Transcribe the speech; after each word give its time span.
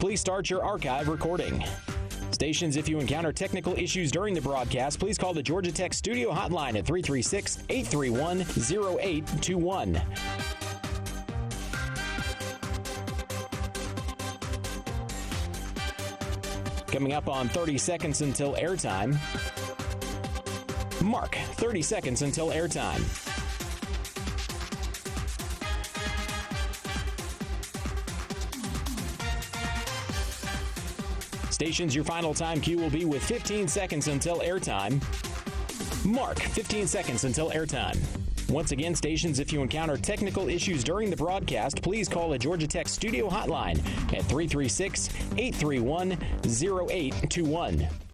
please 0.00 0.20
start 0.20 0.50
your 0.50 0.64
archive 0.64 1.06
recording. 1.06 1.64
Stations, 2.32 2.74
if 2.74 2.88
you 2.88 2.98
encounter 2.98 3.32
technical 3.32 3.72
issues 3.74 4.10
during 4.10 4.34
the 4.34 4.40
broadcast, 4.40 4.98
please 4.98 5.16
call 5.16 5.32
the 5.32 5.40
Georgia 5.40 5.70
Tech 5.70 5.94
studio 5.94 6.32
hotline 6.32 6.76
at 6.76 6.84
336 6.84 7.58
831 7.68 8.40
0821. 8.40 10.02
Coming 16.88 17.12
up 17.12 17.28
on 17.28 17.48
30 17.48 17.78
seconds 17.78 18.22
until 18.22 18.54
airtime. 18.54 19.16
Mark, 21.00 21.36
30 21.36 21.82
seconds 21.82 22.22
until 22.22 22.48
airtime. 22.48 23.29
Stations, 31.60 31.94
your 31.94 32.04
final 32.04 32.32
time 32.32 32.58
cue 32.58 32.78
will 32.78 32.88
be 32.88 33.04
with 33.04 33.22
15 33.22 33.68
seconds 33.68 34.08
until 34.08 34.38
airtime. 34.38 34.98
Mark, 36.06 36.38
15 36.38 36.86
seconds 36.86 37.24
until 37.24 37.50
airtime. 37.50 37.98
Once 38.48 38.72
again, 38.72 38.94
stations, 38.94 39.40
if 39.40 39.52
you 39.52 39.60
encounter 39.60 39.98
technical 39.98 40.48
issues 40.48 40.82
during 40.82 41.10
the 41.10 41.16
broadcast, 41.16 41.82
please 41.82 42.08
call 42.08 42.30
the 42.30 42.38
Georgia 42.38 42.66
Tech 42.66 42.88
studio 42.88 43.28
hotline 43.28 43.76
at 44.14 44.24
336 44.24 45.10
831 45.36 46.12
0821. 46.46 48.09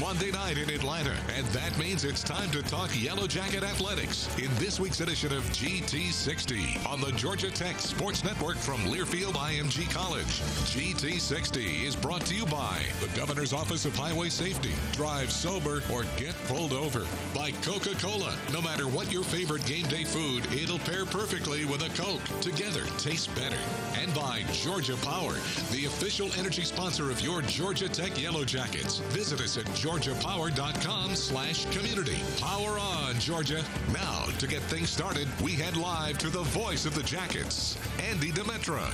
Monday 0.00 0.30
night 0.30 0.56
in 0.56 0.70
Atlanta, 0.70 1.14
and 1.36 1.46
that 1.48 1.76
means 1.78 2.04
it's 2.04 2.22
time 2.22 2.50
to 2.52 2.62
talk 2.62 2.88
Yellow 2.98 3.26
Jacket 3.26 3.62
athletics 3.62 4.34
in 4.38 4.48
this 4.54 4.80
week's 4.80 5.00
edition 5.00 5.30
of 5.30 5.44
GT60 5.50 6.88
on 6.88 7.02
the 7.02 7.12
Georgia 7.12 7.50
Tech 7.50 7.78
Sports 7.78 8.24
Network 8.24 8.56
from 8.56 8.78
Learfield 8.84 9.34
IMG 9.34 9.90
College. 9.92 10.24
GT60 10.72 11.84
is 11.84 11.94
brought 11.94 12.22
to 12.22 12.34
you 12.34 12.46
by 12.46 12.80
the 13.00 13.08
Governor's 13.14 13.52
Office 13.52 13.84
of 13.84 13.94
Highway 13.94 14.30
Safety. 14.30 14.72
Drive 14.92 15.30
sober 15.30 15.82
or 15.92 16.04
get 16.16 16.34
pulled 16.46 16.72
over. 16.72 17.04
By 17.34 17.50
Coca 17.62 17.94
Cola. 17.96 18.34
No 18.54 18.62
matter 18.62 18.88
what 18.88 19.12
your 19.12 19.22
favorite 19.22 19.66
game 19.66 19.86
day 19.86 20.04
food, 20.04 20.46
it'll 20.50 20.78
pair 20.78 21.04
perfectly 21.04 21.66
with 21.66 21.82
a 21.82 21.90
Coke. 22.00 22.24
Together, 22.40 22.84
tastes 22.96 23.26
better. 23.26 23.58
And 23.98 24.14
by 24.14 24.44
Georgia 24.52 24.96
Power, 25.02 25.34
the 25.72 25.84
official 25.84 26.30
energy 26.38 26.62
sponsor 26.62 27.10
of 27.10 27.20
your 27.20 27.42
Georgia 27.42 27.88
Tech 27.88 28.18
Yellow 28.20 28.46
Jackets. 28.46 28.98
Visit 29.10 29.42
us 29.42 29.58
at 29.58 29.66
georgiapower.com 29.90 31.16
slash 31.16 31.66
community. 31.76 32.18
Power 32.38 32.78
on, 32.78 33.18
Georgia. 33.18 33.64
Now, 33.92 34.26
to 34.38 34.46
get 34.46 34.62
things 34.62 34.88
started, 34.88 35.26
we 35.42 35.50
head 35.54 35.76
live 35.76 36.16
to 36.18 36.28
the 36.28 36.42
voice 36.42 36.86
of 36.86 36.94
the 36.94 37.02
Jackets, 37.02 37.76
Andy 38.08 38.30
Demetra. 38.30 38.88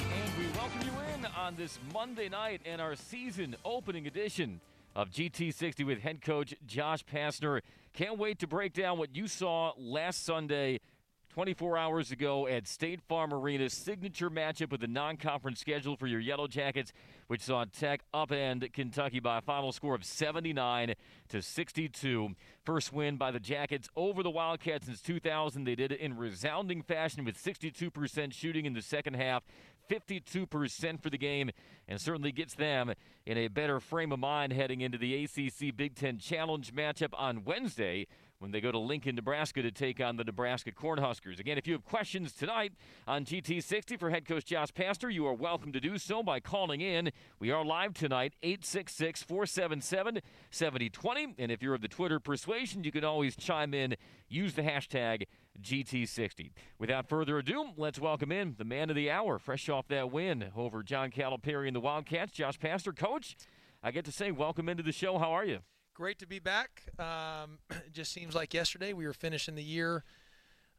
And 0.00 0.38
we 0.38 0.46
welcome 0.56 0.82
you 0.82 0.92
in 1.16 1.26
on 1.26 1.56
this 1.56 1.80
Monday 1.92 2.28
night 2.28 2.60
and 2.64 2.80
our 2.80 2.94
season 2.94 3.56
opening 3.64 4.06
edition 4.06 4.60
of 4.94 5.10
GT60 5.10 5.84
with 5.84 5.98
head 5.98 6.22
coach 6.22 6.54
Josh 6.64 7.04
Pastner. 7.04 7.60
Can't 7.92 8.16
wait 8.16 8.38
to 8.38 8.46
break 8.46 8.72
down 8.72 8.98
what 8.98 9.16
you 9.16 9.26
saw 9.26 9.72
last 9.76 10.24
Sunday 10.24 10.78
24 11.30 11.76
hours 11.76 12.12
ago 12.12 12.46
at 12.46 12.68
State 12.68 13.00
Farm 13.08 13.34
Arena. 13.34 13.68
Signature 13.68 14.30
matchup 14.30 14.70
with 14.70 14.80
the 14.80 14.86
non 14.86 15.16
conference 15.16 15.58
schedule 15.58 15.96
for 15.96 16.06
your 16.06 16.20
Yellow 16.20 16.46
Jackets, 16.46 16.92
which 17.26 17.42
saw 17.42 17.64
Tech 17.64 18.02
upend 18.12 18.72
Kentucky 18.72 19.20
by 19.20 19.38
a 19.38 19.40
final 19.40 19.72
score 19.72 19.94
of 19.94 20.04
79 20.04 20.94
to 21.28 21.42
62. 21.42 22.30
First 22.64 22.92
win 22.92 23.16
by 23.16 23.30
the 23.30 23.40
Jackets 23.40 23.88
over 23.96 24.22
the 24.22 24.30
Wildcats 24.30 24.86
since 24.86 25.00
2000. 25.00 25.64
They 25.64 25.74
did 25.74 25.92
it 25.92 26.00
in 26.00 26.16
resounding 26.16 26.82
fashion 26.82 27.24
with 27.24 27.42
62% 27.42 28.32
shooting 28.32 28.66
in 28.66 28.74
the 28.74 28.82
second 28.82 29.14
half. 29.14 29.42
52% 29.90 31.02
for 31.02 31.10
the 31.10 31.18
game 31.18 31.50
and 31.86 32.00
certainly 32.00 32.32
gets 32.32 32.54
them 32.54 32.92
in 33.26 33.36
a 33.36 33.48
better 33.48 33.80
frame 33.80 34.12
of 34.12 34.18
mind 34.18 34.52
heading 34.52 34.80
into 34.80 34.98
the 34.98 35.24
ACC 35.24 35.76
Big 35.76 35.94
Ten 35.94 36.18
Challenge 36.18 36.74
matchup 36.74 37.10
on 37.14 37.44
Wednesday 37.44 38.06
when 38.44 38.52
they 38.52 38.60
go 38.60 38.70
to 38.70 38.78
Lincoln, 38.78 39.14
Nebraska 39.14 39.62
to 39.62 39.70
take 39.70 40.02
on 40.02 40.18
the 40.18 40.24
Nebraska 40.24 40.70
Cornhuskers. 40.70 41.40
Again, 41.40 41.56
if 41.56 41.66
you 41.66 41.72
have 41.72 41.82
questions 41.82 42.30
tonight 42.30 42.74
on 43.08 43.24
GT60 43.24 43.98
for 43.98 44.10
head 44.10 44.26
coach 44.26 44.44
Josh 44.44 44.70
Pastner, 44.70 45.10
you 45.10 45.26
are 45.26 45.32
welcome 45.32 45.72
to 45.72 45.80
do 45.80 45.96
so 45.96 46.22
by 46.22 46.40
calling 46.40 46.82
in. 46.82 47.10
We 47.38 47.50
are 47.50 47.64
live 47.64 47.94
tonight, 47.94 48.34
866 48.42 49.22
477 49.22 50.20
7020. 50.50 51.36
And 51.38 51.50
if 51.50 51.62
you're 51.62 51.72
of 51.72 51.80
the 51.80 51.88
Twitter 51.88 52.20
persuasion, 52.20 52.84
you 52.84 52.92
can 52.92 53.02
always 53.02 53.34
chime 53.34 53.72
in, 53.72 53.96
use 54.28 54.52
the 54.52 54.60
hashtag 54.60 55.24
GT60. 55.62 56.50
Without 56.78 57.08
further 57.08 57.38
ado, 57.38 57.70
let's 57.78 57.98
welcome 57.98 58.30
in 58.30 58.56
the 58.58 58.64
man 58.64 58.90
of 58.90 58.96
the 58.96 59.10
hour, 59.10 59.38
fresh 59.38 59.70
off 59.70 59.88
that 59.88 60.12
win 60.12 60.52
over 60.54 60.82
John 60.82 61.10
Calipari 61.10 61.66
and 61.66 61.74
the 61.74 61.80
Wildcats, 61.80 62.32
Josh 62.32 62.58
Pastner. 62.58 62.94
Coach, 62.94 63.38
I 63.82 63.90
get 63.90 64.04
to 64.04 64.12
say, 64.12 64.32
welcome 64.32 64.68
into 64.68 64.82
the 64.82 64.92
show. 64.92 65.16
How 65.16 65.32
are 65.32 65.46
you? 65.46 65.60
Great 65.94 66.18
to 66.18 66.26
be 66.26 66.40
back. 66.40 66.82
Um, 66.98 67.58
it 67.70 67.76
just 67.92 68.12
seems 68.12 68.34
like 68.34 68.52
yesterday 68.52 68.92
we 68.92 69.06
were 69.06 69.12
finishing 69.12 69.54
the 69.54 69.62
year 69.62 70.02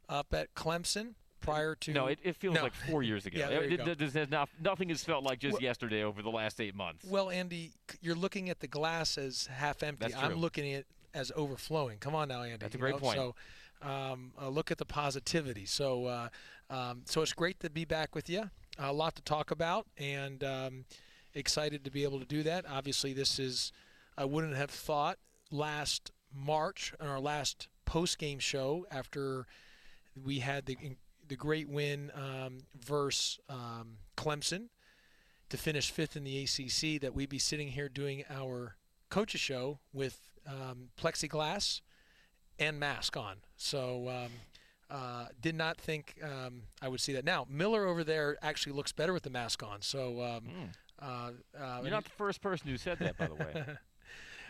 up 0.10 0.34
at 0.34 0.54
Clemson 0.56 1.14
prior 1.40 1.74
to. 1.76 1.94
No, 1.94 2.08
it, 2.08 2.20
it 2.22 2.36
feels 2.36 2.56
No. 2.56 2.64
like 2.64 2.74
four 2.74 3.02
years 3.02 3.26
ago. 3.26 3.40
Yeah, 3.40 3.48
it, 3.50 3.80
it- 3.88 4.14
there's 4.14 4.30
not, 4.30 4.50
nothing 4.62 4.90
has 4.90 5.04
felt 5.04 5.24
like 5.24 5.40
just 5.40 5.54
Well- 5.54 5.62
yesterday 5.64 6.04
over 6.04 6.22
the 6.22 6.30
last 6.30 6.60
eight 6.60 6.76
months. 6.76 7.06
Well, 7.06 7.30
Andy, 7.30 7.72
you're 8.02 8.16
looking 8.16 8.50
at 8.50 8.60
the 8.60 8.68
glass 8.68 9.18
as 9.18 9.48
half 9.48 9.84
empty. 9.84 10.12
That's 10.12 10.16
I'm 10.22 10.36
looking 10.36 10.74
at 10.74 10.80
it 10.82 10.88
as 11.14 11.32
overflowing. 11.34 11.98
Come 12.00 12.14
on 12.14 12.28
now, 12.28 12.44
Andy. 12.44 12.58
That's 12.58 12.76
a 12.76 12.78
great 12.78 12.96
know? 12.96 13.00
point. 13.00 13.16
So, 13.18 13.36
um, 13.82 14.34
uh, 14.42 14.50
look 14.50 14.70
at 14.70 14.78
the 14.78 14.86
positivity. 14.86 15.66
So, 15.66 16.08
uh, 16.08 16.28
um, 16.70 17.04
so 17.06 17.22
it's 17.22 17.34
great 17.34 17.60
to 17.62 17.70
be 17.70 17.86
back 17.86 18.16
with 18.16 18.30
you. 18.30 18.50
A 18.78 18.92
lot 18.92 19.16
to 19.16 19.22
talk 19.22 19.52
about, 19.52 19.88
and 19.98 20.44
um, 20.44 20.86
excited 21.34 21.86
to 21.86 21.92
be 21.92 22.04
able 22.04 22.20
to 22.20 22.26
do 22.26 22.44
that. 22.44 22.66
Obviously, 22.70 23.14
this 23.14 23.40
is 23.40 23.72
I 24.18 24.26
wouldn't 24.26 24.56
have 24.56 24.70
thought 24.70 25.18
last 25.52 26.12
March 26.34 26.94
on 27.00 27.08
our 27.08 27.20
last 27.20 27.68
post 27.86 28.18
game 28.18 28.40
show 28.40 28.86
after 28.92 29.46
we 30.24 30.40
had 30.40 30.66
the 30.66 30.78
the 31.28 31.36
great 31.36 31.68
win 31.68 32.12
um, 32.14 32.60
versus 32.80 33.40
um, 33.50 33.98
Clemson 34.16 34.68
to 35.50 35.58
finish 35.58 35.90
fifth 35.92 36.16
in 36.16 36.24
the 36.24 36.44
ACC 36.44 37.02
that 37.02 37.14
we'd 37.16 37.30
be 37.30 37.40
sitting 37.40 37.70
here 37.70 37.90
doing 37.90 38.24
our 38.30 38.76
coaches 39.10 39.42
show 39.42 39.80
with 39.94 40.20
um, 40.48 40.90
plexiglass 41.00 41.82
and 42.60 42.80
mask 42.80 43.18
on. 43.18 43.38
So 43.58 44.08
um, 44.10 44.32
uh, 44.90 45.26
did 45.42 45.56
not 45.56 45.78
think 45.78 46.16
um, 46.24 46.64
I 46.82 46.88
would 46.88 47.02
see 47.02 47.14
that. 47.14 47.26
Now 47.26 47.48
Miller 47.50 47.86
over 47.86 48.04
there 48.04 48.38
actually 48.42 48.74
looks 48.74 48.92
better 48.92 49.14
with 49.14 49.24
the 49.24 49.30
mask 49.30 49.64
on. 49.64 49.82
So. 49.82 50.22
Um, 50.22 50.72
uh, 51.02 51.32
uh. 51.60 51.80
You're 51.82 51.92
not 51.92 52.06
the 52.06 52.10
first 52.12 52.42
person 52.42 52.70
who 52.70 52.78
said 52.78 53.00
that, 53.00 53.18
by 53.18 53.28
the 53.28 53.36
way. 53.36 53.66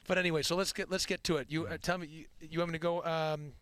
but 0.07 0.17
anyway, 0.17 0.41
so 0.41 0.55
let's 0.55 0.73
get 0.73 0.89
let's 0.91 1.05
get 1.05 1.23
to 1.25 1.37
it. 1.37 1.47
You 1.49 1.67
uh, 1.67 1.77
tell 1.81 1.97
me 1.97 2.07
you, 2.07 2.25
you 2.41 2.59
want 2.59 2.71
me 2.71 2.77
to 2.77 2.81
go 2.81 2.97
um, 3.05 3.53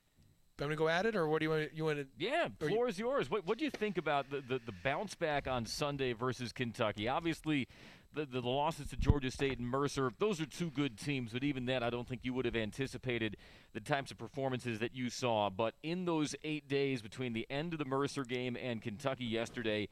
want 0.60 0.70
me 0.70 0.76
to 0.76 0.76
go 0.76 0.88
at 0.88 1.06
it 1.06 1.16
or 1.16 1.28
what 1.28 1.40
do 1.40 1.46
you 1.46 1.50
want 1.50 1.74
you 1.74 1.86
want 1.86 1.98
to 2.00 2.08
Yeah, 2.18 2.48
Or 2.62 2.70
you- 2.70 2.76
floor 2.76 2.88
is 2.88 3.00
yours. 3.00 3.30
What 3.30 3.46
what 3.46 3.58
do 3.58 3.66
you 3.66 3.72
think 3.72 3.98
about 3.98 4.30
the, 4.30 4.42
the, 4.42 4.60
the 4.66 4.74
bounce 4.84 5.16
back 5.16 5.48
on 5.48 5.66
Sunday 5.66 6.14
versus 6.14 6.52
Kentucky? 6.52 7.08
Obviously, 7.08 7.68
the, 8.14 8.26
the 8.26 8.42
losses 8.42 8.88
to 8.90 8.96
Georgia 8.96 9.32
State 9.32 9.58
and 9.58 9.68
Mercer, 9.68 10.12
those 10.20 10.40
are 10.40 10.46
two 10.46 10.70
good 10.70 11.00
teams, 11.00 11.34
but 11.34 11.44
even 11.44 11.66
then, 11.66 11.82
I 11.82 11.90
don't 11.90 12.08
think 12.08 12.22
you 12.24 12.34
would 12.36 12.46
have 12.46 12.56
anticipated 12.56 13.38
the 13.74 13.80
types 13.80 14.12
of 14.12 14.20
performances 14.20 14.78
that 14.80 14.96
you 14.96 15.10
saw. 15.10 15.50
But 15.50 15.74
in 15.82 16.06
those 16.06 16.36
eight 16.44 16.68
days 16.68 17.02
between 17.02 17.34
the 17.34 17.48
end 17.50 17.74
of 17.74 17.80
the 17.80 17.86
Mercer 17.86 18.24
game 18.24 18.56
and 18.62 18.82
Kentucky 18.84 19.26
yesterday, 19.26 19.88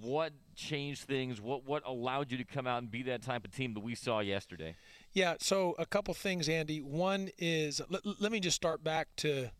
what 0.00 0.32
changed 0.54 1.02
things? 1.02 1.40
What 1.40 1.64
what 1.66 1.82
allowed 1.86 2.30
you 2.32 2.38
to 2.38 2.44
come 2.44 2.66
out 2.66 2.78
and 2.82 2.90
be 2.90 3.02
that 3.04 3.22
type 3.22 3.44
of 3.44 3.50
team 3.54 3.74
that 3.74 3.80
we 3.80 3.94
saw 3.94 4.20
yesterday? 4.20 4.76
Yeah, 5.12 5.34
so 5.40 5.74
a 5.78 5.86
couple 5.86 6.14
things, 6.14 6.48
Andy. 6.48 6.80
One 6.80 7.30
is 7.38 7.80
let, 7.88 8.02
let 8.20 8.30
me 8.30 8.38
just 8.38 8.56
start 8.56 8.84
back 8.84 9.08
to, 9.16 9.50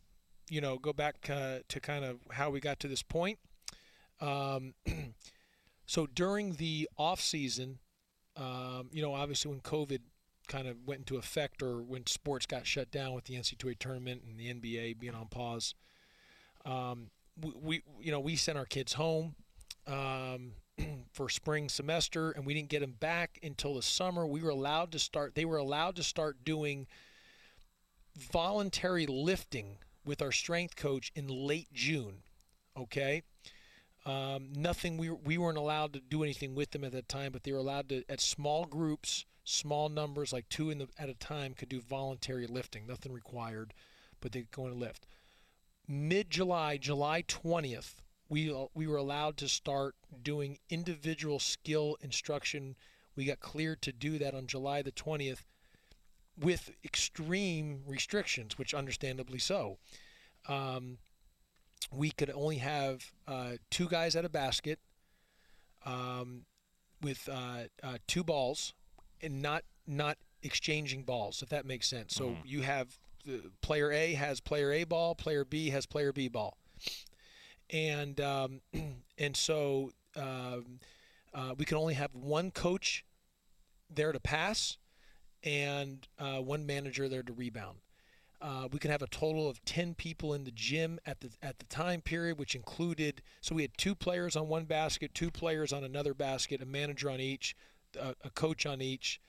you 0.48 0.60
know, 0.60 0.78
go 0.78 0.92
back 0.92 1.28
uh, 1.28 1.58
to 1.68 1.80
kind 1.80 2.04
of 2.04 2.18
how 2.30 2.50
we 2.50 2.60
got 2.60 2.78
to 2.80 2.88
this 2.88 3.02
point. 3.02 3.38
Um, 4.20 4.74
so 5.86 6.06
during 6.06 6.54
the 6.54 6.88
off 6.96 7.20
season, 7.20 7.80
um, 8.36 8.90
you 8.92 9.02
know, 9.02 9.12
obviously 9.12 9.50
when 9.50 9.60
COVID 9.60 10.00
kind 10.46 10.68
of 10.68 10.76
went 10.86 11.00
into 11.00 11.16
effect 11.16 11.62
or 11.62 11.82
when 11.82 12.06
sports 12.06 12.46
got 12.46 12.66
shut 12.66 12.90
down 12.90 13.14
with 13.14 13.24
the 13.24 13.34
NCAA 13.34 13.78
tournament 13.78 14.22
and 14.28 14.38
the 14.38 14.52
NBA 14.52 14.98
being 15.00 15.14
on 15.14 15.26
pause, 15.26 15.74
um, 16.64 17.10
we, 17.40 17.52
we 17.60 17.82
you 18.00 18.12
know 18.12 18.20
we 18.20 18.36
sent 18.36 18.58
our 18.58 18.66
kids 18.66 18.92
home 18.94 19.34
um, 19.86 20.52
for 21.12 21.28
spring 21.28 21.68
semester, 21.68 22.30
and 22.30 22.46
we 22.46 22.54
didn't 22.54 22.68
get 22.68 22.80
them 22.80 22.94
back 22.98 23.38
until 23.42 23.74
the 23.74 23.82
summer. 23.82 24.26
We 24.26 24.42
were 24.42 24.50
allowed 24.50 24.92
to 24.92 24.98
start. 24.98 25.34
They 25.34 25.44
were 25.44 25.56
allowed 25.56 25.96
to 25.96 26.02
start 26.02 26.44
doing 26.44 26.86
voluntary 28.18 29.06
lifting 29.06 29.78
with 30.04 30.22
our 30.22 30.32
strength 30.32 30.76
coach 30.76 31.12
in 31.14 31.28
late 31.28 31.72
June. 31.72 32.22
Okay. 32.76 33.22
Um, 34.06 34.48
nothing. 34.54 34.96
We 34.96 35.10
we 35.10 35.36
weren't 35.36 35.58
allowed 35.58 35.92
to 35.92 36.00
do 36.00 36.22
anything 36.22 36.54
with 36.54 36.70
them 36.70 36.84
at 36.84 36.92
that 36.92 37.08
time, 37.08 37.32
but 37.32 37.44
they 37.44 37.52
were 37.52 37.58
allowed 37.58 37.88
to 37.90 38.02
at 38.08 38.20
small 38.20 38.64
groups, 38.64 39.26
small 39.44 39.88
numbers, 39.88 40.32
like 40.32 40.48
two 40.48 40.70
in 40.70 40.78
the 40.78 40.88
at 40.98 41.10
a 41.10 41.14
time, 41.14 41.54
could 41.54 41.68
do 41.68 41.80
voluntary 41.80 42.46
lifting. 42.46 42.86
Nothing 42.86 43.12
required, 43.12 43.74
but 44.20 44.32
they 44.32 44.40
could 44.40 44.52
go 44.52 44.66
and 44.66 44.80
lift. 44.80 45.06
Mid 45.86 46.30
July, 46.30 46.78
July 46.78 47.22
twentieth, 47.26 48.00
we 48.30 48.54
we 48.74 48.86
were 48.86 48.96
allowed 48.96 49.36
to 49.38 49.48
start 49.48 49.96
doing 50.22 50.58
individual 50.70 51.38
skill 51.38 51.98
instruction. 52.00 52.76
We 53.16 53.26
got 53.26 53.40
cleared 53.40 53.82
to 53.82 53.92
do 53.92 54.18
that 54.18 54.34
on 54.34 54.46
July 54.46 54.80
the 54.82 54.92
20th 54.92 55.44
with 56.40 56.70
extreme 56.84 57.82
restrictions, 57.86 58.56
which 58.56 58.72
understandably 58.72 59.38
so. 59.40 59.78
Um, 60.48 60.98
we 61.92 62.10
could 62.12 62.30
only 62.30 62.58
have 62.58 63.12
uh, 63.26 63.52
two 63.68 63.88
guys 63.88 64.14
at 64.16 64.24
a 64.24 64.28
basket 64.30 64.78
um, 65.84 66.44
with 67.02 67.28
uh, 67.28 67.64
uh, 67.82 67.98
two 68.06 68.24
balls 68.24 68.74
and 69.20 69.42
not 69.42 69.64
not 69.86 70.18
exchanging 70.42 71.02
balls, 71.02 71.42
if 71.42 71.48
that 71.48 71.66
makes 71.66 71.88
sense. 71.88 72.14
So 72.14 72.30
Mhm. 72.30 72.42
you 72.44 72.62
have 72.62 72.98
the 73.24 73.50
player 73.60 73.90
A 73.90 74.14
has 74.14 74.40
player 74.40 74.72
A 74.72 74.84
ball, 74.84 75.14
player 75.14 75.44
B 75.44 75.70
has 75.70 75.84
player 75.84 76.12
B 76.12 76.28
ball, 76.28 76.56
and 77.72 78.20
um, 78.20 78.60
and 79.18 79.36
so 79.36 79.90
um, 80.16 80.80
uh, 81.34 81.54
we 81.56 81.64
can 81.64 81.76
only 81.76 81.94
have 81.94 82.14
one 82.14 82.50
coach 82.50 83.04
there 83.88 84.12
to 84.12 84.20
pass 84.20 84.76
and 85.42 86.06
uh, 86.18 86.38
one 86.38 86.66
manager 86.66 87.08
there 87.08 87.22
to 87.22 87.32
rebound. 87.32 87.78
Uh, 88.42 88.68
we 88.72 88.78
can 88.78 88.90
have 88.90 89.02
a 89.02 89.06
total 89.06 89.48
of 89.48 89.62
10 89.66 89.94
people 89.94 90.32
in 90.32 90.44
the 90.44 90.50
gym 90.50 90.98
at 91.04 91.20
the 91.20 91.28
at 91.42 91.58
the 91.58 91.66
time 91.66 92.00
period, 92.00 92.38
which 92.38 92.54
included 92.54 93.20
so 93.42 93.54
we 93.54 93.62
had 93.62 93.76
two 93.76 93.94
players 93.94 94.34
on 94.34 94.48
one 94.48 94.64
basket, 94.64 95.14
two 95.14 95.30
players 95.30 95.72
on 95.72 95.84
another 95.84 96.14
basket, 96.14 96.62
a 96.62 96.66
manager 96.66 97.10
on 97.10 97.20
each, 97.20 97.54
a, 97.98 98.14
a 98.24 98.30
coach 98.30 98.64
on 98.64 98.80
each. 98.80 99.20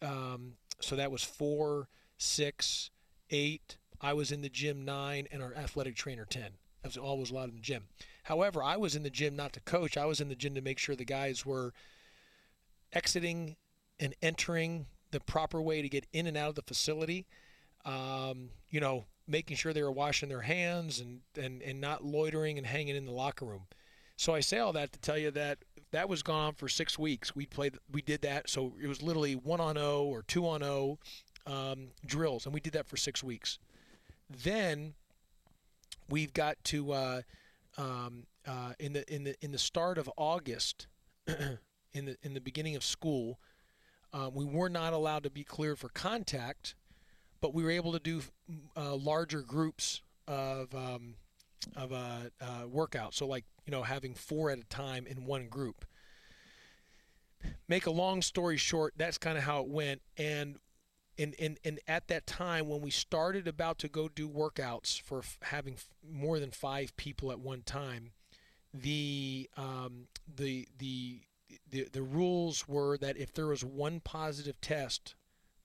Um, 0.00 0.54
so 0.80 0.94
that 0.94 1.10
was 1.10 1.24
four, 1.24 1.88
six, 2.18 2.90
eight. 3.30 3.78
I 4.00 4.12
was 4.12 4.30
in 4.30 4.42
the 4.42 4.48
gym 4.48 4.84
nine, 4.84 5.26
and 5.32 5.42
our 5.42 5.54
athletic 5.54 5.96
trainer 5.96 6.24
ten. 6.24 6.50
That 6.86 7.00
was 7.00 7.04
all 7.04 7.18
was 7.18 7.32
allowed 7.32 7.48
in 7.48 7.56
the 7.56 7.60
gym. 7.60 7.88
However, 8.22 8.62
I 8.62 8.76
was 8.76 8.94
in 8.94 9.02
the 9.02 9.10
gym 9.10 9.34
not 9.34 9.52
to 9.54 9.60
coach. 9.60 9.96
I 9.96 10.04
was 10.04 10.20
in 10.20 10.28
the 10.28 10.36
gym 10.36 10.54
to 10.54 10.60
make 10.60 10.78
sure 10.78 10.94
the 10.94 11.04
guys 11.04 11.44
were 11.44 11.72
exiting 12.92 13.56
and 13.98 14.14
entering 14.22 14.86
the 15.10 15.18
proper 15.18 15.60
way 15.60 15.82
to 15.82 15.88
get 15.88 16.06
in 16.12 16.28
and 16.28 16.36
out 16.36 16.50
of 16.50 16.54
the 16.54 16.62
facility. 16.62 17.26
Um, 17.84 18.50
you 18.70 18.78
know, 18.78 19.06
making 19.26 19.56
sure 19.56 19.72
they 19.72 19.82
were 19.82 19.90
washing 19.90 20.28
their 20.28 20.42
hands 20.42 21.00
and, 21.00 21.22
and, 21.36 21.60
and 21.60 21.80
not 21.80 22.04
loitering 22.04 22.56
and 22.56 22.66
hanging 22.66 22.94
in 22.94 23.04
the 23.04 23.12
locker 23.12 23.46
room. 23.46 23.62
So 24.16 24.32
I 24.32 24.38
say 24.38 24.58
all 24.58 24.72
that 24.74 24.92
to 24.92 25.00
tell 25.00 25.18
you 25.18 25.32
that 25.32 25.58
that 25.90 26.08
was 26.08 26.22
gone 26.22 26.46
on 26.46 26.54
for 26.54 26.68
six 26.68 26.96
weeks. 26.96 27.34
We 27.34 27.46
played, 27.46 27.78
we 27.90 28.00
did 28.00 28.22
that. 28.22 28.48
So 28.48 28.74
it 28.80 28.86
was 28.86 29.02
literally 29.02 29.34
one 29.34 29.60
on 29.60 29.76
O 29.76 30.04
or 30.04 30.22
two 30.22 30.46
on 30.46 30.62
O 30.62 31.00
um, 31.46 31.88
drills, 32.04 32.44
and 32.44 32.54
we 32.54 32.60
did 32.60 32.74
that 32.74 32.86
for 32.86 32.96
six 32.96 33.24
weeks. 33.24 33.58
Then 34.30 34.94
we've 36.08 36.32
got 36.32 36.56
to 36.64 36.92
uh, 36.92 37.22
um, 37.76 38.24
uh, 38.46 38.72
in 38.78 38.92
the 38.92 39.14
in 39.14 39.24
the 39.24 39.34
in 39.40 39.52
the 39.52 39.58
start 39.58 39.98
of 39.98 40.10
August, 40.16 40.86
in 41.26 42.04
the 42.06 42.16
in 42.22 42.34
the 42.34 42.40
beginning 42.40 42.76
of 42.76 42.84
school, 42.84 43.38
uh, 44.12 44.30
we 44.32 44.44
were 44.44 44.68
not 44.68 44.92
allowed 44.92 45.22
to 45.24 45.30
be 45.30 45.44
cleared 45.44 45.78
for 45.78 45.88
contact, 45.88 46.74
but 47.40 47.54
we 47.54 47.62
were 47.62 47.70
able 47.70 47.92
to 47.92 47.98
do 47.98 48.22
uh, 48.76 48.94
larger 48.94 49.42
groups 49.42 50.02
of 50.26 50.74
um, 50.74 51.14
of 51.74 51.92
uh, 51.92 52.18
uh, 52.40 52.66
workout. 52.68 53.14
So 53.14 53.26
like 53.26 53.44
you 53.64 53.70
know 53.70 53.82
having 53.82 54.14
four 54.14 54.50
at 54.50 54.58
a 54.58 54.64
time 54.64 55.06
in 55.06 55.26
one 55.26 55.48
group. 55.48 55.84
Make 57.68 57.86
a 57.86 57.90
long 57.90 58.22
story 58.22 58.56
short, 58.56 58.94
that's 58.96 59.18
kind 59.18 59.38
of 59.38 59.44
how 59.44 59.60
it 59.60 59.68
went. 59.68 60.00
And 60.16 60.56
and, 61.18 61.34
and, 61.38 61.58
and 61.64 61.80
at 61.88 62.08
that 62.08 62.26
time 62.26 62.68
when 62.68 62.80
we 62.80 62.90
started 62.90 63.48
about 63.48 63.78
to 63.78 63.88
go 63.88 64.08
do 64.08 64.28
workouts 64.28 65.00
for 65.00 65.18
f- 65.20 65.38
having 65.42 65.74
f- 65.74 65.88
more 66.08 66.38
than 66.38 66.50
five 66.50 66.96
people 66.96 67.30
at 67.30 67.40
one 67.40 67.62
time, 67.62 68.12
the 68.74 69.48
um, 69.56 70.08
the 70.36 70.68
the 70.78 71.20
the 71.70 71.88
the 71.92 72.02
rules 72.02 72.68
were 72.68 72.98
that 72.98 73.16
if 73.16 73.32
there 73.32 73.46
was 73.46 73.64
one 73.64 74.00
positive 74.00 74.60
test, 74.60 75.14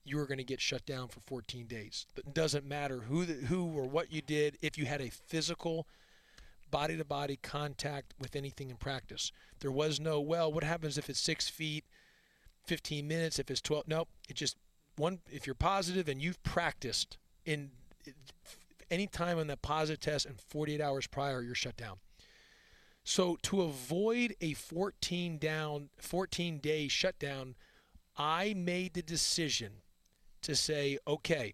you 0.03 0.17
were 0.17 0.25
going 0.25 0.37
to 0.37 0.43
get 0.43 0.61
shut 0.61 0.85
down 0.85 1.07
for 1.07 1.19
14 1.21 1.65
days. 1.67 2.05
It 2.15 2.33
doesn't 2.33 2.65
matter 2.65 3.01
who 3.01 3.25
the, 3.25 3.33
who 3.47 3.67
or 3.77 3.87
what 3.87 4.11
you 4.11 4.21
did. 4.21 4.57
If 4.61 4.77
you 4.77 4.85
had 4.85 5.01
a 5.01 5.09
physical 5.09 5.87
body 6.69 6.97
to 6.97 7.05
body 7.05 7.37
contact 7.41 8.13
with 8.19 8.35
anything 8.35 8.69
in 8.69 8.77
practice, 8.77 9.31
there 9.59 9.71
was 9.71 9.99
no 9.99 10.19
well. 10.19 10.51
What 10.51 10.63
happens 10.63 10.97
if 10.97 11.09
it's 11.09 11.19
six 11.19 11.49
feet, 11.49 11.85
15 12.65 13.07
minutes? 13.07 13.39
If 13.39 13.51
it's 13.51 13.61
12, 13.61 13.87
nope. 13.87 14.09
It 14.29 14.35
just 14.35 14.57
one. 14.97 15.19
If 15.31 15.45
you're 15.45 15.55
positive 15.55 16.07
and 16.07 16.21
you've 16.21 16.41
practiced 16.43 17.17
in 17.45 17.71
any 18.89 19.07
time 19.07 19.39
on 19.39 19.47
that 19.47 19.61
positive 19.61 19.99
test 19.99 20.25
and 20.25 20.39
48 20.39 20.81
hours 20.81 21.07
prior, 21.07 21.41
you're 21.41 21.55
shut 21.55 21.77
down. 21.77 21.97
So 23.03 23.37
to 23.43 23.61
avoid 23.61 24.35
a 24.41 24.53
14 24.53 25.37
down 25.37 25.89
14 25.97 26.59
day 26.59 26.87
shutdown, 26.87 27.55
I 28.17 28.53
made 28.53 28.93
the 28.93 29.01
decision 29.01 29.71
to 30.41 30.55
say, 30.55 30.97
okay, 31.07 31.53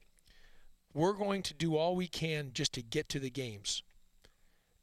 we're 0.94 1.14
going 1.14 1.44
to 1.44 1.54
do 1.54 1.78
all 1.78 1.96
we 1.96 2.08
can 2.08 2.52
just 2.54 2.74
to 2.74 2.82
get 2.82 3.08
to 3.10 3.20
the 3.20 3.30
games. 3.30 3.84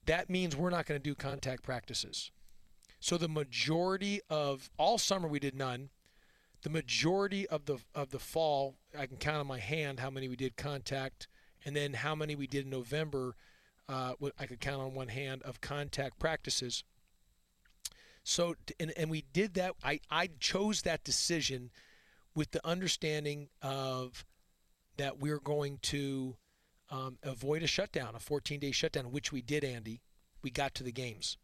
That 0.06 0.30
means 0.30 0.56
we're 0.56 0.70
not 0.70 0.86
going 0.86 1.00
to 1.00 1.02
do 1.02 1.14
contact 1.14 1.62
practices. 1.62 2.30
So 3.00 3.18
the 3.18 3.28
majority 3.28 4.20
of 4.30 4.70
all 4.78 4.96
summer 4.96 5.28
we 5.28 5.38
did 5.38 5.54
none. 5.54 5.90
The 6.64 6.70
majority 6.70 7.46
of 7.46 7.66
the 7.66 7.78
of 7.94 8.10
the 8.10 8.18
fall, 8.18 8.74
I 8.98 9.06
can 9.06 9.18
count 9.18 9.36
on 9.36 9.46
my 9.46 9.60
hand 9.60 10.00
how 10.00 10.10
many 10.10 10.28
we 10.28 10.36
did 10.36 10.56
contact, 10.56 11.28
and 11.64 11.76
then 11.76 11.92
how 11.92 12.14
many 12.14 12.34
we 12.34 12.46
did 12.46 12.64
in 12.64 12.70
November 12.70 13.36
uh, 13.88 14.14
I 14.38 14.46
could 14.46 14.60
count 14.60 14.80
on 14.80 14.94
one 14.94 15.08
hand 15.08 15.42
of 15.42 15.60
contact 15.60 16.18
practices. 16.18 16.84
So, 18.22 18.54
and, 18.80 18.92
and 18.96 19.10
we 19.10 19.24
did 19.32 19.54
that. 19.54 19.74
I, 19.82 20.00
I 20.10 20.30
chose 20.40 20.82
that 20.82 21.04
decision 21.04 21.70
with 22.34 22.52
the 22.52 22.66
understanding 22.66 23.48
of 23.60 24.24
that 24.96 25.18
we're 25.18 25.40
going 25.40 25.78
to 25.82 26.36
um, 26.90 27.18
avoid 27.22 27.62
a 27.62 27.66
shutdown, 27.66 28.14
a 28.14 28.20
14 28.20 28.60
day 28.60 28.70
shutdown, 28.70 29.12
which 29.12 29.32
we 29.32 29.42
did, 29.42 29.64
Andy. 29.64 30.00
We 30.42 30.50
got 30.50 30.74
to 30.76 30.82
the 30.82 30.92
games. 30.92 31.36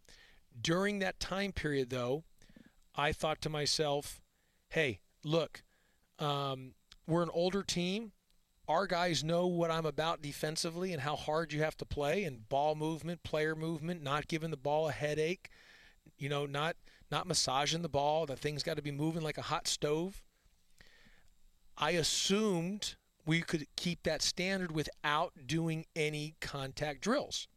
During 0.61 0.99
that 0.99 1.20
time 1.20 1.52
period, 1.52 1.90
though, 1.90 2.25
I 2.94 3.12
thought 3.12 3.40
to 3.43 3.50
myself, 3.50 4.20
hey, 4.70 5.00
look, 5.25 5.62
um, 6.19 6.72
we're 7.06 7.22
an 7.22 7.31
older 7.32 7.62
team 7.62 8.12
our 8.70 8.87
guys 8.87 9.25
know 9.25 9.49
what 9.49 9.70
I'm 9.70 9.84
about 9.84 10.22
defensively 10.22 10.93
and 10.93 11.02
how 11.02 11.17
hard 11.17 11.52
you 11.52 11.61
have 11.61 11.76
to 11.78 11.84
play 11.84 12.22
and 12.22 12.49
ball 12.49 12.76
movement, 12.76 13.25
player 13.25 13.56
movement, 13.56 14.00
not 14.00 14.28
giving 14.28 14.52
the 14.52 14.56
ball 14.56 14.88
a 14.88 14.93
headache, 14.93 15.50
you 16.19 16.28
know, 16.28 16.46
not 16.46 16.76
not 17.10 17.27
massaging 17.27 17.82
the 17.82 17.89
ball. 17.89 18.27
The 18.27 18.36
thing's 18.36 18.62
got 18.62 18.77
to 18.77 18.82
be 18.82 18.93
moving 18.93 19.22
like 19.22 19.39
a 19.39 19.43
hot 19.43 19.67
stove. 19.67 20.22
I 21.77 21.91
assumed 21.93 22.94
we 23.27 23.41
could 23.41 23.67
keep 23.77 24.05
that 24.05 24.22
standard 24.22 24.70
without 24.70 25.32
doing 25.46 25.86
any 25.96 26.36
contact 26.41 27.00
drills. 27.00 27.48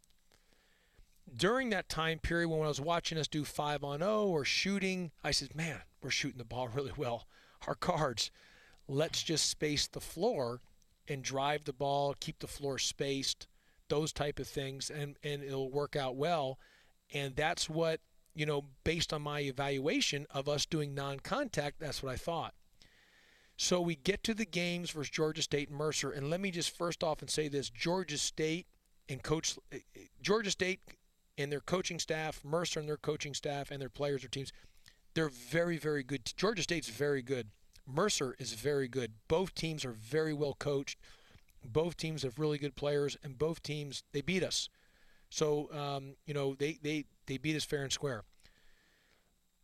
During 1.36 1.70
that 1.70 1.90
time 1.90 2.18
period 2.18 2.50
when 2.50 2.62
I 2.62 2.68
was 2.68 2.82
watching 2.82 3.20
us 3.20 3.28
do 3.28 3.46
5 3.46 3.84
on 3.84 4.00
0 4.00 4.26
or 4.26 4.44
shooting, 4.46 5.12
I 5.24 5.30
said, 5.30 5.54
"Man, 5.54 5.82
we're 6.02 6.10
shooting 6.10 6.40
the 6.40 6.44
ball 6.44 6.68
really 6.74 6.94
well. 6.98 7.28
Our 7.68 7.76
cards, 7.76 8.32
let's 8.88 9.24
just 9.24 9.50
space 9.50 9.88
the 9.88 10.02
floor." 10.02 10.62
and 11.08 11.24
drive 11.24 11.66
the 11.66 11.74
ball, 11.74 12.16
keep 12.20 12.40
the 12.40 12.48
floor 12.48 12.78
spaced, 12.78 13.48
those 13.90 14.14
type 14.14 14.40
of 14.40 14.48
things, 14.48 14.90
and, 14.90 15.18
and 15.24 15.44
it'll 15.44 15.72
work 15.72 15.96
out 15.96 16.16
well. 16.16 16.60
And 17.14 17.36
that's 17.36 17.70
what, 17.70 18.00
you 18.36 18.46
know, 18.46 18.66
based 18.84 19.14
on 19.14 19.22
my 19.22 19.42
evaluation 19.42 20.26
of 20.32 20.48
us 20.48 20.66
doing 20.66 20.96
non 20.96 21.20
contact, 21.20 21.80
that's 21.80 22.02
what 22.02 22.12
I 22.12 22.16
thought. 22.16 22.54
So 23.56 23.82
we 23.82 23.96
get 23.96 24.24
to 24.24 24.34
the 24.34 24.46
games 24.46 24.92
versus 24.92 25.12
Georgia 25.12 25.44
State 25.44 25.70
and 25.70 25.78
Mercer. 25.78 26.10
And 26.10 26.30
let 26.30 26.40
me 26.40 26.50
just 26.50 26.76
first 26.76 27.04
off 27.04 27.22
and 27.22 27.30
say 27.30 27.48
this 27.48 27.70
Georgia 27.70 28.18
State 28.18 28.66
and 29.08 29.22
coach 29.22 29.58
eh, 29.72 29.80
eh, 29.96 30.00
Georgia 30.22 30.50
State 30.50 30.80
and 31.38 31.52
their 31.52 31.60
coaching 31.60 32.00
staff, 32.00 32.44
Mercer 32.44 32.80
and 32.80 32.90
their 32.90 32.98
coaching 32.98 33.34
staff 33.34 33.70
and 33.70 33.80
their 33.80 33.90
players 33.90 34.24
or 34.24 34.28
teams, 34.28 34.52
they're 35.14 35.30
very, 35.30 35.78
very 35.78 36.04
good. 36.04 36.32
Georgia 36.36 36.64
State's 36.64 36.90
very 36.90 37.22
good. 37.22 37.48
Mercer 37.86 38.36
is 38.40 38.54
very 38.54 38.88
good. 38.88 39.14
Both 39.28 39.54
teams 39.56 39.86
are 39.86 39.92
very 39.92 40.34
well 40.34 40.56
coached. 40.58 40.98
Both 41.66 41.98
teams 41.98 42.24
have 42.24 42.40
really 42.40 42.58
good 42.58 42.76
players, 42.76 43.18
and 43.24 43.38
both 43.38 43.62
teams 43.62 44.04
they 44.12 44.22
beat 44.22 44.44
us. 44.44 44.70
So 45.30 45.70
um, 45.74 46.16
you 46.26 46.34
know 46.34 46.56
they, 46.56 46.80
they 46.82 47.06
they 47.26 47.38
beat 47.38 47.56
us 47.56 47.64
fair 47.64 47.84
and 47.84 47.92
square. 47.92 48.24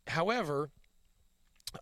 However, 0.06 0.70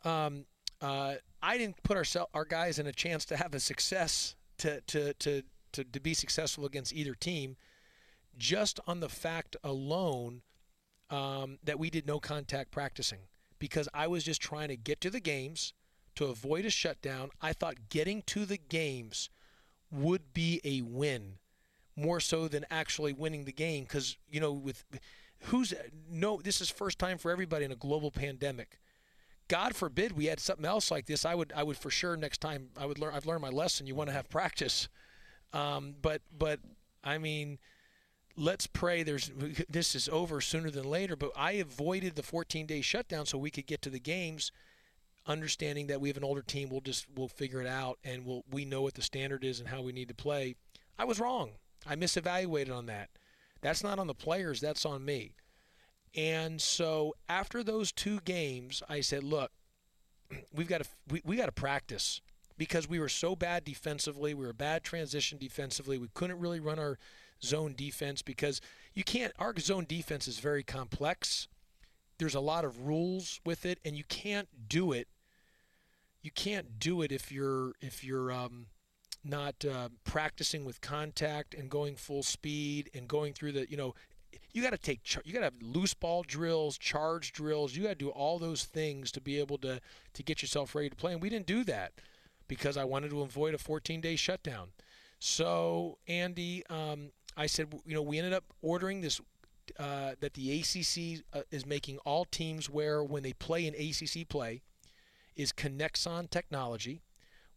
um, 0.04 0.44
uh, 0.80 1.14
I 1.42 1.58
didn't 1.58 1.82
put 1.82 1.96
our 1.96 2.26
our 2.34 2.44
guys 2.44 2.78
in 2.78 2.86
a 2.86 2.92
chance 2.92 3.24
to 3.26 3.36
have 3.36 3.54
a 3.54 3.60
success 3.60 4.34
to 4.58 4.80
to 4.82 5.12
to 5.14 5.42
to, 5.72 5.84
to 5.84 6.00
be 6.00 6.14
successful 6.14 6.64
against 6.64 6.92
either 6.92 7.14
team, 7.14 7.56
just 8.36 8.80
on 8.86 9.00
the 9.00 9.08
fact 9.08 9.56
alone 9.62 10.42
um, 11.10 11.58
that 11.62 11.78
we 11.78 11.90
did 11.90 12.06
no 12.06 12.18
contact 12.18 12.70
practicing 12.70 13.20
because 13.58 13.88
I 13.94 14.06
was 14.06 14.24
just 14.24 14.40
trying 14.40 14.68
to 14.68 14.76
get 14.76 15.00
to 15.02 15.10
the 15.10 15.20
games 15.20 15.72
to 16.16 16.26
avoid 16.26 16.64
a 16.64 16.70
shutdown. 16.70 17.30
I 17.40 17.52
thought 17.52 17.88
getting 17.88 18.22
to 18.22 18.44
the 18.44 18.58
games 18.58 19.30
would 19.90 20.34
be 20.34 20.60
a 20.64 20.82
win 20.82 21.34
more 21.96 22.20
so 22.20 22.48
than 22.48 22.64
actually 22.70 23.12
winning 23.12 23.44
the 23.44 23.52
game 23.52 23.84
because 23.84 24.16
you 24.30 24.40
know 24.40 24.52
with 24.52 24.84
who's 25.44 25.74
no? 26.10 26.40
This 26.42 26.60
is 26.60 26.70
first 26.70 26.98
time 26.98 27.18
for 27.18 27.30
everybody 27.30 27.64
in 27.64 27.72
a 27.72 27.76
global 27.76 28.10
pandemic. 28.10 28.78
God 29.48 29.74
forbid 29.74 30.12
we 30.12 30.26
had 30.26 30.40
something 30.40 30.66
else 30.66 30.90
like 30.90 31.06
this. 31.06 31.24
I 31.24 31.34
would 31.34 31.52
I 31.56 31.62
would 31.62 31.76
for 31.76 31.90
sure 31.90 32.16
next 32.16 32.40
time 32.40 32.68
I 32.76 32.86
would 32.86 32.98
learn. 32.98 33.14
I've 33.14 33.26
learned 33.26 33.42
my 33.42 33.48
lesson. 33.48 33.86
You 33.86 33.94
want 33.94 34.10
to 34.10 34.14
have 34.14 34.28
practice, 34.28 34.88
um, 35.52 35.94
but 36.00 36.22
but 36.36 36.60
I 37.02 37.18
mean 37.18 37.58
let's 38.38 38.66
pray 38.66 39.02
there's 39.02 39.30
this 39.68 39.94
is 39.94 40.08
over 40.10 40.40
sooner 40.40 40.70
than 40.70 40.84
later 40.84 41.16
but 41.16 41.30
i 41.36 41.52
avoided 41.52 42.14
the 42.14 42.22
14 42.22 42.66
day 42.66 42.80
shutdown 42.80 43.26
so 43.26 43.36
we 43.36 43.50
could 43.50 43.66
get 43.66 43.82
to 43.82 43.90
the 43.90 43.98
games 43.98 44.52
understanding 45.28 45.86
that 45.88 46.00
we 46.00 46.08
have 46.08 46.16
an 46.16 46.24
older 46.24 46.42
team 46.42 46.70
we'll 46.70 46.80
just 46.80 47.06
we'll 47.14 47.28
figure 47.28 47.60
it 47.60 47.66
out 47.66 47.98
and 48.02 48.24
we'll 48.24 48.44
we 48.50 48.64
know 48.64 48.82
what 48.82 48.94
the 48.94 49.02
standard 49.02 49.44
is 49.44 49.60
and 49.60 49.68
how 49.68 49.82
we 49.82 49.92
need 49.92 50.08
to 50.08 50.14
play. 50.14 50.56
I 50.98 51.04
was 51.04 51.20
wrong. 51.20 51.52
I 51.86 51.94
misevaluated 51.94 52.74
on 52.74 52.86
that. 52.86 53.10
That's 53.60 53.84
not 53.84 53.98
on 53.98 54.06
the 54.06 54.14
players 54.14 54.60
that's 54.60 54.86
on 54.86 55.04
me. 55.04 55.34
And 56.16 56.60
so 56.60 57.14
after 57.28 57.62
those 57.62 57.92
two 57.92 58.20
games 58.20 58.82
i 58.88 59.00
said 59.00 59.22
look 59.22 59.52
we've 60.52 60.68
got 60.68 60.82
to 60.82 60.88
we, 61.10 61.20
we 61.24 61.36
got 61.36 61.46
to 61.46 61.52
practice 61.52 62.22
because 62.56 62.88
we 62.88 62.98
were 62.98 63.10
so 63.10 63.36
bad 63.36 63.64
defensively 63.64 64.32
we 64.32 64.46
were 64.46 64.54
bad 64.54 64.82
transition 64.82 65.36
defensively 65.38 65.98
we 65.98 66.08
couldn't 66.14 66.40
really 66.40 66.60
run 66.60 66.78
our 66.78 66.98
zone 67.42 67.74
defense 67.76 68.22
because 68.22 68.60
you 68.94 69.04
can't. 69.04 69.32
Our 69.38 69.54
zone 69.58 69.86
defense 69.88 70.28
is 70.28 70.38
very 70.38 70.62
complex. 70.62 71.48
There's 72.18 72.34
a 72.34 72.40
lot 72.40 72.64
of 72.64 72.86
rules 72.86 73.40
with 73.44 73.64
it, 73.64 73.78
and 73.84 73.96
you 73.96 74.04
can't 74.04 74.48
do 74.68 74.92
it. 74.92 75.08
You 76.22 76.30
can't 76.30 76.78
do 76.78 77.02
it 77.02 77.12
if 77.12 77.30
you're 77.30 77.72
if 77.80 78.02
you're 78.02 78.32
um, 78.32 78.66
not 79.24 79.64
uh, 79.64 79.88
practicing 80.04 80.64
with 80.64 80.80
contact 80.80 81.54
and 81.54 81.70
going 81.70 81.96
full 81.96 82.22
speed 82.22 82.90
and 82.94 83.08
going 83.08 83.32
through 83.32 83.52
the 83.52 83.70
you 83.70 83.76
know 83.76 83.94
you 84.52 84.62
got 84.62 84.70
to 84.70 84.78
take 84.78 85.00
you 85.24 85.32
got 85.32 85.40
to 85.40 85.44
have 85.44 85.62
loose 85.62 85.94
ball 85.94 86.22
drills, 86.22 86.78
charge 86.78 87.32
drills. 87.32 87.76
You 87.76 87.84
got 87.84 87.90
to 87.90 87.94
do 87.94 88.10
all 88.10 88.38
those 88.38 88.64
things 88.64 89.12
to 89.12 89.20
be 89.20 89.38
able 89.38 89.58
to 89.58 89.80
to 90.14 90.22
get 90.22 90.42
yourself 90.42 90.74
ready 90.74 90.90
to 90.90 90.96
play. 90.96 91.12
And 91.12 91.22
we 91.22 91.28
didn't 91.28 91.46
do 91.46 91.64
that 91.64 91.92
because 92.48 92.76
I 92.76 92.84
wanted 92.84 93.10
to 93.10 93.20
avoid 93.20 93.54
a 93.54 93.58
14-day 93.58 94.16
shutdown. 94.16 94.68
So 95.18 95.98
Andy, 96.08 96.64
um, 96.70 97.10
I 97.38 97.46
said, 97.46 97.72
you 97.86 97.94
know, 97.94 98.02
we 98.02 98.18
ended 98.18 98.32
up 98.32 98.44
ordering 98.60 99.00
this 99.00 99.20
uh, 99.78 100.12
that 100.20 100.34
the 100.34 100.60
ACC 100.60 101.22
uh, 101.32 101.42
is 101.50 101.64
making 101.64 101.98
all 101.98 102.24
teams 102.24 102.68
wear 102.68 103.02
when 103.02 103.22
they 103.22 103.32
play 103.32 103.66
an 103.66 103.74
ACC 103.74 104.28
play 104.28 104.62
is 105.36 105.52
Kinexon 105.52 106.30
technology, 106.30 107.02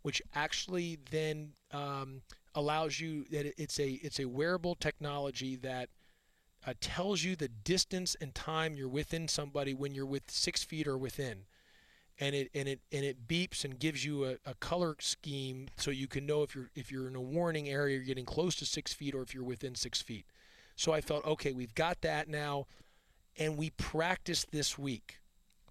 which 0.03 0.21
actually 0.35 0.99
then 1.09 1.53
um, 1.71 2.21
allows 2.53 2.99
you 2.99 3.25
that 3.31 3.59
it's 3.59 3.79
a 3.79 3.91
it's 4.03 4.19
a 4.19 4.25
wearable 4.25 4.75
technology 4.75 5.55
that 5.55 5.89
uh, 6.67 6.73
tells 6.79 7.23
you 7.23 7.35
the 7.35 7.47
distance 7.47 8.15
and 8.21 8.35
time 8.35 8.75
you're 8.75 8.87
within 8.87 9.27
somebody 9.27 9.73
when 9.73 9.95
you're 9.95 10.05
with 10.05 10.29
six 10.29 10.63
feet 10.63 10.87
or 10.87 10.97
within 10.97 11.45
and 12.21 12.35
it 12.35 12.51
and 12.53 12.69
it 12.69 12.79
and 12.93 13.03
it 13.03 13.27
beeps 13.27 13.65
and 13.65 13.79
gives 13.79 14.05
you 14.05 14.23
a, 14.23 14.35
a, 14.45 14.53
color 14.53 14.95
scheme 14.99 15.67
so 15.75 15.89
you 15.89 16.07
can 16.07 16.25
know 16.25 16.43
if 16.43 16.55
you're 16.55 16.69
if 16.75 16.91
you're 16.91 17.07
in 17.07 17.15
a 17.15 17.21
warning 17.21 17.67
area 17.67 17.97
you're 17.97 18.05
getting 18.05 18.25
close 18.25 18.55
to 18.55 18.65
six 18.65 18.93
feet 18.93 19.15
or 19.15 19.23
if 19.23 19.33
you're 19.33 19.43
within 19.43 19.75
six 19.75 20.01
feet. 20.01 20.25
So 20.75 20.93
i 20.93 21.01
felt 21.01 21.25
okay 21.25 21.51
we've 21.51 21.75
got 21.75 22.01
that 22.01 22.29
now 22.29 22.67
and 23.37 23.57
we 23.57 23.71
practiced 23.71 24.51
this 24.51 24.77
week. 24.77 25.19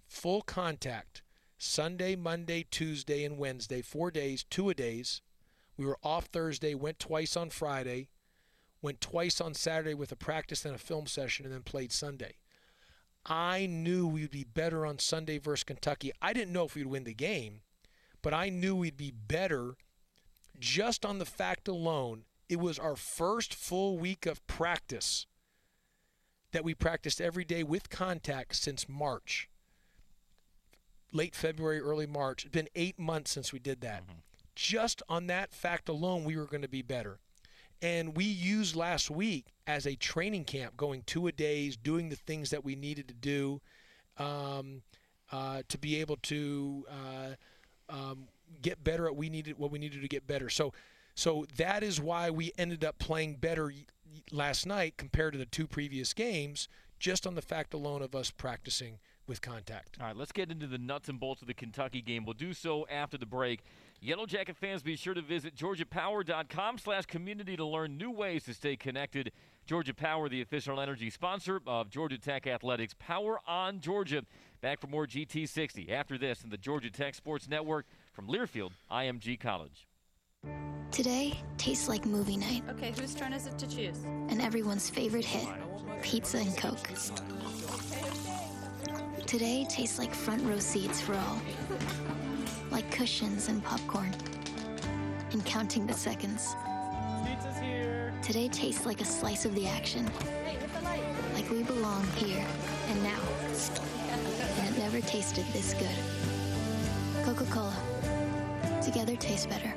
Full 0.07 0.41
contact. 0.41 1.23
Sunday 1.57 2.15
monday 2.15 2.65
tuesday 2.69 3.23
and 3.23 3.37
wednesday 3.37 3.81
four 3.81 4.11
days 4.11 4.43
two 4.43 4.69
a 4.69 4.73
days. 4.73 5.21
We 5.77 5.85
were 5.85 5.97
off 6.03 6.25
thursday 6.25 6.75
went 6.75 6.99
twice 6.99 7.37
on 7.37 7.49
friday 7.49 8.09
went 8.81 8.99
twice 8.99 9.39
on 9.39 9.53
saturday 9.53 9.93
with 9.93 10.11
a 10.11 10.15
practice 10.17 10.65
and 10.65 10.75
a 10.75 10.79
film 10.79 11.07
session 11.07 11.45
and 11.45 11.53
then 11.53 11.61
played 11.61 11.91
sunday 11.91 12.33
I 13.25 13.67
knew 13.67 14.07
we'd 14.07 14.31
be 14.31 14.43
better 14.43 14.85
on 14.85 14.99
Sunday 14.99 15.37
versus 15.37 15.63
Kentucky. 15.63 16.11
I 16.21 16.33
didn't 16.33 16.53
know 16.53 16.65
if 16.65 16.75
we'd 16.75 16.87
win 16.87 17.03
the 17.03 17.13
game, 17.13 17.61
but 18.21 18.33
I 18.33 18.49
knew 18.49 18.75
we'd 18.75 18.97
be 18.97 19.11
better 19.11 19.75
just 20.59 21.05
on 21.05 21.19
the 21.19 21.25
fact 21.25 21.67
alone. 21.67 22.23
It 22.49 22.59
was 22.59 22.79
our 22.79 22.95
first 22.95 23.53
full 23.53 23.97
week 23.97 24.25
of 24.25 24.45
practice 24.47 25.25
that 26.51 26.63
we 26.63 26.73
practiced 26.73 27.21
every 27.21 27.45
day 27.45 27.63
with 27.63 27.89
contact 27.89 28.55
since 28.55 28.89
March. 28.89 29.49
Late 31.13 31.35
February, 31.35 31.79
early 31.79 32.07
March. 32.07 32.45
It's 32.45 32.51
been 32.51 32.69
eight 32.75 32.99
months 32.99 33.31
since 33.31 33.53
we 33.53 33.59
did 33.59 33.81
that. 33.81 34.03
Mm-hmm. 34.03 34.19
Just 34.55 35.01
on 35.07 35.27
that 35.27 35.53
fact 35.53 35.87
alone, 35.87 36.23
we 36.23 36.35
were 36.35 36.45
going 36.45 36.61
to 36.61 36.67
be 36.67 36.81
better. 36.81 37.19
And 37.81 38.15
we 38.15 38.25
used 38.25 38.75
last 38.75 39.09
week 39.09 39.47
as 39.65 39.87
a 39.87 39.95
training 39.95 40.45
camp, 40.45 40.77
going 40.77 41.03
two 41.05 41.27
a 41.27 41.31
days, 41.31 41.75
doing 41.75 42.09
the 42.09 42.15
things 42.15 42.51
that 42.51 42.63
we 42.63 42.75
needed 42.75 43.07
to 43.07 43.13
do 43.13 43.61
um, 44.17 44.83
uh, 45.31 45.63
to 45.67 45.77
be 45.77 45.99
able 45.99 46.17
to 46.17 46.85
uh, 46.89 47.35
um, 47.89 48.27
get 48.61 48.83
better 48.83 49.07
at 49.07 49.15
we 49.15 49.29
needed 49.29 49.57
what 49.57 49.71
we 49.71 49.79
needed 49.79 50.01
to 50.01 50.07
get 50.07 50.27
better. 50.27 50.49
So, 50.49 50.73
so 51.15 51.45
that 51.57 51.83
is 51.83 51.99
why 51.99 52.29
we 52.29 52.51
ended 52.57 52.85
up 52.85 52.99
playing 52.99 53.35
better 53.35 53.73
last 54.31 54.65
night 54.65 54.97
compared 54.97 55.33
to 55.33 55.39
the 55.39 55.45
two 55.45 55.67
previous 55.67 56.13
games, 56.13 56.67
just 56.99 57.25
on 57.25 57.35
the 57.35 57.41
fact 57.41 57.73
alone 57.73 58.01
of 58.01 58.13
us 58.13 58.29
practicing 58.29 58.99
with 59.27 59.41
contact. 59.41 59.97
All 59.99 60.07
right, 60.07 60.15
let's 60.15 60.31
get 60.31 60.51
into 60.51 60.67
the 60.67 60.77
nuts 60.77 61.09
and 61.09 61.19
bolts 61.19 61.41
of 61.41 61.47
the 61.47 61.53
Kentucky 61.53 62.01
game. 62.01 62.25
We'll 62.25 62.33
do 62.33 62.53
so 62.53 62.85
after 62.89 63.17
the 63.17 63.25
break. 63.25 63.61
Yellow 64.03 64.25
Jacket 64.25 64.57
fans, 64.57 64.81
be 64.81 64.95
sure 64.95 65.13
to 65.13 65.21
visit 65.21 65.55
georgiapower.com 65.55 66.79
slash 66.79 67.05
community 67.05 67.55
to 67.55 67.63
learn 67.63 67.97
new 67.97 68.09
ways 68.09 68.43
to 68.45 68.53
stay 68.55 68.75
connected. 68.75 69.31
Georgia 69.67 69.93
Power, 69.93 70.27
the 70.27 70.41
official 70.41 70.81
energy 70.81 71.11
sponsor 71.11 71.61
of 71.67 71.91
Georgia 71.91 72.17
Tech 72.17 72.47
Athletics. 72.47 72.95
Power 72.97 73.39
on 73.45 73.79
Georgia. 73.79 74.23
Back 74.59 74.81
for 74.81 74.87
more 74.87 75.05
GT60 75.05 75.91
after 75.91 76.17
this 76.17 76.43
in 76.43 76.49
the 76.49 76.57
Georgia 76.57 76.89
Tech 76.89 77.13
Sports 77.13 77.47
Network 77.47 77.85
from 78.11 78.27
Learfield, 78.27 78.71
IMG 78.91 79.39
College. 79.39 79.87
Today 80.89 81.39
tastes 81.57 81.87
like 81.87 82.03
movie 82.03 82.37
night. 82.37 82.63
Okay, 82.71 82.93
whose 82.99 83.13
turn 83.13 83.33
is 83.33 83.45
it 83.45 83.59
to 83.59 83.67
choose? 83.67 84.03
And 84.29 84.41
everyone's 84.41 84.89
favorite 84.89 85.25
hit, 85.25 85.47
pizza 86.01 86.39
and 86.39 86.57
Coke. 86.57 86.89
Today 89.27 89.67
tastes 89.69 89.99
like 89.99 90.13
front 90.15 90.43
row 90.43 90.57
seats 90.59 90.99
for 90.99 91.13
all 91.13 91.41
like 91.69 92.00
cushions 93.01 93.49
and 93.49 93.63
popcorn. 93.63 94.13
And 95.31 95.43
counting 95.43 95.87
the 95.87 95.93
seconds. 95.93 96.55
Pizza's 97.25 97.57
here. 97.57 98.13
Today 98.21 98.47
tastes 98.47 98.85
like 98.85 99.01
a 99.01 99.05
slice 99.05 99.43
of 99.43 99.55
the 99.55 99.65
action. 99.65 100.05
Hey, 100.45 100.55
the. 100.61 101.33
Like 101.33 101.49
we 101.49 101.63
belong 101.63 102.05
here 102.15 102.45
and 102.89 103.01
now. 103.01 103.17
and 104.59 104.67
it 104.69 104.77
never 104.77 105.01
tasted 105.01 105.45
this 105.51 105.73
good. 105.73 107.25
Coca-Cola. 107.25 107.75
Together 108.83 109.15
tastes 109.15 109.47
better. 109.47 109.73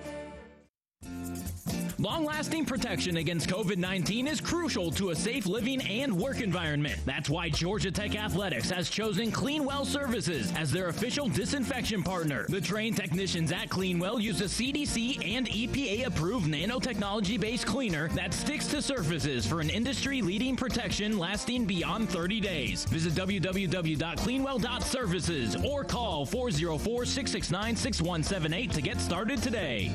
Long 2.04 2.25
lasting 2.26 2.66
protection 2.66 3.16
against 3.16 3.49
COVID 3.49 3.78
19 3.78 4.28
is 4.28 4.38
crucial 4.38 4.90
to 4.90 5.08
a 5.08 5.16
safe 5.16 5.46
living 5.46 5.80
and 5.80 6.14
work 6.14 6.42
environment. 6.42 7.00
That's 7.06 7.30
why 7.30 7.49
Georgia 7.49 7.90
Tech 7.90 8.14
Athletics 8.14 8.68
has 8.68 8.90
chosen 8.90 9.32
Cleanwell 9.32 9.87
Services 9.87 10.52
as 10.54 10.70
their 10.70 10.88
official 10.88 11.28
disinfection 11.28 12.02
partner. 12.02 12.44
The 12.50 12.61
trained 12.61 12.99
technicians 12.99 13.52
at 13.52 13.70
Cleanwell 13.70 14.20
use 14.20 14.42
a 14.42 14.44
CDC 14.44 15.34
and 15.34 15.49
EPA 15.49 16.04
approved 16.04 16.46
nanotechnology 16.46 17.40
based 17.40 17.64
cleaner 17.64 18.08
that 18.08 18.34
sticks 18.34 18.66
to 18.66 18.82
surfaces 18.82 19.46
for 19.46 19.62
an 19.62 19.70
industry 19.70 20.20
leading 20.20 20.56
protection 20.56 21.16
lasting 21.16 21.64
beyond 21.64 22.11
30 22.11 22.38
days. 22.38 22.84
Visit 22.84 23.14
www.cleanwell.services 23.14 25.56
or 25.64 25.84
call 25.84 26.26
404 26.26 27.06
669 27.06 27.76
6178 27.76 28.73
to 28.73 28.82
get 28.82 29.00
started 29.00 29.42
today. 29.42 29.90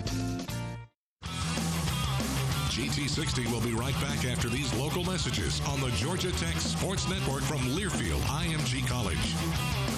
GT60 2.79 3.51
will 3.51 3.59
be 3.59 3.74
right 3.74 3.93
back 3.95 4.24
after 4.24 4.48
these 4.48 4.74
local 4.75 5.03
messages 5.03 5.59
on 5.67 5.81
the 5.81 5.89
Georgia 5.98 6.31
Tech 6.31 6.55
Sports 6.62 7.09
Network 7.09 7.43
from 7.43 7.59
Learfield 7.75 8.21
IMG 8.21 8.88
College. 8.88 9.88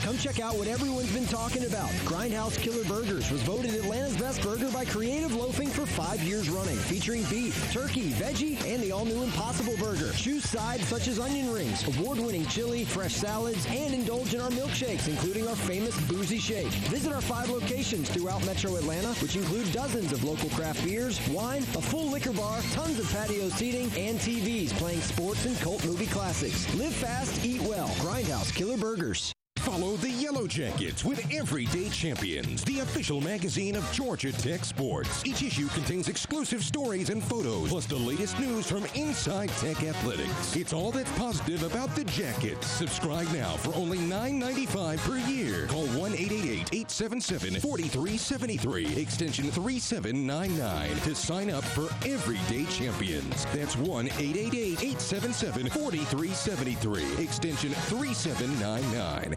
Come 0.00 0.16
check 0.16 0.40
out 0.40 0.56
what 0.56 0.66
everyone's 0.66 1.12
been 1.12 1.26
talking 1.26 1.64
about. 1.64 1.88
Grindhouse 2.04 2.56
Killer 2.56 2.84
Burgers 2.84 3.30
was 3.30 3.42
voted 3.42 3.74
Atlanta's 3.74 4.16
best 4.16 4.42
burger 4.42 4.70
by 4.70 4.84
Creative 4.84 5.34
Loafing 5.34 5.68
for 5.68 5.86
five 5.86 6.20
years 6.22 6.48
running, 6.48 6.76
featuring 6.76 7.24
beef, 7.24 7.72
turkey, 7.72 8.10
veggie, 8.12 8.60
and 8.66 8.82
the 8.82 8.92
all-new 8.92 9.22
Impossible 9.22 9.76
Burger. 9.76 10.12
Choose 10.12 10.48
sides 10.48 10.86
such 10.88 11.08
as 11.08 11.18
onion 11.18 11.52
rings, 11.52 11.86
award-winning 11.86 12.46
chili, 12.46 12.84
fresh 12.84 13.14
salads, 13.14 13.66
and 13.66 13.94
indulge 13.94 14.34
in 14.34 14.40
our 14.40 14.50
milkshakes, 14.50 15.08
including 15.08 15.46
our 15.48 15.56
famous 15.56 15.98
Boozy 16.08 16.38
Shake. 16.38 16.72
Visit 16.88 17.12
our 17.12 17.20
five 17.20 17.50
locations 17.50 18.08
throughout 18.08 18.44
Metro 18.46 18.76
Atlanta, 18.76 19.08
which 19.20 19.36
include 19.36 19.70
dozens 19.72 20.12
of 20.12 20.24
local 20.24 20.48
craft 20.50 20.84
beers, 20.84 21.20
wine, 21.28 21.62
a 21.62 21.82
full 21.82 22.06
liquor 22.06 22.32
bar, 22.32 22.60
tons 22.72 22.98
of 22.98 23.10
patio 23.12 23.48
seating, 23.50 23.90
and 23.96 24.18
TVs 24.18 24.70
playing 24.74 25.00
sports 25.00 25.44
and 25.44 25.58
cult 25.60 25.84
movie 25.84 26.06
classics. 26.06 26.72
Live 26.74 26.94
fast, 26.94 27.44
eat 27.44 27.60
well. 27.62 27.88
Grindhouse 28.00 28.54
Killer 28.54 28.76
Burgers. 28.76 29.32
Follow 29.60 29.96
the 29.96 30.10
Yellow 30.10 30.46
Jackets 30.46 31.04
with 31.04 31.22
Everyday 31.30 31.90
Champions, 31.90 32.64
the 32.64 32.78
official 32.80 33.20
magazine 33.20 33.76
of 33.76 33.92
Georgia 33.92 34.32
Tech 34.32 34.64
Sports. 34.64 35.22
Each 35.26 35.42
issue 35.42 35.68
contains 35.68 36.08
exclusive 36.08 36.64
stories 36.64 37.10
and 37.10 37.22
photos, 37.22 37.68
plus 37.68 37.84
the 37.84 37.96
latest 37.96 38.38
news 38.38 38.66
from 38.66 38.86
inside 38.94 39.50
Tech 39.60 39.82
athletics. 39.82 40.56
It's 40.56 40.72
all 40.72 40.90
that's 40.90 41.12
positive 41.18 41.62
about 41.62 41.94
the 41.94 42.04
Jackets. 42.04 42.66
Subscribe 42.66 43.30
now 43.32 43.58
for 43.58 43.74
only 43.74 43.98
$9.95 43.98 44.98
per 44.98 45.18
year. 45.30 45.66
Call 45.66 45.86
1 45.88 46.14
877 46.14 47.60
4373, 47.60 48.96
extension 48.96 49.50
3799 49.50 50.96
to 51.02 51.14
sign 51.14 51.50
up 51.50 51.64
for 51.64 51.90
Everyday 52.08 52.64
Champions. 52.70 53.44
That's 53.52 53.76
1 53.76 54.06
877 54.06 55.68
4373, 55.68 57.22
extension 57.22 57.70
3799. 57.72 59.36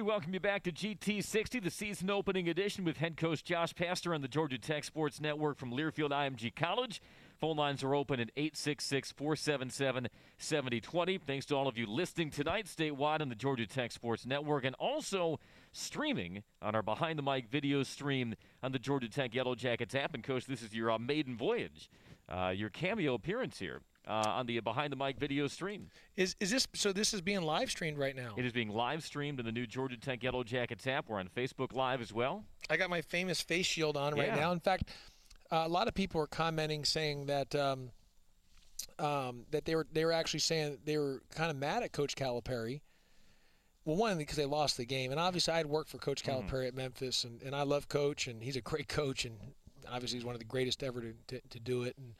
We 0.00 0.06
welcome 0.06 0.32
you 0.32 0.40
back 0.40 0.62
to 0.62 0.72
GT60, 0.72 1.62
the 1.62 1.70
season 1.70 2.08
opening 2.08 2.48
edition 2.48 2.86
with 2.86 2.96
head 2.96 3.18
coach 3.18 3.44
Josh 3.44 3.74
Pastner 3.74 4.14
on 4.14 4.22
the 4.22 4.28
Georgia 4.28 4.56
Tech 4.56 4.82
Sports 4.84 5.20
Network 5.20 5.58
from 5.58 5.72
Learfield 5.72 6.08
IMG 6.08 6.56
College. 6.56 7.02
Phone 7.38 7.58
lines 7.58 7.84
are 7.84 7.94
open 7.94 8.18
at 8.18 8.30
866 8.34 9.12
477 9.12 10.08
7020. 10.38 11.18
Thanks 11.18 11.44
to 11.44 11.54
all 11.54 11.68
of 11.68 11.76
you 11.76 11.84
listening 11.84 12.30
tonight 12.30 12.64
statewide 12.64 13.20
on 13.20 13.28
the 13.28 13.34
Georgia 13.34 13.66
Tech 13.66 13.92
Sports 13.92 14.24
Network 14.24 14.64
and 14.64 14.74
also 14.76 15.38
streaming 15.72 16.44
on 16.62 16.74
our 16.74 16.82
Behind 16.82 17.18
the 17.18 17.22
Mic 17.22 17.50
video 17.50 17.82
stream 17.82 18.34
on 18.62 18.72
the 18.72 18.78
Georgia 18.78 19.10
Tech 19.10 19.34
Yellow 19.34 19.54
Jackets 19.54 19.94
app. 19.94 20.14
And, 20.14 20.24
Coach, 20.24 20.46
this 20.46 20.62
is 20.62 20.72
your 20.72 20.90
uh, 20.90 20.98
maiden 20.98 21.36
voyage, 21.36 21.90
uh, 22.26 22.54
your 22.56 22.70
cameo 22.70 23.12
appearance 23.12 23.58
here. 23.58 23.82
Uh, 24.06 24.22
on 24.26 24.46
the 24.46 24.58
Behind 24.60 24.90
the 24.90 24.96
Mic 24.96 25.18
video 25.18 25.46
stream. 25.46 25.88
Is 26.16 26.34
is 26.40 26.50
this 26.50 26.66
so? 26.74 26.90
This 26.92 27.12
is 27.12 27.20
being 27.20 27.42
live 27.42 27.70
streamed 27.70 27.98
right 27.98 28.16
now. 28.16 28.34
It 28.36 28.46
is 28.46 28.52
being 28.52 28.70
live 28.70 29.04
streamed 29.04 29.38
in 29.38 29.46
the 29.46 29.52
new 29.52 29.66
Georgia 29.66 29.96
Tech 29.98 30.22
Yellow 30.22 30.42
Jackets 30.42 30.86
app. 30.86 31.08
We're 31.08 31.20
on 31.20 31.28
Facebook 31.28 31.74
Live 31.74 32.00
as 32.00 32.12
well. 32.12 32.44
I 32.70 32.76
got 32.78 32.88
my 32.88 33.02
famous 33.02 33.40
face 33.42 33.66
shield 33.66 33.96
on 33.98 34.14
right 34.14 34.28
Yeah. 34.28 34.36
now. 34.36 34.52
In 34.52 34.58
fact, 34.58 34.88
uh, 35.52 35.64
a 35.66 35.68
lot 35.68 35.86
of 35.86 35.94
people 35.94 36.20
are 36.20 36.26
commenting 36.26 36.84
saying 36.86 37.26
that 37.26 37.54
um, 37.54 37.90
um, 38.98 39.44
that 39.50 39.66
they 39.66 39.74
were 39.74 39.86
they 39.92 40.04
were 40.04 40.12
actually 40.12 40.40
saying 40.40 40.78
they 40.84 40.96
were 40.96 41.22
kind 41.34 41.50
of 41.50 41.56
mad 41.56 41.82
at 41.82 41.92
Coach 41.92 42.16
Calipari. 42.16 42.80
Well, 43.84 43.96
one 43.96 44.18
because 44.18 44.36
they 44.36 44.46
lost 44.46 44.76
the 44.76 44.84
game, 44.86 45.10
and 45.10 45.20
obviously 45.20 45.54
I 45.54 45.58
had 45.58 45.66
worked 45.66 45.90
for 45.90 45.98
Coach 45.98 46.22
Calipari 46.22 46.68
at 46.68 46.74
Memphis, 46.74 47.24
and, 47.24 47.42
and 47.42 47.54
I 47.54 47.62
love 47.62 47.88
Coach, 47.88 48.26
and 48.28 48.42
he's 48.42 48.56
a 48.56 48.60
great 48.60 48.88
coach, 48.88 49.24
and 49.24 49.36
obviously 49.90 50.18
he's 50.18 50.24
one 50.24 50.34
of 50.34 50.38
the 50.38 50.44
greatest 50.46 50.82
ever 50.82 51.00
to, 51.00 51.14
to, 51.28 51.40
to 51.48 51.60
do 51.60 51.82
it. 51.82 51.96
And 51.96 52.14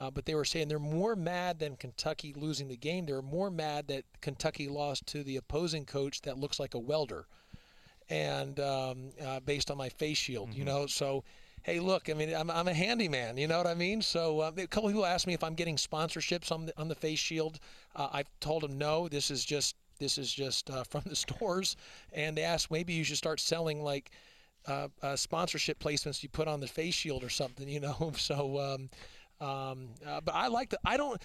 uh, 0.00 0.10
but 0.10 0.26
they 0.26 0.34
were 0.34 0.44
saying 0.44 0.68
they're 0.68 0.78
more 0.78 1.16
mad 1.16 1.58
than 1.58 1.76
Kentucky 1.76 2.34
losing 2.36 2.68
the 2.68 2.76
game. 2.76 3.06
They're 3.06 3.22
more 3.22 3.50
mad 3.50 3.88
that 3.88 4.04
Kentucky 4.20 4.68
lost 4.68 5.06
to 5.08 5.22
the 5.22 5.36
opposing 5.36 5.86
coach 5.86 6.20
that 6.22 6.38
looks 6.38 6.60
like 6.60 6.74
a 6.74 6.78
welder, 6.78 7.26
and 8.10 8.60
um, 8.60 9.10
uh, 9.24 9.40
based 9.40 9.70
on 9.70 9.78
my 9.78 9.88
face 9.88 10.18
shield, 10.18 10.52
you 10.54 10.64
know. 10.64 10.86
So, 10.86 11.24
hey, 11.62 11.80
look, 11.80 12.10
I 12.10 12.14
mean, 12.14 12.34
I'm, 12.34 12.50
I'm 12.50 12.68
a 12.68 12.74
handyman, 12.74 13.38
you 13.38 13.48
know 13.48 13.56
what 13.56 13.66
I 13.66 13.74
mean. 13.74 14.02
So 14.02 14.40
uh, 14.40 14.52
a 14.58 14.66
couple 14.66 14.90
people 14.90 15.06
asked 15.06 15.26
me 15.26 15.34
if 15.34 15.42
I'm 15.42 15.54
getting 15.54 15.76
sponsorships 15.76 16.52
on 16.52 16.66
the 16.66 16.78
on 16.78 16.88
the 16.88 16.94
face 16.94 17.18
shield. 17.18 17.58
Uh, 17.94 18.08
I've 18.12 18.30
told 18.40 18.62
them 18.62 18.76
no. 18.76 19.08
This 19.08 19.30
is 19.30 19.46
just 19.46 19.76
this 19.98 20.18
is 20.18 20.30
just 20.30 20.68
uh, 20.68 20.84
from 20.90 21.02
the 21.06 21.16
stores, 21.16 21.76
and 22.12 22.36
they 22.36 22.42
asked 22.42 22.70
maybe 22.70 22.92
you 22.92 23.04
should 23.04 23.18
start 23.18 23.40
selling 23.40 23.82
like. 23.82 24.10
Uh, 24.68 24.88
uh, 25.00 25.14
sponsorship 25.14 25.78
placements 25.78 26.24
you 26.24 26.28
put 26.28 26.48
on 26.48 26.58
the 26.58 26.66
face 26.66 26.92
shield 26.92 27.22
or 27.22 27.28
something, 27.28 27.68
you 27.68 27.78
know. 27.78 28.12
So, 28.18 28.58
um, 28.58 28.90
um, 29.40 29.88
uh, 30.06 30.20
but 30.20 30.34
I 30.34 30.48
like 30.48 30.70
the. 30.70 30.78
I 30.84 30.96
don't. 30.96 31.20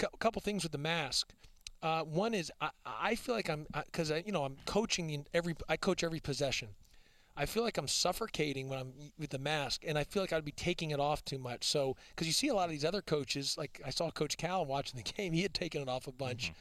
A 0.00 0.18
couple 0.18 0.40
things 0.42 0.62
with 0.62 0.72
the 0.72 0.78
mask. 0.78 1.32
Uh, 1.82 2.02
one 2.02 2.34
is 2.34 2.50
I, 2.60 2.70
I 2.86 3.14
feel 3.14 3.34
like 3.34 3.50
I'm 3.50 3.66
because 3.84 4.10
I, 4.10 4.22
you 4.24 4.32
know 4.32 4.44
I'm 4.44 4.56
coaching 4.64 5.10
in 5.10 5.26
every 5.34 5.54
I 5.68 5.76
coach 5.76 6.02
every 6.02 6.20
possession. 6.20 6.68
I 7.36 7.44
feel 7.44 7.62
like 7.62 7.76
I'm 7.76 7.88
suffocating 7.88 8.68
when 8.68 8.78
I'm 8.78 8.92
with 9.18 9.30
the 9.30 9.38
mask, 9.38 9.82
and 9.86 9.98
I 9.98 10.04
feel 10.04 10.22
like 10.22 10.32
I'd 10.32 10.44
be 10.44 10.52
taking 10.52 10.90
it 10.92 11.00
off 11.00 11.24
too 11.24 11.38
much. 11.38 11.64
So 11.64 11.96
because 12.10 12.26
you 12.26 12.32
see 12.32 12.48
a 12.48 12.54
lot 12.54 12.64
of 12.64 12.70
these 12.70 12.84
other 12.84 13.02
coaches, 13.02 13.56
like 13.58 13.80
I 13.84 13.90
saw 13.90 14.10
Coach 14.10 14.36
Cal 14.38 14.64
watching 14.64 14.96
the 14.96 15.12
game, 15.16 15.32
he 15.32 15.42
had 15.42 15.52
taken 15.52 15.82
it 15.82 15.88
off 15.88 16.06
a 16.06 16.12
bunch. 16.12 16.52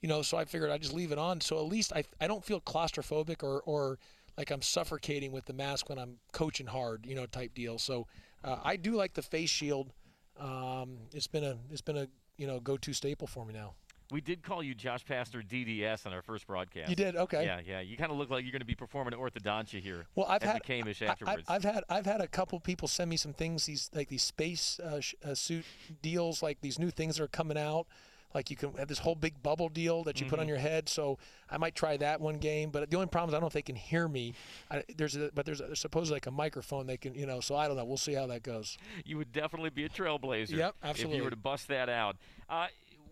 You 0.00 0.08
know, 0.08 0.22
so 0.22 0.36
I 0.36 0.44
figured 0.44 0.70
I'd 0.70 0.82
just 0.82 0.94
leave 0.94 1.12
it 1.12 1.18
on. 1.18 1.40
So 1.40 1.56
at 1.56 1.64
least 1.64 1.92
I 1.94 2.04
I 2.20 2.26
don't 2.26 2.44
feel 2.44 2.60
claustrophobic 2.60 3.42
or 3.42 3.62
or 3.62 3.98
like 4.36 4.50
I'm 4.50 4.62
suffocating 4.62 5.32
with 5.32 5.46
the 5.46 5.52
mask 5.52 5.88
when 5.88 5.98
I'm 5.98 6.16
coaching 6.32 6.66
hard, 6.66 7.06
you 7.06 7.14
know, 7.14 7.26
type 7.26 7.54
deal. 7.54 7.78
So 7.78 8.06
uh, 8.44 8.58
I 8.62 8.76
do 8.76 8.92
like 8.92 9.14
the 9.14 9.22
face 9.22 9.50
shield. 9.50 9.92
Um, 10.38 10.98
it's 11.12 11.26
been 11.26 11.44
a 11.44 11.56
it's 11.70 11.80
been 11.80 11.96
a 11.96 12.08
you 12.36 12.46
know 12.46 12.60
go-to 12.60 12.92
staple 12.92 13.26
for 13.26 13.44
me 13.44 13.54
now. 13.54 13.74
We 14.10 14.20
did 14.20 14.42
call 14.42 14.62
you 14.62 14.74
Josh 14.74 15.04
Pastner 15.04 15.42
DDS 15.42 16.06
on 16.06 16.12
our 16.12 16.20
first 16.20 16.46
broadcast. 16.46 16.90
You 16.90 16.94
did? 16.94 17.16
Okay. 17.16 17.44
Yeah, 17.46 17.60
yeah. 17.66 17.80
You 17.80 17.96
kind 17.96 18.12
of 18.12 18.18
look 18.18 18.28
like 18.28 18.44
you're 18.44 18.52
going 18.52 18.60
to 18.60 18.66
be 18.66 18.74
performing 18.74 19.14
orthodontia 19.14 19.80
here. 19.80 20.04
Well, 20.14 20.26
I've 20.28 20.42
had 20.42 20.56
the 20.56 20.60
Camish 20.60 21.00
I- 21.00 21.06
I- 21.06 21.08
afterwards. 21.08 21.42
I've 21.48 21.64
had 21.64 21.84
I've 21.88 22.06
had 22.06 22.20
a 22.20 22.28
couple 22.28 22.60
people 22.60 22.86
send 22.86 23.08
me 23.10 23.16
some 23.16 23.32
things 23.32 23.64
these 23.66 23.90
like 23.94 24.08
these 24.08 24.22
space 24.22 24.78
uh, 24.78 25.00
sh- 25.00 25.14
uh, 25.24 25.34
suit 25.34 25.64
deals 26.02 26.42
like 26.42 26.60
these 26.60 26.78
new 26.78 26.90
things 26.90 27.16
that 27.16 27.24
are 27.24 27.28
coming 27.28 27.56
out. 27.56 27.86
Like 28.34 28.50
you 28.50 28.56
can 28.56 28.72
have 28.74 28.88
this 28.88 28.98
whole 28.98 29.14
big 29.14 29.42
bubble 29.42 29.68
deal 29.68 30.02
that 30.04 30.20
you 30.20 30.26
put 30.26 30.34
Mm-hmm. 30.34 30.40
on 30.42 30.48
your 30.48 30.58
head. 30.58 30.88
So 30.88 31.18
I 31.48 31.56
might 31.58 31.74
try 31.74 31.96
that 31.98 32.20
one 32.20 32.38
game. 32.38 32.70
But 32.70 32.90
the 32.90 32.96
only 32.96 33.06
problem 33.08 33.30
is 33.30 33.34
I 33.34 33.36
don't 33.36 33.42
know 33.42 33.46
if 33.46 33.52
they 33.52 33.62
can 33.62 33.76
hear 33.76 34.08
me. 34.08 34.34
I, 34.70 34.82
there's 34.96 35.14
a, 35.16 35.30
but 35.34 35.46
there's, 35.46 35.60
a, 35.60 35.66
there's 35.66 35.80
supposedly 35.80 36.16
like 36.16 36.26
a 36.26 36.30
microphone 36.32 36.86
they 36.86 36.96
can 36.96 37.14
you 37.14 37.26
know. 37.26 37.40
So 37.40 37.54
I 37.56 37.68
don't 37.68 37.76
know. 37.76 37.84
We'll 37.84 37.96
see 37.96 38.14
how 38.14 38.26
that 38.26 38.42
goes. 38.42 38.76
you 39.04 39.16
would 39.16 39.32
definitely 39.32 39.70
be 39.70 39.84
a 39.84 39.88
trailblazer. 39.88 40.50
Yep, 40.56 40.74
absolutely. 40.82 41.16
If 41.16 41.18
you 41.18 41.24
were 41.24 41.30
to 41.30 41.36
bust 41.36 41.68
that 41.68 41.88
out. 41.88 42.16
Uh, 42.50 42.66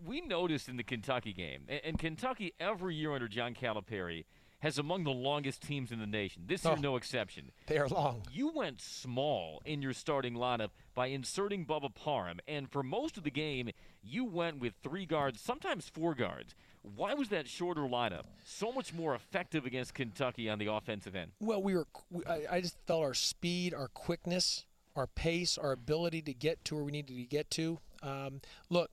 we 0.05 0.21
noticed 0.21 0.69
in 0.69 0.77
the 0.77 0.83
Kentucky 0.83 1.33
game, 1.33 1.61
and 1.85 1.97
Kentucky 1.97 2.53
every 2.59 2.97
year 2.97 3.13
under 3.13 3.29
John 3.29 3.55
Calipari 3.55 4.25
has 4.63 4.79
among 4.79 5.03
the 5.03 5.11
longest 5.11 5.61
teams 5.61 5.91
in 5.91 5.99
the 5.99 6.07
nation. 6.07 6.45
This 6.47 6.65
year, 6.65 6.75
Oh. 6.77 6.81
no 6.81 6.97
exception. 6.97 7.51
They 7.67 7.79
are 7.79 7.89
long. 7.89 8.23
You 8.33 8.49
went 8.55 8.81
small 8.81 9.61
in 9.65 9.83
your 9.83 9.93
starting 9.93 10.35
lineup 10.35 10.71
by 10.95 11.09
inserting 11.09 11.67
Bubba 11.67 11.93
Parham, 11.93 12.39
and 12.47 12.71
for 12.71 12.85
most 12.85 13.19
of 13.19 13.25
the 13.25 13.31
game, 13.31 13.71
you 14.03 14.25
went 14.25 14.61
with 14.61 14.75
three 14.83 15.05
guards, 15.05 15.41
sometimes 15.41 15.89
four 15.89 16.15
guards. 16.15 16.55
Why 16.83 17.13
was 17.15 17.29
that 17.31 17.49
shorter 17.49 17.83
lineup 17.83 18.25
so 18.45 18.71
much 18.73 18.93
more 18.95 19.15
effective 19.17 19.67
against 19.67 19.95
Kentucky 19.95 20.49
on 20.49 20.59
the 20.61 20.67
offensive 20.67 21.17
end? 21.17 21.33
Well, 21.41 21.61
we 21.63 21.75
were. 21.75 21.87
we- 22.11 22.25
I, 22.25 22.57
I 22.57 22.61
just 22.61 22.77
felt 22.87 23.03
our 23.03 23.15
speed, 23.15 23.75
our 23.75 23.89
quickness, 23.89 24.65
our 24.95 25.09
pace, 25.09 25.59
our 25.59 25.73
ability 25.73 26.23
to 26.23 26.35
get 26.35 26.65
to 26.67 26.77
where 26.77 26.85
we 26.85 26.93
needed 26.93 27.17
to 27.17 27.25
get 27.25 27.51
to. 27.53 27.79
Um, 28.03 28.41
look, 28.71 28.91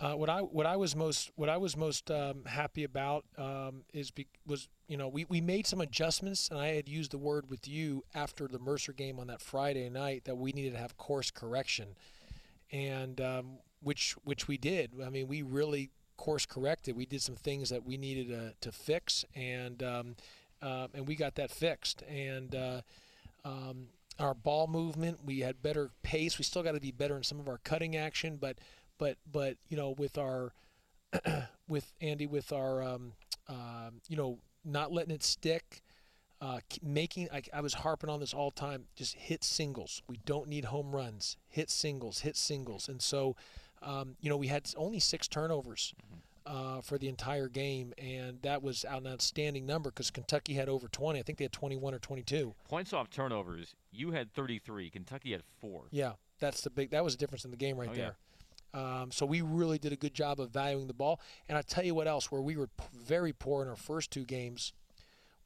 uh, 0.00 0.14
what 0.14 0.30
I 0.30 0.40
what 0.40 0.66
I 0.66 0.76
was 0.76 0.96
most 0.96 1.30
what 1.36 1.48
I 1.48 1.58
was 1.58 1.76
most 1.76 2.10
um, 2.10 2.44
happy 2.46 2.84
about 2.84 3.24
um, 3.36 3.82
is 3.92 4.10
be, 4.10 4.26
was 4.46 4.68
you 4.88 4.96
know 4.96 5.08
we, 5.08 5.26
we 5.26 5.40
made 5.40 5.66
some 5.66 5.80
adjustments, 5.80 6.48
and 6.48 6.58
I 6.58 6.68
had 6.68 6.88
used 6.88 7.10
the 7.10 7.18
word 7.18 7.50
with 7.50 7.68
you 7.68 8.02
after 8.14 8.48
the 8.48 8.58
Mercer 8.58 8.92
game 8.92 9.18
on 9.18 9.26
that 9.26 9.42
Friday 9.42 9.88
night 9.90 10.24
that 10.24 10.36
we 10.36 10.52
needed 10.52 10.72
to 10.72 10.78
have 10.78 10.96
course 10.96 11.30
correction, 11.30 11.88
and 12.72 13.20
um, 13.20 13.58
which 13.82 14.14
which 14.24 14.48
we 14.48 14.56
did. 14.56 14.92
I 15.04 15.10
mean, 15.10 15.28
we 15.28 15.42
really 15.42 15.90
course 16.16 16.46
corrected. 16.46 16.96
We 16.96 17.06
did 17.06 17.20
some 17.20 17.36
things 17.36 17.68
that 17.70 17.84
we 17.84 17.96
needed 17.96 18.28
to, 18.28 18.54
to 18.60 18.72
fix, 18.72 19.24
and 19.34 19.82
um, 19.82 20.16
uh, 20.62 20.88
and 20.94 21.06
we 21.06 21.14
got 21.14 21.34
that 21.34 21.50
fixed. 21.50 22.02
And 22.08 22.54
uh, 22.54 22.80
um, 23.44 23.88
our 24.18 24.34
ball 24.34 24.66
movement, 24.66 25.18
we 25.24 25.40
had 25.40 25.62
better 25.62 25.90
pace. 26.02 26.38
We 26.38 26.44
still 26.44 26.62
got 26.62 26.72
to 26.72 26.80
be 26.80 26.90
better 26.90 27.16
in 27.16 27.22
some 27.22 27.40
of 27.40 27.48
our 27.48 27.58
cutting 27.58 27.96
action, 27.96 28.38
but 28.40 28.58
but 29.00 29.16
but 29.32 29.56
you 29.68 29.76
know 29.76 29.90
with 29.98 30.16
our 30.16 30.52
with 31.68 31.92
Andy 32.00 32.26
with 32.28 32.52
our 32.52 32.80
um, 32.82 33.14
um, 33.48 34.00
you 34.08 34.16
know 34.16 34.38
not 34.64 34.92
letting 34.92 35.12
it 35.12 35.24
stick. 35.24 35.82
Uh, 36.42 36.58
making 36.82 37.28
I, 37.30 37.42
I 37.52 37.60
was 37.60 37.74
harping 37.74 38.08
on 38.08 38.18
this 38.18 38.32
all 38.32 38.50
time 38.50 38.84
just 38.96 39.14
hit 39.14 39.44
singles 39.44 40.00
we 40.08 40.18
don't 40.24 40.48
need 40.48 40.64
home 40.64 40.90
runs 40.96 41.36
hit 41.48 41.68
singles 41.68 42.20
hit 42.20 42.34
singles 42.34 42.88
and 42.88 43.02
so 43.02 43.36
um, 43.82 44.16
you 44.22 44.30
know 44.30 44.38
we 44.38 44.46
had 44.46 44.66
only 44.78 45.00
six 45.00 45.28
turnovers 45.28 45.92
uh, 46.46 46.80
for 46.80 46.96
the 46.96 47.08
entire 47.10 47.46
game 47.48 47.92
and 47.98 48.40
that 48.40 48.62
was 48.62 48.86
an 48.88 49.06
outstanding 49.06 49.66
number 49.66 49.90
because 49.90 50.10
kentucky 50.10 50.54
had 50.54 50.70
over 50.70 50.88
20 50.88 51.18
i 51.18 51.22
think 51.22 51.36
they 51.36 51.44
had 51.44 51.52
21 51.52 51.92
or 51.92 51.98
22 51.98 52.54
Points 52.70 52.94
off 52.94 53.10
turnovers, 53.10 53.74
you 53.92 54.12
had 54.12 54.32
33. 54.32 54.88
Kentucky 54.88 55.32
had 55.32 55.42
four. 55.60 55.88
yeah 55.90 56.12
that's 56.38 56.62
the 56.62 56.70
big 56.70 56.88
that 56.92 57.04
was 57.04 57.16
the 57.16 57.18
difference 57.18 57.44
in 57.44 57.50
the 57.50 57.56
game 57.58 57.76
right 57.76 57.90
Oh, 57.92 57.94
yeah. 57.98 58.10
Um, 58.74 59.10
so 59.10 59.26
we 59.26 59.40
really 59.40 59.78
did 59.78 59.92
a 59.92 59.96
good 59.96 60.14
job 60.14 60.38
of 60.40 60.50
valuing 60.50 60.86
the 60.86 60.94
ball 60.94 61.20
and 61.48 61.56
i 61.58 61.62
tell 61.62 61.84
you 61.84 61.94
what 61.94 62.06
else 62.06 62.30
where 62.30 62.42
we 62.42 62.56
were 62.56 62.68
p- 62.68 62.84
very 62.92 63.32
poor 63.32 63.62
in 63.62 63.68
our 63.68 63.76
first 63.76 64.10
two 64.10 64.24
games 64.24 64.72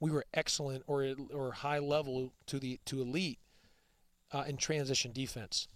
we 0.01 0.11
were 0.11 0.25
excellent 0.35 0.83
or 0.87 1.15
or 1.33 1.53
high 1.53 1.79
level 1.79 2.33
to 2.47 2.59
the 2.59 2.79
to 2.85 3.01
elite 3.01 3.39
uh, 4.33 4.45
in 4.49 4.57
transition 4.57 5.13
defense 5.13 5.69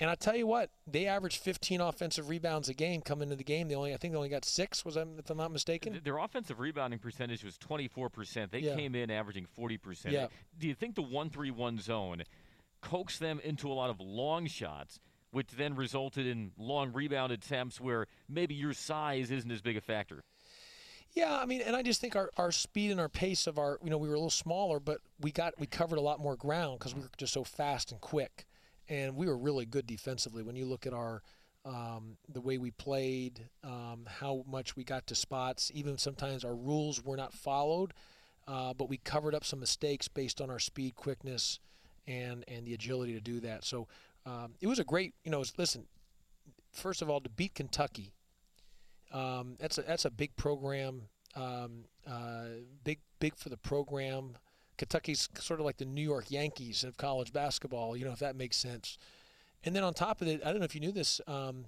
And 0.00 0.08
I 0.10 0.14
tell 0.14 0.34
you 0.34 0.46
what, 0.46 0.70
they 0.86 1.06
averaged 1.06 1.42
15 1.42 1.80
offensive 1.82 2.30
rebounds 2.30 2.70
a 2.70 2.74
game 2.74 3.02
coming 3.02 3.24
into 3.24 3.36
the 3.36 3.44
game. 3.44 3.68
They 3.68 3.74
only, 3.74 3.92
I 3.92 3.98
think, 3.98 4.12
they 4.12 4.16
only 4.16 4.30
got 4.30 4.46
six. 4.46 4.82
Was 4.82 4.94
that, 4.94 5.06
if 5.18 5.28
I'm 5.28 5.36
not 5.36 5.52
mistaken? 5.52 6.00
Their 6.02 6.16
offensive 6.16 6.58
rebounding 6.58 6.98
percentage 7.00 7.44
was 7.44 7.58
24%. 7.58 8.50
They 8.50 8.60
Yeah. 8.60 8.76
came 8.76 8.94
in 8.94 9.10
averaging 9.10 9.46
40%. 9.58 10.10
Yeah. 10.10 10.28
Do 10.58 10.66
you 10.66 10.74
think 10.74 10.94
the 10.94 11.02
one-three-one 11.02 11.78
zone 11.80 12.22
coaxed 12.80 13.20
them 13.20 13.40
into 13.44 13.70
a 13.70 13.74
lot 13.74 13.90
of 13.90 14.00
long 14.00 14.46
shots, 14.46 14.98
which 15.30 15.48
then 15.56 15.74
resulted 15.74 16.26
in 16.26 16.52
long 16.58 16.92
rebound 16.92 17.32
attempts 17.32 17.80
where 17.80 18.06
maybe 18.28 18.54
your 18.54 18.72
size 18.72 19.30
isn't 19.30 19.50
as 19.50 19.60
big 19.60 19.76
a 19.76 19.80
factor? 19.80 20.22
Yeah, 21.12 21.36
I 21.36 21.44
mean, 21.44 21.60
and 21.62 21.74
I 21.74 21.82
just 21.82 22.00
think 22.00 22.14
our, 22.14 22.30
our 22.36 22.52
speed 22.52 22.92
and 22.92 23.00
our 23.00 23.08
pace 23.08 23.46
of 23.46 23.58
our, 23.58 23.78
you 23.82 23.90
know, 23.90 23.98
we 23.98 24.08
were 24.08 24.14
a 24.14 24.18
little 24.18 24.30
smaller, 24.30 24.78
but 24.78 25.00
we 25.20 25.32
got 25.32 25.54
we 25.58 25.66
covered 25.66 25.98
a 25.98 26.02
lot 26.02 26.20
more 26.20 26.36
ground 26.36 26.78
because 26.78 26.94
we 26.94 27.00
were 27.00 27.10
just 27.16 27.32
so 27.32 27.42
fast 27.42 27.90
and 27.90 28.00
quick, 28.00 28.46
and 28.88 29.16
we 29.16 29.26
were 29.26 29.36
really 29.36 29.66
good 29.66 29.86
defensively. 29.86 30.42
When 30.42 30.54
you 30.54 30.66
look 30.66 30.86
at 30.86 30.92
our 30.92 31.22
um, 31.64 32.16
the 32.28 32.40
way 32.40 32.58
we 32.58 32.70
played, 32.70 33.48
um, 33.64 34.06
how 34.06 34.44
much 34.48 34.76
we 34.76 34.84
got 34.84 35.06
to 35.08 35.14
spots, 35.14 35.70
even 35.74 35.98
sometimes 35.98 36.44
our 36.44 36.54
rules 36.54 37.04
were 37.04 37.16
not 37.16 37.34
followed, 37.34 37.92
uh, 38.46 38.72
but 38.72 38.88
we 38.88 38.96
covered 38.98 39.34
up 39.34 39.44
some 39.44 39.60
mistakes 39.60 40.06
based 40.06 40.40
on 40.40 40.48
our 40.48 40.60
speed, 40.60 40.94
quickness, 40.94 41.58
and 42.06 42.44
and 42.46 42.66
the 42.66 42.74
agility 42.74 43.14
to 43.14 43.20
do 43.20 43.40
that. 43.40 43.64
So 43.64 43.88
um, 44.30 44.54
it 44.60 44.66
was 44.66 44.78
a 44.78 44.84
great, 44.84 45.14
you 45.24 45.30
know, 45.30 45.42
listen. 45.58 45.86
First 46.72 47.02
of 47.02 47.10
all, 47.10 47.20
to 47.20 47.28
beat 47.28 47.54
Kentucky 47.54 48.12
um, 49.12 49.56
that's 49.58 49.78
a 49.78 49.82
that's 49.82 50.04
a 50.04 50.10
big 50.10 50.36
program, 50.36 51.02
um, 51.34 51.84
uh, 52.06 52.44
big 52.84 53.00
big 53.18 53.36
for 53.36 53.48
the 53.48 53.56
program. 53.56 54.36
Kentucky's 54.78 55.28
sort 55.38 55.60
of 55.60 55.66
like 55.66 55.76
the 55.76 55.84
New 55.84 56.02
York 56.02 56.30
Yankees 56.30 56.84
of 56.84 56.96
college 56.96 57.32
basketball, 57.32 57.96
you 57.96 58.04
know, 58.04 58.12
if 58.12 58.18
that 58.20 58.34
makes 58.34 58.56
sense. 58.56 58.96
And 59.62 59.76
then 59.76 59.82
on 59.82 59.92
top 59.92 60.22
of 60.22 60.28
it, 60.28 60.40
I 60.42 60.50
don't 60.50 60.60
know 60.60 60.64
if 60.64 60.74
you 60.74 60.80
knew 60.80 60.92
this, 60.92 61.20
um, 61.26 61.66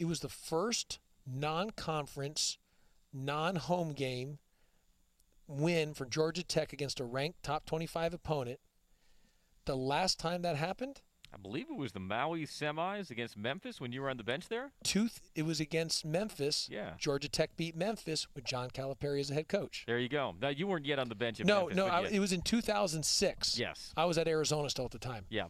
it 0.00 0.06
was 0.06 0.20
the 0.20 0.28
first 0.28 0.98
non-conference, 1.24 2.58
non-home 3.12 3.92
game 3.92 4.38
win 5.46 5.94
for 5.94 6.04
Georgia 6.04 6.42
Tech 6.42 6.72
against 6.72 6.98
a 6.98 7.04
ranked 7.04 7.44
top 7.44 7.64
25 7.64 8.12
opponent. 8.12 8.58
The 9.64 9.76
last 9.76 10.18
time 10.18 10.42
that 10.42 10.56
happened, 10.56 11.00
I 11.34 11.38
believe 11.38 11.66
it 11.70 11.76
was 11.76 11.92
the 11.92 12.00
Maui 12.00 12.46
semis 12.46 13.10
against 13.10 13.36
Memphis 13.36 13.80
when 13.80 13.90
you 13.92 14.02
were 14.02 14.10
on 14.10 14.18
the 14.18 14.22
bench 14.24 14.48
there. 14.48 14.72
tooth 14.84 15.20
it 15.34 15.42
was 15.42 15.60
against 15.60 16.04
Memphis. 16.04 16.68
Yeah. 16.70 16.92
Georgia 16.98 17.28
Tech 17.28 17.56
beat 17.56 17.74
Memphis 17.74 18.26
with 18.34 18.44
John 18.44 18.68
Calipari 18.70 19.20
as 19.20 19.28
the 19.28 19.34
head 19.34 19.48
coach. 19.48 19.84
There 19.86 19.98
you 19.98 20.08
go. 20.10 20.34
Now 20.40 20.48
you 20.48 20.66
weren't 20.66 20.84
yet 20.86 20.98
on 20.98 21.08
the 21.08 21.14
bench. 21.14 21.40
At 21.40 21.46
No, 21.46 21.60
Memphis, 21.60 21.76
no, 21.76 21.86
I, 21.86 22.02
it 22.04 22.18
was 22.20 22.32
in 22.32 22.42
2006. 22.42 23.58
Yes. 23.58 23.92
I 23.96 24.04
was 24.04 24.18
at 24.18 24.28
Arizona 24.28 24.68
still 24.68 24.84
at 24.84 24.90
the 24.90 24.98
time. 24.98 25.24
Yeah. 25.30 25.46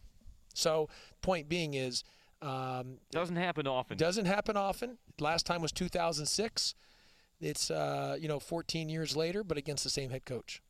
So, 0.54 0.88
point 1.22 1.48
being 1.48 1.74
is, 1.74 2.04
um, 2.42 2.98
Doesn't 3.10 3.36
happen 3.36 3.66
often. 3.66 3.96
doesn't 3.96 4.26
happen 4.26 4.56
often. 4.56 4.98
Last 5.18 5.46
time 5.46 5.62
was 5.62 5.72
2006. 5.72 6.74
It's 7.40 7.70
uh, 7.72 8.16
you 8.20 8.28
know 8.28 8.38
14 8.38 8.88
years 8.88 9.16
later, 9.16 9.42
but 9.42 9.56
against 9.58 9.82
the 9.82 9.90
same 9.90 10.10
head 10.10 10.24
coach. 10.24 10.62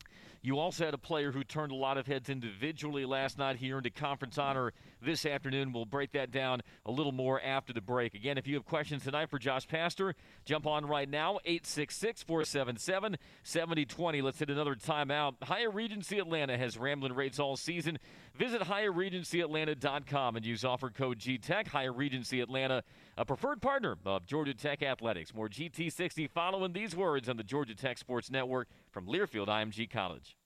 You 0.44 0.58
also 0.58 0.84
had 0.84 0.92
a 0.92 0.98
player 0.98 1.30
who 1.30 1.44
turned 1.44 1.70
a 1.70 1.76
lot 1.76 1.98
of 1.98 2.08
heads 2.08 2.28
individually 2.28 3.04
last 3.04 3.38
night. 3.38 3.56
He 3.56 3.72
earned 3.72 3.86
a 3.86 3.90
conference 3.90 4.38
honor 4.38 4.72
this 5.00 5.24
afternoon. 5.24 5.72
We'll 5.72 5.84
break 5.84 6.10
that 6.12 6.32
down 6.32 6.62
a 6.84 6.90
little 6.90 7.12
more 7.12 7.40
after 7.40 7.72
the 7.72 7.80
break. 7.80 8.14
Again, 8.14 8.38
if 8.38 8.48
you 8.48 8.56
have 8.56 8.64
questions 8.64 9.04
tonight 9.04 9.30
for 9.30 9.38
Josh 9.38 9.68
Pastner, 9.68 10.14
jump 10.44 10.66
on 10.66 10.84
right 10.84 11.08
now, 11.08 11.38
866 11.44 12.24
477 12.24 13.18
7020. 13.44 14.20
Let's 14.20 14.40
hit 14.40 14.50
another 14.50 14.74
timeout. 14.74 15.34
Hyatt 15.44 15.74
Regency 15.74 16.18
Atlanta 16.18 16.58
has 16.58 16.76
rambling 16.76 17.14
rates 17.14 17.38
all 17.38 17.56
season. 17.56 18.00
Visit 18.34 18.62
hyattregencyatlanta.com 18.62 20.36
and 20.36 20.44
use 20.44 20.64
offer 20.64 20.90
code 20.90 21.20
GTECH. 21.20 21.68
Hyatt 21.68 21.94
Regency 21.94 22.40
Atlanta, 22.40 22.82
a 23.16 23.24
preferred 23.24 23.62
partner 23.62 23.96
of 24.04 24.26
Georgia 24.26 24.54
Tech 24.54 24.82
Athletics. 24.82 25.32
More 25.32 25.48
GT60 25.48 26.28
following 26.30 26.72
these 26.72 26.96
words 26.96 27.28
on 27.28 27.36
the 27.36 27.44
Georgia 27.44 27.76
Tech 27.76 27.98
Sports 27.98 28.28
Network 28.28 28.68
from 28.92 29.06
Learfield 29.06 29.48
IMG 29.48 29.90
College. 29.90 30.36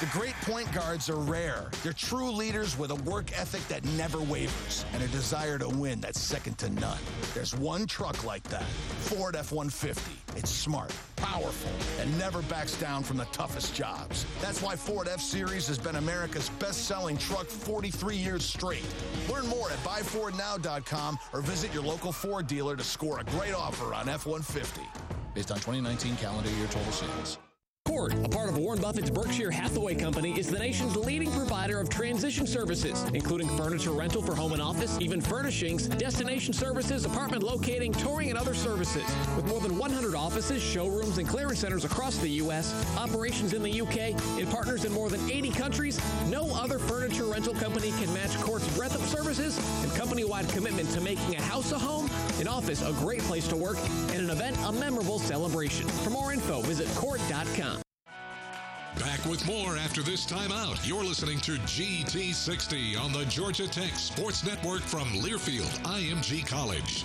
The 0.00 0.06
great 0.06 0.34
point 0.42 0.70
guards 0.72 1.08
are 1.08 1.16
rare. 1.16 1.70
They're 1.84 1.92
true 1.92 2.32
leaders 2.32 2.76
with 2.76 2.90
a 2.90 2.96
work 2.96 3.30
ethic 3.38 3.66
that 3.68 3.84
never 3.96 4.18
wavers 4.18 4.84
and 4.92 5.00
a 5.00 5.06
desire 5.06 5.56
to 5.58 5.68
win 5.68 6.00
that's 6.00 6.20
second 6.20 6.58
to 6.58 6.68
none. 6.68 6.98
There's 7.32 7.54
one 7.54 7.86
truck 7.86 8.24
like 8.24 8.42
that 8.44 8.64
Ford 8.64 9.36
F 9.36 9.52
150. 9.52 10.10
It's 10.36 10.50
smart, 10.50 10.92
powerful, 11.14 11.70
and 12.02 12.18
never 12.18 12.42
backs 12.42 12.76
down 12.80 13.04
from 13.04 13.18
the 13.18 13.24
toughest 13.26 13.72
jobs. 13.72 14.26
That's 14.42 14.60
why 14.60 14.74
Ford 14.74 15.06
F 15.06 15.20
Series 15.20 15.68
has 15.68 15.78
been 15.78 15.94
America's 15.94 16.50
best 16.58 16.86
selling 16.86 17.16
truck 17.16 17.46
43 17.46 18.16
years 18.16 18.44
straight. 18.44 18.84
Learn 19.30 19.46
more 19.46 19.70
at 19.70 19.78
buyfordnow.com 19.84 21.18
or 21.32 21.40
visit 21.40 21.72
your 21.72 21.84
local 21.84 22.10
Ford 22.10 22.48
dealer 22.48 22.74
to 22.74 22.82
score 22.82 23.20
a 23.20 23.24
great 23.24 23.54
offer 23.54 23.94
on 23.94 24.08
F 24.08 24.26
150. 24.26 24.80
Based 25.34 25.52
on 25.52 25.58
2019 25.58 26.16
calendar 26.16 26.50
year 26.50 26.66
total 26.66 26.92
sales. 26.92 27.38
CORT, 27.94 28.14
a 28.24 28.28
part 28.28 28.48
of 28.48 28.56
Warren 28.56 28.80
Buffett's 28.80 29.10
Berkshire 29.10 29.50
Hathaway 29.50 29.94
Company, 29.94 30.36
is 30.38 30.48
the 30.48 30.58
nation's 30.58 30.96
leading 30.96 31.30
provider 31.30 31.78
of 31.78 31.88
transition 31.88 32.44
services, 32.44 33.04
including 33.12 33.46
furniture 33.56 33.92
rental 33.92 34.20
for 34.20 34.34
home 34.34 34.52
and 34.52 34.60
office, 34.60 34.98
even 35.00 35.20
furnishings, 35.20 35.86
destination 35.86 36.52
services, 36.52 37.04
apartment 37.04 37.42
locating, 37.42 37.92
touring, 37.92 38.30
and 38.30 38.38
other 38.38 38.54
services. 38.54 39.04
With 39.36 39.46
more 39.46 39.60
than 39.60 39.78
100 39.78 40.14
offices, 40.14 40.60
showrooms, 40.60 41.18
and 41.18 41.28
clearance 41.28 41.60
centers 41.60 41.84
across 41.84 42.16
the 42.16 42.28
U.S., 42.30 42.74
operations 42.96 43.52
in 43.52 43.62
the 43.62 43.80
UK, 43.82 44.18
and 44.40 44.50
partners 44.50 44.84
in 44.84 44.92
more 44.92 45.08
than 45.08 45.30
80 45.30 45.50
countries, 45.50 46.00
no 46.26 46.52
other 46.54 46.80
furniture 46.80 47.26
rental 47.26 47.54
company 47.54 47.92
can 47.92 48.12
match 48.12 48.34
CORT's 48.40 48.66
breadth 48.76 48.96
of 48.96 49.06
services 49.06 49.56
and 49.82 49.92
company-wide 49.94 50.48
commitment 50.48 50.90
to 50.92 51.00
making 51.00 51.36
a 51.36 51.42
house 51.42 51.70
a 51.70 51.78
home, 51.78 52.10
an 52.40 52.48
office 52.48 52.82
a 52.82 52.92
great 52.94 53.20
place 53.20 53.46
to 53.46 53.56
work, 53.56 53.78
and 54.08 54.22
an 54.22 54.30
event 54.30 54.56
a 54.64 54.72
memorable 54.72 55.20
celebration. 55.20 55.86
For 56.02 56.10
more 56.10 56.32
info, 56.32 56.60
visit 56.62 56.88
cort.com. 56.96 57.83
Back 58.98 59.24
with 59.24 59.44
more 59.44 59.76
after 59.76 60.02
this 60.02 60.24
timeout. 60.24 60.86
You're 60.86 61.02
listening 61.02 61.40
to 61.40 61.52
GT60 61.52 62.98
on 62.98 63.12
the 63.12 63.24
Georgia 63.24 63.66
Tech 63.66 63.92
Sports 63.94 64.44
Network 64.44 64.82
from 64.82 65.08
Learfield 65.14 65.72
IMG 65.82 66.46
College. 66.46 67.04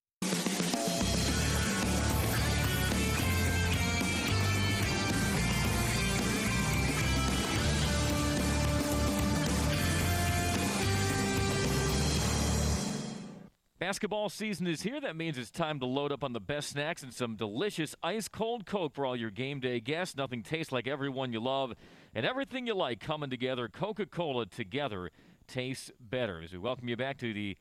Basketball 13.81 14.29
season 14.29 14.67
is 14.67 14.83
here. 14.83 15.01
That 15.01 15.15
means 15.15 15.39
it's 15.39 15.49
time 15.49 15.79
to 15.79 15.87
load 15.87 16.11
up 16.11 16.23
on 16.23 16.33
the 16.33 16.39
best 16.39 16.69
snacks 16.69 17.01
and 17.01 17.11
some 17.11 17.35
delicious 17.35 17.95
ice 18.03 18.27
cold 18.27 18.67
Coke 18.67 18.93
for 18.93 19.07
all 19.07 19.15
your 19.15 19.31
game 19.31 19.59
day 19.59 19.79
guests. 19.79 20.15
Nothing 20.15 20.43
tastes 20.43 20.71
like 20.71 20.85
everyone 20.85 21.33
you 21.33 21.39
love 21.39 21.73
and 22.13 22.23
everything 22.23 22.67
you 22.67 22.75
like 22.75 22.99
coming 22.99 23.31
together. 23.31 23.67
Coca 23.67 24.05
Cola 24.05 24.45
together 24.45 25.09
tastes 25.47 25.89
better. 25.99 26.43
As 26.43 26.51
we 26.51 26.59
welcome 26.59 26.89
you 26.89 26.95
back 26.95 27.17
to 27.17 27.33
the 27.33 27.57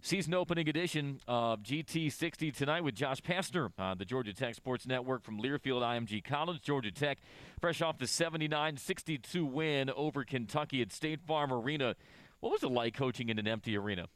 Season 0.00 0.32
opening 0.32 0.70
edition 0.70 1.20
of 1.28 1.62
GT60 1.64 2.56
tonight 2.56 2.82
with 2.82 2.94
Josh 2.94 3.20
Pastner 3.20 3.70
on 3.78 3.98
the 3.98 4.06
Georgia 4.06 4.32
Tech 4.32 4.54
Sports 4.54 4.86
Network 4.86 5.22
from 5.22 5.38
Learfield 5.38 5.82
IMG 5.82 6.24
College. 6.24 6.62
Georgia 6.62 6.92
Tech, 6.92 7.18
fresh 7.60 7.82
off 7.82 7.98
the 7.98 8.06
79 8.06 8.78
62 8.78 9.44
win 9.44 9.90
over 9.90 10.24
Kentucky 10.24 10.80
at 10.80 10.92
State 10.92 11.20
Farm 11.26 11.52
Arena. 11.52 11.94
What 12.40 12.52
was 12.52 12.62
it 12.62 12.70
like 12.70 12.94
coaching 12.94 13.28
in 13.28 13.38
an 13.38 13.46
empty 13.46 13.76
arena? 13.76 14.06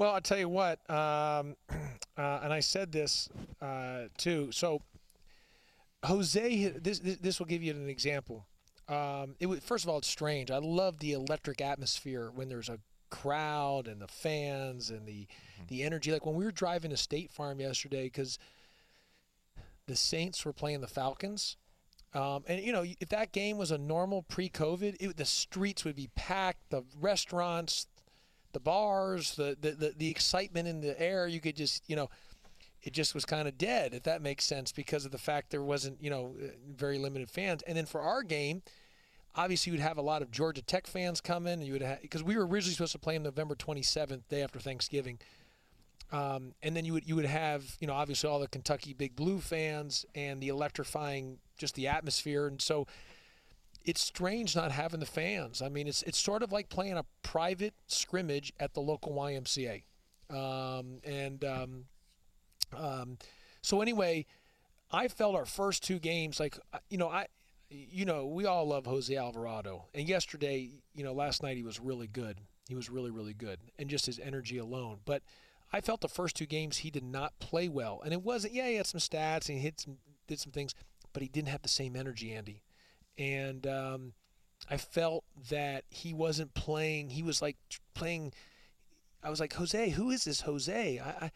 Well, 0.00 0.14
I'll 0.14 0.22
tell 0.22 0.38
you 0.38 0.48
what, 0.48 0.78
um, 0.88 1.56
uh, 2.16 2.40
and 2.42 2.54
I 2.54 2.60
said 2.60 2.90
this 2.90 3.28
uh, 3.60 4.04
too. 4.16 4.50
So, 4.50 4.80
Jose, 6.06 6.68
this, 6.68 7.00
this, 7.00 7.18
this 7.18 7.38
will 7.38 7.44
give 7.44 7.62
you 7.62 7.72
an 7.72 7.86
example. 7.90 8.46
Um, 8.88 9.34
it 9.40 9.46
was, 9.46 9.60
first 9.60 9.84
of 9.84 9.90
all, 9.90 9.98
it's 9.98 10.08
strange. 10.08 10.50
I 10.50 10.56
love 10.56 11.00
the 11.00 11.12
electric 11.12 11.60
atmosphere 11.60 12.30
when 12.34 12.48
there's 12.48 12.70
a 12.70 12.78
crowd 13.10 13.88
and 13.88 14.00
the 14.00 14.08
fans 14.08 14.88
and 14.88 15.06
the 15.06 15.26
mm-hmm. 15.26 15.64
the 15.68 15.82
energy. 15.82 16.10
Like 16.10 16.24
when 16.24 16.34
we 16.34 16.46
were 16.46 16.50
driving 16.50 16.92
to 16.92 16.96
State 16.96 17.30
Farm 17.30 17.60
yesterday, 17.60 18.04
because 18.04 18.38
the 19.86 19.96
Saints 19.96 20.46
were 20.46 20.54
playing 20.54 20.80
the 20.80 20.86
Falcons. 20.86 21.58
Um, 22.14 22.42
and 22.48 22.62
you 22.62 22.72
know, 22.72 22.86
if 23.00 23.10
that 23.10 23.32
game 23.32 23.58
was 23.58 23.70
a 23.70 23.76
normal 23.76 24.22
pre-COVID, 24.22 24.96
it, 24.98 25.16
the 25.18 25.26
streets 25.26 25.84
would 25.84 25.94
be 25.94 26.08
packed, 26.16 26.70
the 26.70 26.84
restaurants, 26.98 27.86
the 28.52 28.60
bars, 28.60 29.34
the, 29.36 29.56
the 29.60 29.72
the 29.72 29.94
the 29.96 30.10
excitement 30.10 30.68
in 30.68 30.80
the 30.80 31.00
air. 31.00 31.26
You 31.26 31.40
could 31.40 31.56
just, 31.56 31.88
you 31.88 31.96
know, 31.96 32.08
it 32.82 32.92
just 32.92 33.14
was 33.14 33.24
kind 33.24 33.46
of 33.46 33.58
dead, 33.58 33.94
if 33.94 34.04
that 34.04 34.22
makes 34.22 34.44
sense, 34.44 34.72
because 34.72 35.04
of 35.04 35.12
the 35.12 35.18
fact 35.18 35.50
there 35.50 35.62
wasn't, 35.62 36.02
you 36.02 36.10
know, 36.10 36.34
very 36.68 36.98
limited 36.98 37.30
fans. 37.30 37.62
And 37.62 37.76
then 37.76 37.86
for 37.86 38.00
our 38.00 38.22
game, 38.22 38.62
obviously 39.34 39.72
you'd 39.72 39.80
have 39.80 39.98
a 39.98 40.02
lot 40.02 40.22
of 40.22 40.30
Georgia 40.30 40.62
Tech 40.62 40.86
fans 40.86 41.20
coming. 41.20 41.62
You 41.62 41.74
would 41.74 41.82
have 41.82 42.02
because 42.02 42.22
we 42.22 42.36
were 42.36 42.46
originally 42.46 42.74
supposed 42.74 42.92
to 42.92 42.98
play 42.98 43.16
on 43.16 43.22
November 43.22 43.54
27th, 43.54 44.22
day 44.28 44.42
after 44.42 44.58
Thanksgiving. 44.58 45.18
Um, 46.12 46.54
and 46.62 46.74
then 46.74 46.84
you 46.84 46.94
would 46.94 47.08
you 47.08 47.14
would 47.16 47.26
have 47.26 47.76
you 47.80 47.86
know 47.86 47.94
obviously 47.94 48.28
all 48.28 48.40
the 48.40 48.48
Kentucky 48.48 48.94
Big 48.94 49.14
Blue 49.14 49.40
fans 49.40 50.04
and 50.14 50.40
the 50.40 50.48
electrifying 50.48 51.38
just 51.56 51.74
the 51.76 51.86
atmosphere 51.86 52.46
and 52.48 52.60
so 52.60 52.86
it's 53.84 54.00
strange 54.00 54.54
not 54.54 54.72
having 54.72 55.00
the 55.00 55.06
fans. 55.06 55.62
I 55.62 55.68
mean 55.68 55.86
it's 55.86 56.02
it's 56.02 56.18
sort 56.18 56.42
of 56.42 56.52
like 56.52 56.68
playing 56.68 56.96
a 56.96 57.04
private 57.22 57.74
scrimmage 57.86 58.52
at 58.58 58.74
the 58.74 58.80
local 58.80 59.12
YMCA, 59.12 59.84
um, 60.30 61.00
and 61.04 61.44
um, 61.44 61.84
um, 62.76 63.18
so 63.62 63.80
anyway, 63.80 64.26
I 64.90 65.08
felt 65.08 65.34
our 65.34 65.46
first 65.46 65.82
two 65.82 65.98
games 65.98 66.40
like 66.40 66.58
you 66.88 66.98
know 66.98 67.08
I 67.08 67.26
you 67.70 68.04
know, 68.04 68.26
we 68.26 68.46
all 68.46 68.66
love 68.66 68.86
Jose 68.86 69.14
Alvarado. 69.14 69.86
And 69.94 70.08
yesterday, 70.08 70.70
you 70.94 71.04
know, 71.04 71.12
last 71.12 71.42
night 71.42 71.56
he 71.56 71.62
was 71.62 71.80
really 71.80 72.08
good. 72.08 72.40
He 72.68 72.74
was 72.74 72.90
really, 72.90 73.10
really 73.10 73.34
good. 73.34 73.60
And 73.78 73.88
just 73.88 74.06
his 74.06 74.18
energy 74.18 74.58
alone. 74.58 74.98
But 75.04 75.22
I 75.72 75.80
felt 75.80 76.00
the 76.00 76.08
first 76.08 76.36
two 76.36 76.46
games 76.46 76.78
he 76.78 76.90
did 76.90 77.04
not 77.04 77.38
play 77.38 77.68
well. 77.68 78.00
And 78.04 78.12
it 78.12 78.22
wasn't, 78.22 78.54
yeah, 78.54 78.68
he 78.68 78.74
had 78.74 78.86
some 78.86 79.00
stats 79.00 79.48
and 79.48 79.58
he 79.58 79.64
hit 79.64 79.80
some, 79.80 79.98
did 80.26 80.40
some 80.40 80.52
things, 80.52 80.74
but 81.12 81.22
he 81.22 81.28
didn't 81.28 81.48
have 81.48 81.62
the 81.62 81.68
same 81.68 81.94
energy, 81.94 82.32
Andy. 82.32 82.62
And 83.20 83.66
um, 83.66 84.12
I 84.70 84.78
felt 84.78 85.24
that 85.50 85.84
he 85.90 86.14
wasn't 86.14 86.54
playing, 86.54 87.10
he 87.10 87.22
was 87.22 87.42
like 87.42 87.58
playing, 87.92 88.32
I 89.22 89.28
was 89.28 89.40
like, 89.40 89.52
Jose, 89.52 89.90
who 89.90 90.10
is 90.10 90.24
this 90.24 90.40
Jose? 90.40 90.98
I, 90.98 91.26
I 91.26 91.30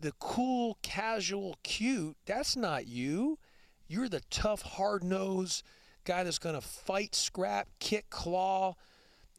the 0.00 0.12
cool, 0.18 0.78
casual, 0.82 1.56
cute, 1.62 2.16
that's 2.26 2.56
not 2.56 2.88
you. 2.88 3.38
You're 3.86 4.08
the 4.08 4.22
tough, 4.30 4.62
hard 4.62 5.04
nosed, 5.04 5.62
guy 6.04 6.24
that's 6.24 6.38
to 6.56 6.60
fight, 6.60 7.14
scrap, 7.14 7.68
kick, 7.78 8.10
claw, 8.10 8.74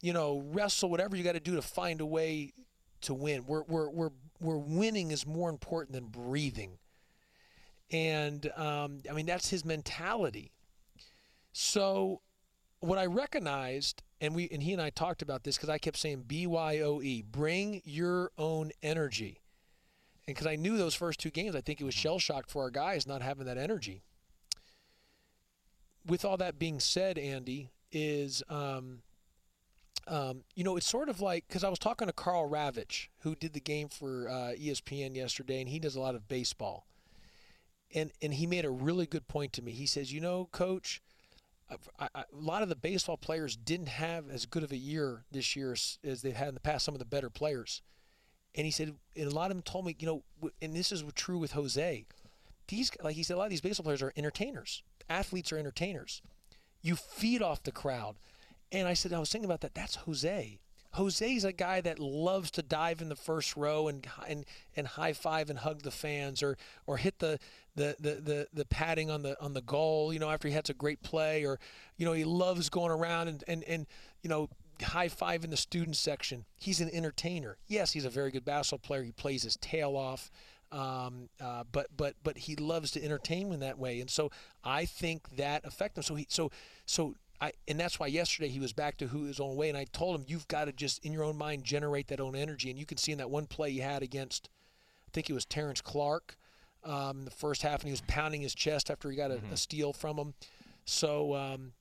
you 0.02 0.14
know, 0.14 0.42
wrestle, 0.52 0.90
whatever 0.90 1.18
you 1.18 1.24
got 1.24 1.34
to 1.34 1.40
do 1.42 1.56
to 1.56 1.62
find 1.62 2.00
a 2.00 2.06
way 2.06 2.54
to 3.02 3.14
win. 3.14 3.46
We're, 3.46 3.64
we're, 3.64 3.90
we're, 3.90 4.12
we're 4.40 4.58
winning 4.58 5.12
is 5.12 5.28
more 5.28 5.50
important 5.50 5.94
than 5.94 6.06
breathing. 6.06 6.78
And 7.92 8.50
um, 8.56 9.00
I 9.10 9.14
mean, 9.14 9.26
that's 9.26 9.50
his 9.50 9.66
mentality. 9.66 10.52
So, 11.62 12.22
what 12.80 12.98
I 12.98 13.06
recognized, 13.06 14.02
and 14.22 14.34
we 14.34 14.48
and 14.50 14.64
he 14.64 14.72
and 14.72 14.82
I 14.82 14.92
talked 14.92 15.22
about 15.22 15.44
this 15.44 15.58
because 15.58 15.70
I 15.70 15.78
kept 15.78 15.98
saying 15.98 16.24
BYOE, 16.26 17.26
bring 17.26 17.82
your 17.84 18.32
own 18.38 18.72
energy. 18.82 19.42
And 20.26 20.36
because 20.36 20.48
I 20.48 20.56
knew 20.56 20.78
those 20.78 20.96
first 20.96 21.20
two 21.20 21.32
games, 21.32 21.56
I 21.56 21.62
think 21.62 21.82
it 21.82 21.84
was 21.84 21.94
shell 21.94 22.18
shocked 22.18 22.50
for 22.50 22.62
our 22.62 22.70
guys 22.70 23.06
not 23.06 23.22
having 23.22 23.46
that 23.46 23.58
energy 23.58 24.04
with 26.06 26.24
all 26.24 26.38
that 26.38 26.58
being 26.58 26.80
said, 26.80 27.18
Andy, 27.18 27.70
is 27.92 28.42
um, 28.50 29.02
um, 30.08 30.44
you 30.56 30.64
know, 30.64 30.78
it's 30.78 30.88
sort 30.88 31.10
of 31.10 31.20
like 31.20 31.46
because 31.48 31.66
I 31.66 31.70
was 31.70 31.80
talking 31.80 32.08
to 32.08 32.14
Karl 32.14 32.50
Ravech, 32.50 33.08
who 33.20 33.36
did 33.36 33.52
the 33.52 33.60
game 33.60 33.90
for 33.90 34.30
uh, 34.30 34.54
ESPN 34.58 35.14
yesterday, 35.14 35.60
and 35.60 35.70
he 35.70 35.78
does 35.78 35.98
a 35.98 36.00
lot 36.00 36.16
of 36.16 36.30
baseball, 36.30 36.88
and 37.94 38.12
and 38.22 38.36
he 38.36 38.48
made 38.48 38.64
a 38.64 38.72
really 38.72 39.06
good 39.06 39.28
point 39.28 39.52
to 39.54 39.62
me. 39.62 39.74
He 39.74 39.86
says, 39.86 40.14
you 40.14 40.22
know, 40.22 40.48
Coach, 40.52 41.02
I, 41.70 42.08
I, 42.16 42.22
a 42.22 42.26
lot 42.34 42.64
of 42.64 42.70
the 42.70 42.76
baseball 42.76 43.18
players 43.18 43.56
didn't 43.56 43.90
have 43.90 44.30
as 44.30 44.46
good 44.46 44.64
of 44.64 44.72
a 44.72 44.78
year 44.78 45.26
this 45.32 45.56
year 45.56 45.74
as, 45.74 46.00
as 46.04 46.22
they've 46.22 46.36
had 46.36 46.50
in 46.50 46.54
the 46.54 46.60
past. 46.60 46.86
Some 46.86 46.96
of 46.96 47.00
the 47.00 47.06
better 47.06 47.30
players, 47.30 47.82
and 48.56 48.66
he 48.66 48.72
said, 48.72 48.96
and 49.16 49.32
a 49.32 49.36
lot 49.36 49.52
of 49.52 49.58
them 49.58 49.64
told 49.64 49.86
me, 49.86 49.96
you 50.00 50.08
know, 50.08 50.24
and 50.62 50.76
this 50.76 50.92
is 50.92 51.04
true 51.16 51.38
with 51.38 51.52
Jose. 51.52 52.06
These, 52.68 52.92
like 53.04 53.16
he 53.16 53.24
said, 53.24 53.36
a 53.36 53.38
lot 53.38 53.46
of 53.46 53.50
these 53.50 53.62
baseball 53.62 53.84
players 53.84 54.02
are 54.02 54.14
entertainers 54.16 54.84
athletes 55.10 55.52
are 55.52 55.58
entertainers. 55.58 56.22
You 56.82 56.96
feed 56.96 57.42
off 57.42 57.64
the 57.64 57.72
crowd. 57.72 58.16
And 58.72 58.88
I 58.88 58.94
said, 58.94 59.12
I 59.12 59.20
was 59.20 59.32
thinking 59.32 59.50
about 59.50 59.62
that. 59.62 59.74
That's 59.74 59.96
Jose. 59.96 60.60
Jose's 60.94 61.44
a 61.44 61.52
guy 61.52 61.82
that 61.82 62.00
loves 62.00 62.52
to 62.52 62.62
dive 62.62 63.02
in 63.02 63.10
the 63.10 63.16
first 63.16 63.56
row 63.56 63.88
and 63.88 64.06
and, 64.28 64.46
and 64.76 64.88
high 64.88 65.14
five 65.14 65.50
and 65.50 65.60
hug 65.60 65.84
the 65.84 65.92
fans 65.92 66.42
or 66.42 66.58
or 66.88 66.98
hit 66.98 67.20
the, 67.20 67.40
the, 67.76 67.96
the, 68.00 68.16
the, 68.16 68.48
the 68.54 68.66
padding 68.66 69.10
on 69.10 69.22
the 69.22 69.40
on 69.42 69.54
the 69.54 69.62
goal, 69.62 70.12
you 70.12 70.20
know, 70.20 70.30
after 70.30 70.48
he 70.48 70.54
has 70.56 70.70
a 70.70 70.74
great 70.74 71.02
play, 71.04 71.46
or 71.46 71.60
you 71.98 72.06
know, 72.06 72.14
he 72.14 72.24
loves 72.24 72.70
going 72.70 72.92
around 72.92 73.28
and, 73.28 73.44
and, 73.48 73.64
and 73.66 73.88
you 74.24 74.30
know, 74.30 74.50
high 74.82 75.10
five 75.10 75.44
in 75.44 75.50
the 75.50 75.58
student 75.58 75.96
section. 75.96 76.46
He's 76.56 76.82
an 76.82 76.90
entertainer. 76.90 77.58
Yes, 77.68 77.94
he's 77.94 78.06
a 78.06 78.10
very 78.10 78.32
good 78.32 78.46
basketball 78.46 78.86
player. 78.86 79.04
He 79.04 79.12
plays 79.12 79.44
his 79.44 79.58
tail 79.58 79.96
off. 79.96 80.32
Um, 80.72 81.30
uh, 81.42 81.64
but 81.72 81.88
but 81.96 82.16
but 82.24 82.38
he 82.38 82.56
loves 82.56 82.92
to 82.92 83.04
entertain 83.04 83.52
in 83.52 83.60
that 83.62 83.80
way, 83.80 84.00
and 84.00 84.10
so 84.10 84.30
I 84.64 84.86
think 84.86 85.36
that 85.38 85.66
affected 85.66 86.02
him. 86.02 86.04
So 86.04 86.16
he 86.16 86.28
so 86.30 86.52
so 86.86 87.16
I 87.42 87.54
and 87.68 87.80
that's 87.80 88.00
why 88.00 88.08
yesterday 88.08 88.50
he 88.50 88.60
was 88.60 88.74
back 88.74 88.98
to 88.98 89.08
who 89.08 89.24
his 89.24 89.40
own 89.40 89.56
way, 89.56 89.70
and 89.70 89.78
I 89.78 89.86
told 89.86 90.20
him 90.20 90.26
you've 90.28 90.48
got 90.48 90.66
to 90.66 90.72
just 90.72 91.06
in 91.06 91.14
your 91.14 91.24
own 91.24 91.38
mind 91.38 91.64
generate 91.64 92.08
that 92.08 92.20
own 92.20 92.36
energy, 92.36 92.70
and 92.70 92.78
you 92.78 92.86
can 92.86 92.98
see 92.98 93.12
in 93.12 93.18
that 93.20 93.30
one 93.30 93.46
play 93.46 93.72
he 93.72 93.80
had 93.80 94.04
against, 94.04 94.50
I 95.08 95.10
think 95.14 95.30
it 95.30 95.34
was 95.34 95.46
Terrence 95.46 95.82
Clarke, 95.82 96.36
um, 96.84 97.26
the 97.26 97.32
first 97.32 97.62
half, 97.62 97.82
and 97.82 97.86
he 97.86 97.92
was 97.92 98.02
pounding 98.02 98.42
his 98.42 98.54
chest 98.54 98.92
after 98.92 99.10
he 99.10 99.16
got 99.16 99.32
a, 99.32 99.36
mm-hmm. 99.36 99.54
a 99.54 99.58
steal 99.58 99.94
from 99.94 100.18
him. 100.18 100.34
So 100.86 101.36
um, 101.36 101.74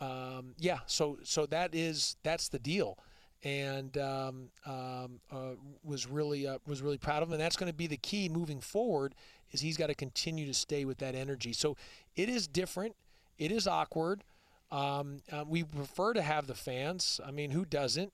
um, 0.00 0.54
yeah, 0.58 0.80
so 0.86 1.18
so 1.22 1.46
that 1.46 1.74
is 1.74 2.16
that's 2.22 2.48
the 2.48 2.58
deal 2.58 2.98
and 3.44 3.98
um, 3.98 4.48
um, 4.64 5.20
uh, 5.30 5.50
was 5.84 6.08
really 6.08 6.46
uh, 6.46 6.58
was 6.66 6.82
really 6.82 6.98
proud 6.98 7.22
of 7.22 7.28
him. 7.28 7.34
And 7.34 7.40
that's 7.40 7.56
going 7.56 7.70
to 7.70 7.76
be 7.76 7.86
the 7.86 7.98
key 7.98 8.28
moving 8.28 8.60
forward. 8.60 9.14
Is 9.52 9.60
he's 9.60 9.76
got 9.76 9.86
to 9.86 9.94
continue 9.94 10.46
to 10.46 10.54
stay 10.54 10.84
with 10.84 10.98
that 10.98 11.14
energy. 11.14 11.52
So 11.52 11.76
it 12.16 12.28
is 12.28 12.48
different. 12.48 12.96
It 13.38 13.52
is 13.52 13.66
awkward. 13.66 14.24
Um, 14.70 15.18
uh, 15.30 15.44
we 15.46 15.62
prefer 15.64 16.14
to 16.14 16.22
have 16.22 16.46
the 16.46 16.54
fans. 16.54 17.20
I 17.24 17.30
mean, 17.30 17.50
who 17.50 17.64
doesn't? 17.64 18.12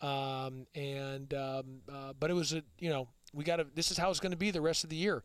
Um, 0.00 0.66
and 0.74 1.32
um, 1.32 1.82
uh, 1.90 2.12
but 2.18 2.30
it 2.30 2.34
was 2.34 2.52
a 2.52 2.62
you 2.78 2.90
know 2.90 3.08
we 3.32 3.44
got 3.44 3.56
to. 3.56 3.66
This 3.74 3.90
is 3.90 3.98
how 3.98 4.10
it's 4.10 4.20
going 4.20 4.32
to 4.32 4.38
be 4.38 4.50
the 4.50 4.60
rest 4.60 4.84
of 4.84 4.90
the 4.90 4.96
year. 4.96 5.22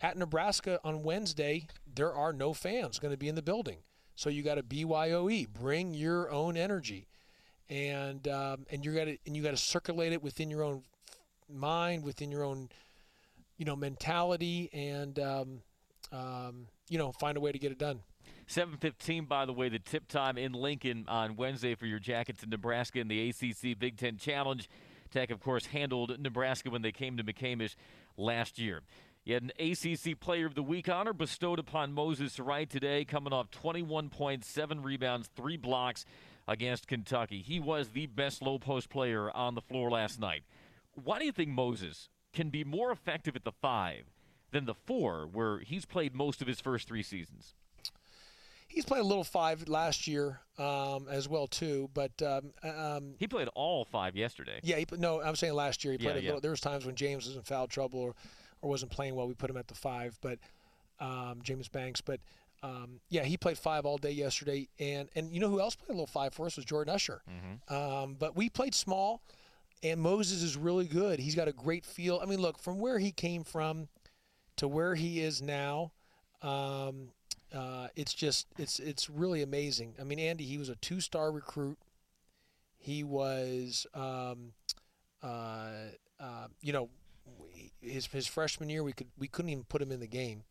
At 0.00 0.16
Nebraska 0.16 0.80
on 0.82 1.02
Wednesday, 1.02 1.66
there 1.94 2.12
are 2.14 2.32
no 2.32 2.54
fans 2.54 2.98
going 2.98 3.12
to 3.12 3.18
be 3.18 3.28
in 3.28 3.34
the 3.34 3.42
building. 3.42 3.78
So 4.14 4.30
you 4.30 4.42
got 4.42 4.54
to 4.54 4.62
BYOE, 4.62 5.48
bring 5.52 5.94
your 5.94 6.30
own 6.30 6.56
energy 6.56 7.06
and 7.70 8.26
um, 8.26 8.66
and 8.70 8.84
you 8.84 8.92
got 8.92 9.04
to 9.04 9.16
and 9.24 9.36
you 9.36 9.42
got 9.42 9.52
to 9.52 9.56
circulate 9.56 10.12
it 10.12 10.22
within 10.22 10.50
your 10.50 10.62
own 10.62 10.82
mind, 11.48 12.04
within 12.04 12.30
your 12.30 12.42
own 12.42 12.68
you 13.56 13.64
know 13.64 13.76
mentality, 13.76 14.68
and 14.72 15.18
um, 15.18 15.62
um, 16.12 16.66
you 16.88 16.98
know 16.98 17.12
find 17.12 17.36
a 17.36 17.40
way 17.40 17.52
to 17.52 17.58
get 17.58 17.70
it 17.70 17.78
done. 17.78 18.00
7:15, 18.50 19.26
by 19.26 19.46
the 19.46 19.52
way, 19.52 19.68
the 19.68 19.78
tip 19.78 20.08
time 20.08 20.36
in 20.36 20.52
Lincoln 20.52 21.04
on 21.06 21.36
Wednesday 21.36 21.76
for 21.76 21.86
your 21.86 22.00
Jackets 22.00 22.42
in 22.42 22.50
Nebraska 22.50 22.98
in 22.98 23.06
the 23.06 23.28
ACC 23.28 23.78
Big 23.78 23.96
Ten 23.96 24.16
Challenge. 24.16 24.68
Tech, 25.12 25.30
of 25.30 25.40
course, 25.40 25.66
handled 25.66 26.18
Nebraska 26.18 26.68
when 26.68 26.82
they 26.82 26.90
came 26.90 27.16
to 27.16 27.22
McCamish 27.22 27.76
last 28.16 28.58
year. 28.58 28.82
You 29.24 29.34
had 29.34 29.44
an 29.44 29.52
ACC 29.60 30.18
Player 30.18 30.46
of 30.46 30.56
the 30.56 30.64
Week 30.64 30.88
honor 30.88 31.12
bestowed 31.12 31.60
upon 31.60 31.92
Moses 31.92 32.40
Wright 32.40 32.68
today, 32.68 33.04
coming 33.04 33.32
off 33.32 33.52
21 33.52 34.08
points, 34.08 34.48
seven 34.48 34.82
rebounds, 34.82 35.28
three 35.28 35.56
blocks 35.56 36.04
against 36.48 36.88
Kentucky. 36.88 37.42
He 37.42 37.60
was 37.60 37.90
the 37.90 38.06
best 38.06 38.42
low 38.42 38.58
post 38.58 38.88
player 38.88 39.30
on 39.30 39.54
the 39.54 39.60
floor 39.60 39.90
last 39.90 40.18
night. 40.18 40.42
Why 40.94 41.20
do 41.20 41.24
you 41.24 41.32
think 41.32 41.50
Moses 41.50 42.08
can 42.32 42.50
be 42.50 42.64
more 42.64 42.90
effective 42.90 43.36
at 43.36 43.44
the 43.44 43.52
five 43.52 44.06
than 44.50 44.64
the 44.64 44.74
four, 44.74 45.28
where 45.28 45.60
he's 45.60 45.84
played 45.84 46.16
most 46.16 46.42
of 46.42 46.48
his 46.48 46.60
first 46.60 46.88
three 46.88 47.04
seasons? 47.04 47.54
He's 48.70 48.84
played 48.84 49.00
a 49.00 49.06
little 49.06 49.24
five 49.24 49.68
last 49.68 50.06
year 50.06 50.40
um, 50.58 51.06
as 51.10 51.28
well 51.28 51.46
too. 51.46 51.90
But 51.92 52.12
um, 52.22 52.52
um, 52.62 53.14
he 53.18 53.26
played 53.26 53.48
all 53.54 53.84
five 53.84 54.16
yesterday. 54.16 54.60
Yeah, 54.62 54.76
he, 54.76 54.86
no, 54.96 55.20
I'm 55.20 55.36
saying 55.36 55.54
last 55.54 55.84
year 55.84 55.92
he 55.92 55.98
played 55.98 56.14
Yeah, 56.14 56.20
a 56.20 56.22
yeah. 56.22 56.28
little. 56.28 56.40
There 56.40 56.50
was 56.50 56.60
times 56.60 56.86
when 56.86 56.94
James 56.94 57.26
was 57.26 57.36
in 57.36 57.42
foul 57.42 57.66
trouble 57.66 58.00
or, 58.00 58.14
or 58.62 58.70
wasn't 58.70 58.92
playing 58.92 59.14
well. 59.14 59.26
We 59.28 59.34
put 59.34 59.50
him 59.50 59.56
at 59.56 59.68
the 59.68 59.74
five, 59.74 60.16
but 60.22 60.38
um, 61.00 61.40
James 61.42 61.68
Banks. 61.68 62.00
But 62.00 62.20
um, 62.62 63.00
yeah, 63.08 63.24
he 63.24 63.36
played 63.36 63.58
five 63.58 63.84
all 63.86 63.98
day 63.98 64.12
yesterday. 64.12 64.68
And 64.78 65.08
and 65.14 65.32
you 65.32 65.40
know 65.40 65.48
who 65.48 65.60
else 65.60 65.74
played 65.74 65.90
a 65.90 65.92
little 65.92 66.06
five 66.06 66.32
for 66.34 66.46
us 66.46 66.56
was 66.56 66.64
Jordan 66.64 66.94
Usher. 66.94 67.22
Um, 67.68 68.16
but 68.18 68.36
we 68.36 68.48
played 68.48 68.74
small, 68.74 69.22
and 69.82 70.00
Moses 70.00 70.42
is 70.42 70.56
really 70.56 70.86
good. 70.86 71.18
He's 71.20 71.34
got 71.34 71.48
a 71.48 71.52
great 71.52 71.84
feel. 71.84 72.20
I 72.22 72.26
mean, 72.26 72.40
look 72.40 72.58
from 72.58 72.78
where 72.78 72.98
he 72.98 73.12
came 73.12 73.44
from 73.44 73.88
to 74.56 74.68
where 74.68 74.94
he 74.94 75.20
is 75.20 75.40
now. 75.40 75.92
Um, 76.42 77.12
uh, 77.54 77.88
it's 77.96 78.14
just 78.14 78.46
it's 78.58 78.78
it's 78.78 79.10
really 79.10 79.42
amazing. 79.42 79.94
I 80.00 80.04
mean, 80.04 80.18
Andy, 80.18 80.44
he 80.44 80.58
was 80.58 80.68
a 80.68 80.76
two-star 80.76 81.32
recruit. 81.32 81.78
He 82.78 83.04
was, 83.04 83.86
um, 83.94 84.52
uh, 85.22 85.70
uh, 86.18 86.46
you 86.62 86.72
know, 86.72 86.88
his 87.82 88.06
his 88.06 88.26
freshman 88.26 88.68
year 88.70 88.82
we 88.82 88.92
could 88.92 89.08
we 89.18 89.28
couldn't 89.28 89.50
even 89.50 89.64
put 89.64 89.82
him 89.82 89.92
in 89.92 90.00
the 90.00 90.06
game, 90.06 90.44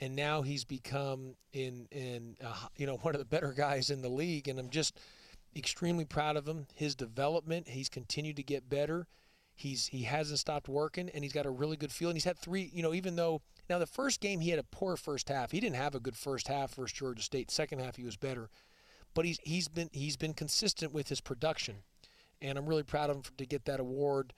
and 0.00 0.14
now 0.14 0.42
he's 0.42 0.64
become 0.64 1.34
in 1.52 1.88
in 1.90 2.36
you 2.76 2.86
know 2.86 2.96
one 3.02 3.14
of 3.14 3.18
the 3.18 3.24
better 3.24 3.52
guys 3.52 3.90
in 3.90 4.02
the 4.02 4.08
league, 4.08 4.48
and 4.48 4.58
I'm 4.58 4.70
just 4.70 4.98
extremely 5.56 6.04
proud 6.04 6.36
of 6.36 6.46
him. 6.46 6.66
His 6.74 6.94
development, 6.94 7.68
he's 7.68 7.88
continued 7.88 8.36
to 8.36 8.42
get 8.42 8.70
better. 8.70 9.06
He's 9.54 9.88
he 9.88 10.04
hasn't 10.04 10.38
stopped 10.38 10.68
working, 10.68 11.10
and 11.12 11.24
he's 11.24 11.32
got 11.32 11.46
a 11.46 11.50
really 11.50 11.76
good 11.76 11.92
feel. 11.92 12.08
And 12.08 12.16
he's 12.16 12.24
had 12.24 12.38
three, 12.38 12.70
you 12.72 12.82
know, 12.82 12.94
even 12.94 13.16
though 13.16 13.42
now 13.68 13.78
the 13.78 13.86
first 13.86 14.20
game 14.20 14.40
he 14.40 14.50
had 14.50 14.58
a 14.58 14.64
poor 14.64 14.96
first 14.96 15.28
half. 15.28 15.52
He 15.52 15.60
didn't 15.60 15.76
have 15.76 15.94
a 15.94 16.00
good 16.00 16.16
first 16.16 16.48
half 16.48 16.74
versus 16.74 16.92
Georgia 16.92 17.22
State. 17.22 17.50
Second 17.50 17.80
half 17.80 17.96
he 17.96 18.04
was 18.04 18.16
better, 18.16 18.50
but 19.14 19.24
he's 19.24 19.38
he's 19.42 19.68
been 19.68 19.90
he's 19.92 20.16
been 20.16 20.34
consistent 20.34 20.92
with 20.92 21.08
his 21.08 21.20
production, 21.20 21.76
and 22.40 22.58
I'm 22.58 22.66
really 22.66 22.82
proud 22.82 23.10
of 23.10 23.16
him 23.16 23.22
for, 23.22 23.32
to 23.32 23.46
get 23.46 23.64
that 23.66 23.80
award 23.80 24.32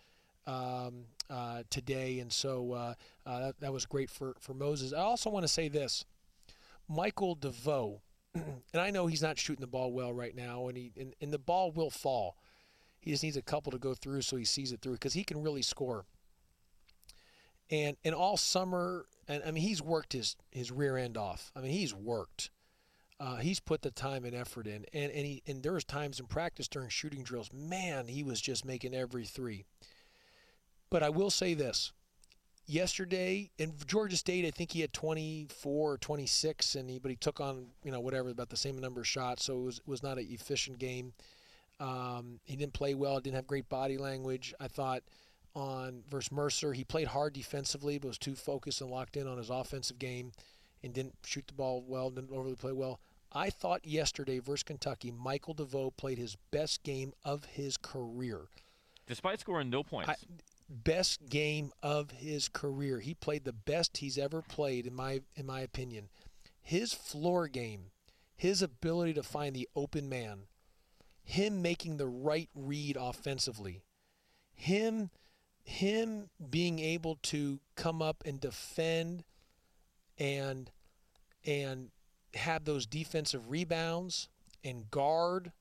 um, 0.47 1.05
uh, 1.31 1.63
today. 1.71 2.21
And 2.21 2.33
so 2.33 2.73
uh, 2.73 2.95
uh, 3.27 3.41
that, 3.41 3.61
that 3.61 3.73
was 3.73 3.87
great 3.87 4.11
for 4.11 4.35
for 4.41 4.55
Moses. 4.55 4.93
I 4.93 5.01
also 5.01 5.31
want 5.31 5.45
to 5.45 5.53
say 5.53 5.69
this, 5.69 6.05
Michael 6.89 7.35
DeVoe, 7.35 8.01
and 8.35 8.63
I 8.75 8.91
know 8.91 9.07
he's 9.07 9.23
not 9.23 9.39
shooting 9.39 9.61
the 9.61 9.67
ball 9.67 9.93
well 9.93 10.13
right 10.13 10.35
now, 10.35 10.69
and 10.69 10.77
he 10.77 10.93
and, 10.99 11.15
and 11.21 11.33
the 11.33 11.39
ball 11.39 11.73
will 11.73 11.91
fall. 11.91 12.37
He 13.01 13.11
just 13.11 13.23
needs 13.23 13.37
a 13.37 13.43
couple 13.43 13.71
to 13.73 13.79
go 13.79 13.93
through 13.93 14.23
so 14.23 14.37
he 14.37 14.47
sees 14.47 14.73
it 14.73 14.81
through 14.81 14.95
because 14.95 15.13
he 15.13 15.25
can 15.25 15.43
really 15.43 15.63
score. 15.63 16.07
And 17.71 17.97
and 18.05 18.15
all 18.15 18.37
summer, 18.37 19.07
and 19.29 19.43
I 19.47 19.51
mean 19.51 19.63
he's 19.63 19.83
worked 19.83 20.13
his 20.13 20.37
his 20.51 20.71
rear 20.71 20.97
end 20.97 21.17
off. 21.17 21.51
I 21.55 21.61
mean 21.61 21.73
he's 21.73 21.95
worked. 21.95 22.51
Uh, 23.21 23.37
he's 23.37 23.61
put 23.61 23.83
the 23.83 23.91
time 23.91 24.25
and 24.25 24.35
effort 24.35 24.67
in, 24.67 24.85
and 24.93 25.11
and 25.13 25.27
he 25.27 25.43
and 25.47 25.63
there 25.63 25.73
was 25.73 25.85
times 25.85 26.19
in 26.19 26.27
practice 26.27 26.69
during 26.69 26.89
shooting 26.89 27.23
drills. 27.23 27.51
Man, 27.53 28.09
he 28.09 28.23
was 28.23 28.41
just 28.41 28.65
making 28.65 28.95
every 28.95 29.25
three. 29.25 29.65
But 30.91 31.03
I 31.03 31.11
will 31.11 31.31
say 31.31 31.55
this: 31.55 31.93
yesterday 32.67 33.51
in 33.59 33.75
Georgia 33.87 34.17
State, 34.17 34.45
I 34.45 34.51
think 34.51 34.73
he 34.73 34.81
had 34.81 34.93
24 34.93 35.93
or 35.93 35.99
26, 35.99 36.75
and 36.75 36.91
he 36.91 36.99
but 36.99 37.11
he 37.11 37.17
took 37.17 37.41
on 37.41 37.67
you 37.85 37.93
know 37.93 38.01
whatever 38.01 38.31
about 38.31 38.51
the 38.51 38.57
same 38.57 38.79
number 38.79 39.01
of 39.01 39.07
shots, 39.07 39.45
so 39.45 39.59
it 39.59 39.63
was 39.63 39.81
was 39.87 40.03
not 40.03 40.19
an 40.19 40.27
efficient 40.29 40.79
game. 40.79 41.13
Um, 41.81 42.41
he 42.45 42.57
didn't 42.57 42.73
play 42.73 42.95
well. 42.95 43.21
Didn't 43.21 43.37
have 43.37 43.47
great 43.47 43.69
body 43.69 43.99
language. 43.99 44.55
I 44.61 44.69
thought 44.69 45.03
on 45.55 46.03
versus 46.09 46.33
Mercer, 46.33 46.73
he 46.73 46.85
played 46.85 47.09
hard 47.09 47.33
defensively, 47.33 47.99
but 47.99 48.09
was 48.09 48.19
too 48.19 48.35
focused 48.35 48.81
and 48.81 48.91
locked 48.91 49.17
in 49.17 49.27
on 49.27 49.39
his 49.39 49.51
offensive 49.51 49.99
game, 49.99 50.33
and 50.83 50.93
didn't 50.93 51.17
shoot 51.25 51.47
the 51.47 51.55
ball 51.55 51.85
well. 51.87 52.11
Didn't 52.11 52.33
overly 52.33 52.57
play 52.57 52.73
well. 52.73 53.01
I 53.33 53.51
thought 53.51 53.85
yesterday 53.85 54.39
versus 54.39 54.63
Kentucky, 54.63 55.11
Michael 55.11 55.55
DeVoe 55.55 55.91
played 55.91 56.19
his 56.19 56.37
best 56.51 56.83
game 56.83 57.13
of 57.25 57.45
his 57.45 57.77
career. 57.77 58.43
Despite 59.07 59.41
scoring 59.41 59.71
no 59.71 59.83
points. 59.83 60.09
I, 60.09 60.17
best 60.69 61.29
game 61.29 61.73
of 61.83 62.11
his 62.11 62.49
career. 62.49 63.01
He 63.01 63.15
played 63.15 63.45
the 63.45 63.53
best 63.53 63.99
he's 63.99 64.19
ever 64.19 64.43
played 64.43 64.87
in 64.87 64.95
my 64.95 65.21
in 65.37 65.47
my 65.47 65.61
opinion. 65.61 66.09
His 66.61 66.93
floor 66.93 67.49
game, 67.49 67.91
his 68.37 68.63
ability 68.63 69.15
to 69.15 69.23
find 69.23 69.55
the 69.55 69.69
open 69.77 70.09
man, 70.09 70.47
him 71.23 71.61
making 71.61 71.97
the 71.97 72.07
right 72.07 72.49
read 72.55 72.97
offensively, 72.99 73.83
him 74.55 75.11
him 75.65 76.29
being 76.51 76.79
able 76.79 77.17
to 77.23 77.59
come 77.75 78.03
up 78.03 78.23
and 78.27 78.41
defend 78.41 79.25
and 80.19 80.71
and 81.45 81.91
have 82.35 82.65
those 82.65 82.87
defensive 82.87 83.51
rebounds 83.51 84.29
and 84.63 84.91
guard 84.91 85.53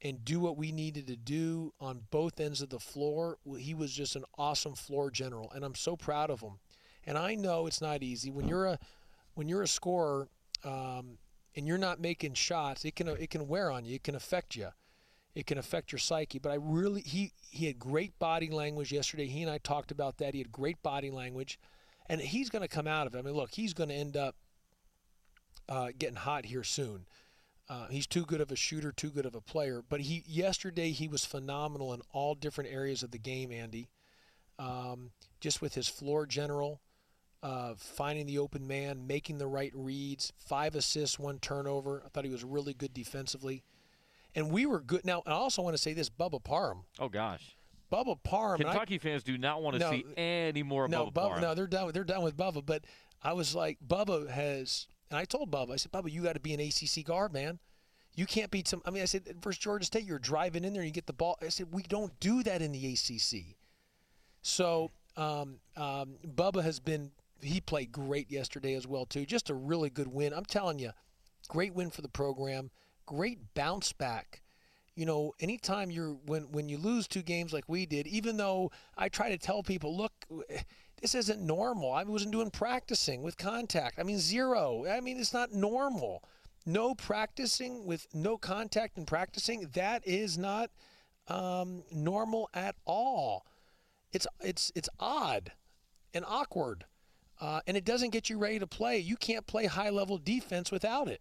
and 0.00 0.24
do 0.24 0.40
what 0.40 0.56
we 0.56 0.72
needed 0.72 1.06
to 1.06 1.16
do 1.16 1.72
on 1.80 2.02
both 2.10 2.40
ends 2.40 2.60
of 2.60 2.70
the 2.70 2.78
floor. 2.78 3.38
He 3.56 3.72
was 3.72 3.92
just 3.92 4.16
an 4.16 4.24
awesome 4.36 4.74
floor 4.74 5.10
general, 5.10 5.50
and 5.54 5.64
I'm 5.64 5.76
so 5.76 5.96
proud 5.96 6.30
of 6.30 6.40
him. 6.40 6.58
And 7.06 7.16
I 7.16 7.34
know 7.34 7.66
it's 7.66 7.80
not 7.80 8.02
easy 8.02 8.30
when 8.30 8.48
you're 8.48 8.66
a 8.66 8.78
when 9.34 9.48
you're 9.48 9.62
a 9.62 9.68
scorer 9.68 10.28
um, 10.64 11.18
and 11.56 11.66
you're 11.66 11.78
not 11.78 12.00
making 12.00 12.34
shots. 12.34 12.84
It 12.84 12.96
can 12.96 13.08
it 13.08 13.30
can 13.30 13.48
wear 13.48 13.70
on 13.70 13.84
you. 13.84 13.96
It 13.96 14.04
can 14.04 14.14
affect 14.14 14.56
you. 14.56 14.68
It 15.34 15.46
can 15.46 15.58
affect 15.58 15.92
your 15.92 15.98
psyche. 15.98 16.38
But 16.38 16.52
I 16.52 16.56
really 16.60 17.02
he 17.02 17.32
he 17.50 17.66
had 17.66 17.78
great 17.78 18.18
body 18.18 18.50
language 18.50 18.92
yesterday. 18.92 19.26
He 19.26 19.42
and 19.42 19.50
I 19.50 19.58
talked 19.58 19.90
about 19.90 20.18
that. 20.18 20.34
He 20.34 20.40
had 20.40 20.52
great 20.52 20.82
body 20.82 21.10
language, 21.10 21.58
and 22.06 22.20
he's 22.20 22.50
going 22.50 22.62
to 22.62 22.68
come 22.68 22.86
out 22.86 23.06
of 23.06 23.14
it. 23.14 23.18
I 23.18 23.22
mean, 23.22 23.34
look, 23.34 23.50
he's 23.52 23.72
going 23.74 23.88
to 23.88 23.94
end 23.94 24.16
up 24.16 24.36
uh, 25.68 25.88
getting 25.98 26.16
hot 26.16 26.46
here 26.46 26.64
soon. 26.64 27.06
Uh, 27.68 27.86
he's 27.88 28.06
too 28.06 28.24
good 28.24 28.40
of 28.40 28.50
a 28.50 28.56
shooter, 28.56 28.92
too 28.92 29.10
good 29.10 29.24
of 29.24 29.34
a 29.34 29.40
player. 29.40 29.82
But 29.88 30.00
he 30.00 30.22
yesterday 30.26 30.90
he 30.90 31.08
was 31.08 31.24
phenomenal 31.24 31.94
in 31.94 32.02
all 32.12 32.34
different 32.34 32.70
areas 32.70 33.02
of 33.02 33.10
the 33.10 33.18
game, 33.18 33.50
Andy. 33.50 33.88
Um, 34.58 35.12
just 35.40 35.62
with 35.62 35.74
his 35.74 35.88
floor 35.88 36.26
general, 36.26 36.82
uh, 37.42 37.74
finding 37.76 38.26
the 38.26 38.38
open 38.38 38.66
man, 38.66 39.06
making 39.06 39.38
the 39.38 39.46
right 39.46 39.72
reads, 39.74 40.32
five 40.36 40.74
assists, 40.74 41.18
one 41.18 41.38
turnover. 41.38 42.02
I 42.04 42.08
thought 42.08 42.24
he 42.24 42.30
was 42.30 42.44
really 42.44 42.74
good 42.74 42.94
defensively, 42.94 43.64
and 44.34 44.50
we 44.50 44.66
were 44.66 44.80
good. 44.80 45.04
Now, 45.04 45.22
I 45.26 45.32
also 45.32 45.62
want 45.62 45.74
to 45.76 45.82
say 45.82 45.92
this: 45.92 46.08
Bubba 46.10 46.42
Parham. 46.42 46.84
Oh 46.98 47.08
gosh. 47.08 47.56
Bubba 47.92 48.16
Parham. 48.22 48.60
and 48.62 48.70
I- 48.70 48.72
Kentucky 48.72 48.98
fans 48.98 49.22
do 49.22 49.36
not 49.36 49.62
want 49.62 49.74
to 49.74 49.80
No, 49.80 49.90
see 49.90 50.04
any 50.16 50.62
more 50.62 50.88
no, 50.88 51.06
Bubba 51.06 51.12
Bubba, 51.12 51.14
Parham. 51.28 51.40
no, 51.42 51.54
they're 51.54 51.66
done. 51.66 51.86
With, 51.86 51.94
they're 51.94 52.04
done 52.04 52.22
with 52.22 52.36
Bubba. 52.36 52.64
But 52.64 52.84
I 53.22 53.34
was 53.34 53.54
like, 53.54 53.78
Bubba 53.86 54.30
has, 54.30 54.86
and 55.10 55.18
I 55.18 55.26
told 55.26 55.50
Bubba, 55.50 55.72
I 55.72 55.76
said, 55.76 55.92
Bubba, 55.92 56.10
you 56.10 56.22
got 56.22 56.32
to 56.32 56.40
be 56.40 56.54
an 56.54 56.60
ACC 56.60 57.04
guard, 57.04 57.32
man. 57.34 57.58
You 58.14 58.24
can't 58.26 58.50
beat 58.50 58.66
some. 58.66 58.80
I 58.86 58.90
mean, 58.90 59.02
I 59.02 59.06
said, 59.06 59.24
versus 59.42 59.58
Georgia 59.58 59.84
State, 59.84 60.04
you're 60.04 60.18
driving 60.18 60.64
in 60.64 60.72
there 60.72 60.82
and 60.82 60.88
you 60.88 60.92
get 60.92 61.06
the 61.06 61.12
ball. 61.12 61.36
I 61.42 61.48
said, 61.48 61.68
we 61.70 61.82
don't 61.82 62.18
do 62.20 62.42
that 62.42 62.62
in 62.62 62.72
the 62.72 62.92
ACC. 62.94 63.56
So 64.42 64.90
um, 65.16 65.56
um, 65.76 66.16
Bubba 66.26 66.62
has 66.62 66.80
been. 66.80 67.10
He 67.40 67.60
played 67.60 67.90
great 67.90 68.30
yesterday 68.30 68.74
as 68.74 68.86
well 68.86 69.04
too. 69.04 69.26
Just 69.26 69.50
a 69.50 69.54
really 69.54 69.90
good 69.90 70.06
win. 70.08 70.32
I'm 70.32 70.44
telling 70.44 70.78
you, 70.78 70.90
great 71.48 71.74
win 71.74 71.90
for 71.90 72.00
the 72.00 72.08
program. 72.08 72.70
Great 73.14 73.52
bounce 73.52 73.92
back. 73.92 74.40
You 74.94 75.04
know, 75.04 75.34
anytime 75.38 75.90
you're 75.90 76.16
when 76.24 76.50
when 76.50 76.70
you 76.70 76.78
lose 76.78 77.06
two 77.06 77.20
games 77.20 77.52
like 77.52 77.64
we 77.68 77.84
did, 77.84 78.06
even 78.06 78.38
though 78.38 78.70
I 78.96 79.10
try 79.10 79.28
to 79.28 79.36
tell 79.36 79.62
people, 79.62 79.94
look, 79.94 80.12
this 80.98 81.14
isn't 81.14 81.42
normal. 81.42 81.92
I 81.92 82.04
wasn't 82.04 82.32
doing 82.32 82.50
practicing 82.50 83.22
with 83.22 83.36
contact. 83.36 83.98
I 83.98 84.02
mean, 84.02 84.18
zero. 84.18 84.86
I 84.88 85.00
mean, 85.00 85.20
it's 85.20 85.34
not 85.34 85.52
normal. 85.52 86.24
No 86.64 86.94
practicing 86.94 87.84
with 87.84 88.06
no 88.14 88.38
contact 88.38 88.96
and 88.96 89.06
practicing. 89.06 89.68
That 89.74 90.06
is 90.06 90.38
not 90.38 90.70
um, 91.28 91.82
normal 91.92 92.48
at 92.54 92.76
all. 92.86 93.44
It's 94.14 94.26
it's 94.40 94.72
it's 94.74 94.88
odd 94.98 95.52
and 96.14 96.24
awkward, 96.26 96.86
uh, 97.42 97.60
and 97.66 97.76
it 97.76 97.84
doesn't 97.84 98.10
get 98.10 98.30
you 98.30 98.38
ready 98.38 98.58
to 98.58 98.66
play. 98.66 98.96
You 98.96 99.16
can't 99.16 99.46
play 99.46 99.66
high 99.66 99.90
level 99.90 100.16
defense 100.16 100.70
without 100.70 101.08
it. 101.08 101.20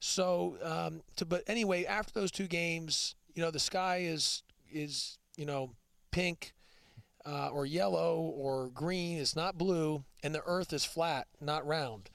So, 0.00 0.56
um, 0.62 1.02
to, 1.16 1.24
but 1.24 1.42
anyway, 1.46 1.84
after 1.84 2.12
those 2.12 2.30
two 2.30 2.46
games, 2.46 3.14
you 3.34 3.42
know, 3.42 3.50
the 3.50 3.58
sky 3.58 3.98
is 3.98 4.42
is 4.70 5.18
you 5.36 5.46
know 5.46 5.70
pink 6.10 6.54
uh, 7.26 7.48
or 7.48 7.66
yellow 7.66 8.16
or 8.16 8.68
green. 8.68 9.18
It's 9.18 9.36
not 9.36 9.58
blue, 9.58 10.04
and 10.22 10.34
the 10.34 10.42
Earth 10.46 10.72
is 10.72 10.84
flat, 10.84 11.26
not 11.40 11.66
round. 11.66 12.10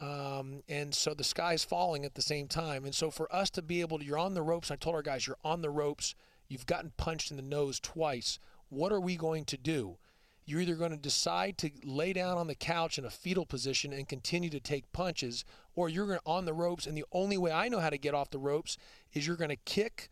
Um, 0.00 0.62
and 0.68 0.94
so 0.94 1.12
the 1.12 1.24
sky 1.24 1.54
is 1.54 1.64
falling 1.64 2.04
at 2.04 2.14
the 2.14 2.22
same 2.22 2.46
time. 2.46 2.84
And 2.84 2.94
so 2.94 3.10
for 3.10 3.32
us 3.34 3.50
to 3.50 3.62
be 3.62 3.80
able 3.80 3.98
to, 3.98 4.04
you're 4.04 4.18
on 4.18 4.34
the 4.34 4.42
ropes. 4.42 4.70
I 4.70 4.76
told 4.76 4.94
our 4.94 5.02
guys, 5.02 5.26
you're 5.26 5.36
on 5.44 5.60
the 5.60 5.70
ropes. 5.70 6.14
You've 6.48 6.66
gotten 6.66 6.92
punched 6.96 7.30
in 7.30 7.36
the 7.36 7.42
nose 7.42 7.80
twice. 7.80 8.38
What 8.68 8.92
are 8.92 9.00
we 9.00 9.16
going 9.16 9.44
to 9.46 9.56
do? 9.56 9.98
You're 10.44 10.60
either 10.60 10.76
going 10.76 10.92
to 10.92 10.96
decide 10.96 11.58
to 11.58 11.70
lay 11.84 12.12
down 12.12 12.38
on 12.38 12.46
the 12.46 12.54
couch 12.54 12.96
in 12.96 13.04
a 13.04 13.10
fetal 13.10 13.44
position 13.44 13.92
and 13.92 14.08
continue 14.08 14.48
to 14.50 14.60
take 14.60 14.92
punches, 14.92 15.44
or 15.78 15.88
you're 15.88 16.08
going 16.08 16.18
on 16.26 16.44
the 16.44 16.52
ropes. 16.52 16.88
And 16.88 16.96
the 16.96 17.04
only 17.12 17.38
way 17.38 17.52
I 17.52 17.68
know 17.68 17.78
how 17.78 17.88
to 17.88 17.98
get 17.98 18.12
off 18.12 18.30
the 18.30 18.38
ropes 18.38 18.76
is 19.12 19.28
you're 19.28 19.36
going 19.36 19.50
to 19.50 19.56
kick, 19.56 20.08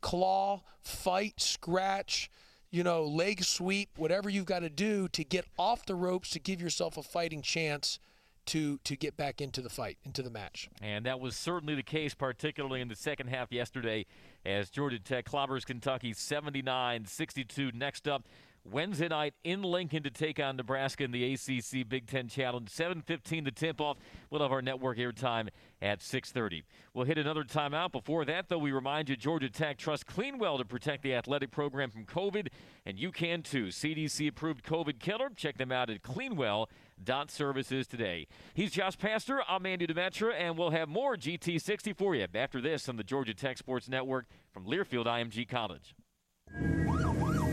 claw, 0.00 0.62
fight, 0.80 1.38
scratch, 1.38 2.30
you 2.70 2.82
know, 2.82 3.04
leg 3.04 3.44
sweep, 3.44 3.90
whatever 3.98 4.30
you've 4.30 4.46
got 4.46 4.60
to 4.60 4.70
do 4.70 5.08
to 5.08 5.22
get 5.22 5.44
off 5.58 5.84
the 5.84 5.94
ropes 5.94 6.30
to 6.30 6.38
give 6.38 6.62
yourself 6.62 6.96
a 6.96 7.02
fighting 7.02 7.42
chance 7.42 7.98
to 8.46 8.78
to 8.84 8.96
get 8.96 9.18
back 9.18 9.42
into 9.42 9.60
the 9.60 9.68
fight, 9.68 9.98
into 10.04 10.22
the 10.22 10.30
match. 10.30 10.70
And 10.80 11.04
that 11.04 11.20
was 11.20 11.36
certainly 11.36 11.74
the 11.74 11.82
case, 11.82 12.14
particularly 12.14 12.80
in 12.80 12.88
the 12.88 12.96
second 12.96 13.28
half 13.28 13.52
yesterday, 13.52 14.06
as 14.46 14.70
Georgia 14.70 14.98
Tech 14.98 15.26
clobbers 15.26 15.66
Kentucky 15.66 16.14
79 16.14 17.04
62. 17.04 17.72
Next 17.74 18.08
up, 18.08 18.26
Wednesday 18.64 19.08
night 19.08 19.34
in 19.42 19.62
Lincoln 19.62 20.04
to 20.04 20.10
take 20.10 20.38
on 20.38 20.56
Nebraska 20.56 21.04
in 21.04 21.10
the 21.10 21.32
ACC 21.34 21.88
Big 21.88 22.06
Ten 22.06 22.28
Challenge. 22.28 22.68
7:15 22.68 23.44
the 23.44 23.50
tip-off. 23.50 23.98
We'll 24.30 24.42
have 24.42 24.52
our 24.52 24.62
network 24.62 24.98
airtime 24.98 25.48
at 25.80 26.00
6:30. 26.00 26.62
We'll 26.94 27.06
hit 27.06 27.18
another 27.18 27.44
timeout. 27.44 27.90
Before 27.92 28.24
that, 28.24 28.48
though, 28.48 28.58
we 28.58 28.70
remind 28.70 29.08
you 29.08 29.16
Georgia 29.16 29.50
Tech 29.50 29.78
trusts 29.78 30.04
Cleanwell 30.04 30.58
to 30.58 30.64
protect 30.64 31.02
the 31.02 31.14
athletic 31.14 31.50
program 31.50 31.90
from 31.90 32.06
COVID, 32.06 32.48
and 32.86 32.98
you 32.98 33.10
can 33.10 33.42
too. 33.42 33.66
CDC-approved 33.72 34.64
COVID 34.64 35.00
killer. 35.00 35.30
Check 35.34 35.58
them 35.58 35.72
out 35.72 35.90
at 35.90 36.02
Cleanwell.services 36.02 37.86
today. 37.88 38.28
He's 38.54 38.70
Josh 38.70 38.96
Pastner. 38.96 39.40
I'm 39.48 39.66
Andy 39.66 39.86
Demetra, 39.86 40.34
and 40.34 40.56
we'll 40.56 40.70
have 40.70 40.88
more 40.88 41.16
GT60 41.16 41.92
for 41.92 42.14
you 42.14 42.28
after 42.32 42.60
this 42.60 42.88
on 42.88 42.96
the 42.96 43.04
Georgia 43.04 43.34
Tech 43.34 43.58
Sports 43.58 43.88
Network 43.88 44.26
from 44.52 44.66
Learfield 44.66 45.06
IMG 45.06 45.48
College. 45.48 45.94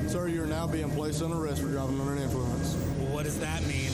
Sir, 0.09 0.27
you're 0.27 0.47
now 0.47 0.65
being 0.65 0.89
placed 0.89 1.21
on 1.21 1.31
arrest 1.31 1.61
for 1.61 1.67
driving 1.67 2.01
under 2.01 2.13
an 2.13 2.17
influence. 2.23 2.73
What 3.11 3.25
does 3.25 3.39
that 3.41 3.61
mean? 3.67 3.91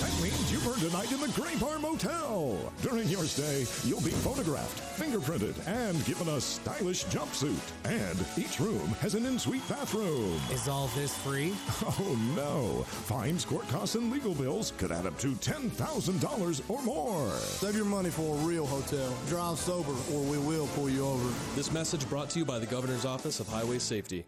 That 0.00 0.10
means 0.20 0.50
you've 0.50 0.66
earned 0.66 0.82
a 0.82 0.92
night 0.92 1.12
in 1.12 1.20
the 1.20 1.28
Gray 1.28 1.54
Bar 1.54 1.78
Motel. 1.78 2.58
During 2.82 3.06
your 3.06 3.22
stay, 3.22 3.64
you'll 3.88 4.00
be 4.00 4.10
photographed, 4.10 4.82
fingerprinted, 5.00 5.54
and 5.68 6.04
given 6.06 6.26
a 6.26 6.40
stylish 6.40 7.04
jumpsuit. 7.04 7.56
And 7.84 8.18
each 8.36 8.58
room 8.58 8.88
has 8.98 9.14
an 9.14 9.26
in-suite 9.26 9.62
bathroom. 9.68 10.40
Is 10.50 10.66
all 10.66 10.88
this 10.96 11.16
free? 11.18 11.54
Oh, 11.86 12.18
no. 12.34 12.82
Fines, 12.82 13.44
court 13.44 13.68
costs, 13.68 13.94
and 13.94 14.10
legal 14.10 14.34
bills 14.34 14.72
could 14.76 14.90
add 14.90 15.06
up 15.06 15.16
to 15.20 15.34
$10,000 15.34 16.62
or 16.68 16.82
more. 16.82 17.30
Save 17.36 17.76
your 17.76 17.84
money 17.84 18.10
for 18.10 18.34
a 18.34 18.38
real 18.40 18.66
hotel. 18.66 19.16
Drive 19.28 19.60
sober, 19.60 19.92
or 20.12 20.20
we 20.22 20.38
will 20.38 20.66
pull 20.74 20.90
you 20.90 21.06
over. 21.06 21.32
This 21.54 21.70
message 21.70 22.08
brought 22.08 22.28
to 22.30 22.40
you 22.40 22.44
by 22.44 22.58
the 22.58 22.66
Governor's 22.66 23.04
Office 23.04 23.38
of 23.38 23.46
Highway 23.46 23.78
Safety. 23.78 24.24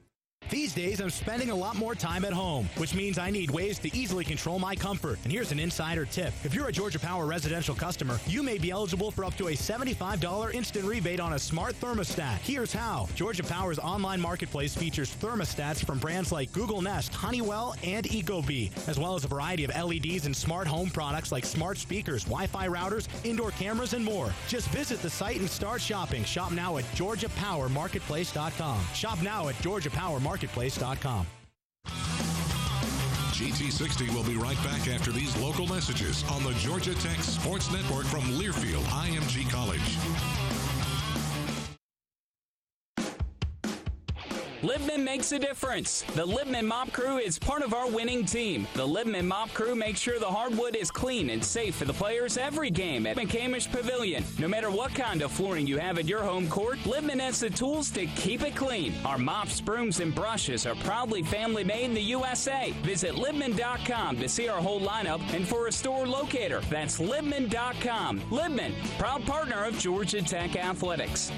These 0.49 0.75
days, 0.75 1.01
I'm 1.01 1.11
spending 1.11 1.51
a 1.51 1.55
lot 1.55 1.75
more 1.75 1.97
time 1.97 2.25
at 2.25 2.33
home, 2.33 2.69
which 2.77 2.95
means 2.95 3.19
I 3.19 3.31
need 3.31 3.51
ways 3.51 3.81
to 3.81 3.97
easily 3.97 4.25
control 4.25 4.61
my 4.61 4.77
comfort. 4.77 5.19
And 5.25 5.33
here's 5.33 5.51
an 5.51 5.59
insider 5.59 6.05
tip. 6.05 6.33
If 6.45 6.55
you're 6.55 6.69
a 6.69 6.73
Georgia 6.73 7.01
Power 7.01 7.27
residential 7.27 7.75
customer, 7.75 8.21
you 8.29 8.45
may 8.45 8.57
be 8.57 8.71
eligible 8.71 9.11
for 9.11 9.25
up 9.25 9.35
to 9.39 9.49
a 9.49 9.53
$75 9.53 10.55
instant 10.55 10.85
rebate 10.85 11.19
on 11.19 11.33
a 11.33 11.39
smart 11.39 11.75
thermostat. 11.81 12.39
Here's 12.39 12.73
how. 12.73 13.09
Georgia 13.17 13.43
Power's 13.43 13.81
online 13.81 14.21
marketplace 14.21 14.75
features 14.75 15.13
thermostats 15.17 15.85
from 15.85 15.99
brands 15.99 16.31
like 16.31 16.53
Google 16.53 16.81
Nest, 16.81 17.13
Honeywell, 17.13 17.75
and 17.83 18.07
Ecobee, 18.07 18.71
as 18.89 19.01
well 19.01 19.17
as 19.17 19.25
a 19.25 19.29
variety 19.29 19.65
of 19.65 19.71
LEDs 19.75 20.27
and 20.27 20.37
smart 20.37 20.69
home 20.69 20.91
products 20.91 21.33
like 21.33 21.45
smart 21.45 21.77
speakers, 21.77 22.23
Wi-Fi 22.25 22.69
routers, 22.69 23.09
indoor 23.25 23.51
cameras, 23.51 23.95
and 23.95 24.05
more. 24.05 24.33
Just 24.47 24.69
visit 24.69 25.03
the 25.03 25.11
site 25.11 25.41
and 25.41 25.51
start 25.51 25.81
shopping. 25.81 26.23
Shop 26.23 26.53
now 26.53 26.77
at 26.77 26.85
georgiapowermarketplace.com. 26.95 28.81
Shop 28.95 29.23
now 29.23 29.49
at 29.49 29.57
georgiapowermarketplace.com. 30.37 31.27
GT60 33.33 34.15
will 34.15 34.25
be 34.25 34.37
right 34.37 34.57
back 34.65 34.89
after 34.89 35.13
these 35.13 35.37
local 35.37 35.67
messages 35.67 36.25
on 36.31 36.43
the 36.43 36.53
Georgia 36.55 36.95
Tech 36.95 37.19
Sports 37.19 37.71
Network 37.71 38.07
from 38.07 38.23
Learfield 38.23 38.85
IMG 38.85 39.51
College. 39.51 40.46
Libman 44.67 45.05
makes 45.05 45.31
a 45.31 45.39
difference. 45.39 46.03
The 46.17 46.27
Libman 46.27 46.67
Mop 46.67 46.91
Crew 46.93 47.19
is 47.19 47.39
part 47.39 47.63
of 47.63 47.73
our 47.73 47.89
winning 47.89 48.25
team. 48.25 48.67
The 48.75 48.85
Libman 48.85 49.27
Mop 49.27 49.55
Crew 49.55 49.77
makes 49.77 50.01
sure 50.01 50.19
the 50.19 50.27
hardwood 50.27 50.75
is 50.75 50.91
clean 50.91 51.31
and 51.31 51.45
safe 51.45 51.77
for 51.77 51.85
the 51.85 51.93
players 51.93 52.37
every 52.37 52.71
game 52.71 53.07
at 53.07 53.17
McCamish 53.17 53.71
Pavilion. 53.71 54.25
No 54.41 54.49
matter 54.49 54.69
what 54.69 54.93
kind 54.93 55.23
of 55.23 55.31
flooring 55.31 55.69
you 55.69 55.79
have 55.79 55.99
at 55.99 56.09
your 56.09 56.25
home 56.25 56.49
court, 56.49 56.79
Libman 56.79 57.21
has 57.21 57.39
the 57.39 57.49
tools 57.49 57.91
to 57.91 58.07
keep 58.07 58.43
it 58.43 58.57
clean. 58.57 58.93
Our 59.05 59.19
mops, 59.19 59.61
brooms, 59.61 60.01
and 60.01 60.13
brushes 60.13 60.67
are 60.67 60.75
proudly 60.75 61.23
family 61.23 61.63
made 61.63 61.85
in 61.85 61.95
the 61.95 62.03
USA. 62.03 62.73
Visit 62.83 63.15
Libman.com 63.15 64.17
to 64.17 64.29
see 64.29 64.49
our 64.49 64.61
whole 64.61 64.81
lineup 64.81 65.21
and 65.33 65.47
for 65.47 65.69
a 65.69 65.73
store 65.73 66.09
locator. 66.09 66.59
That's 66.71 66.99
Libman.com. 66.99 68.21
Libman, 68.33 68.73
proud 68.99 69.25
partner 69.27 69.65
of 69.65 69.79
Georgia 69.79 70.23
Tech 70.23 70.57
Athletics. 70.57 71.31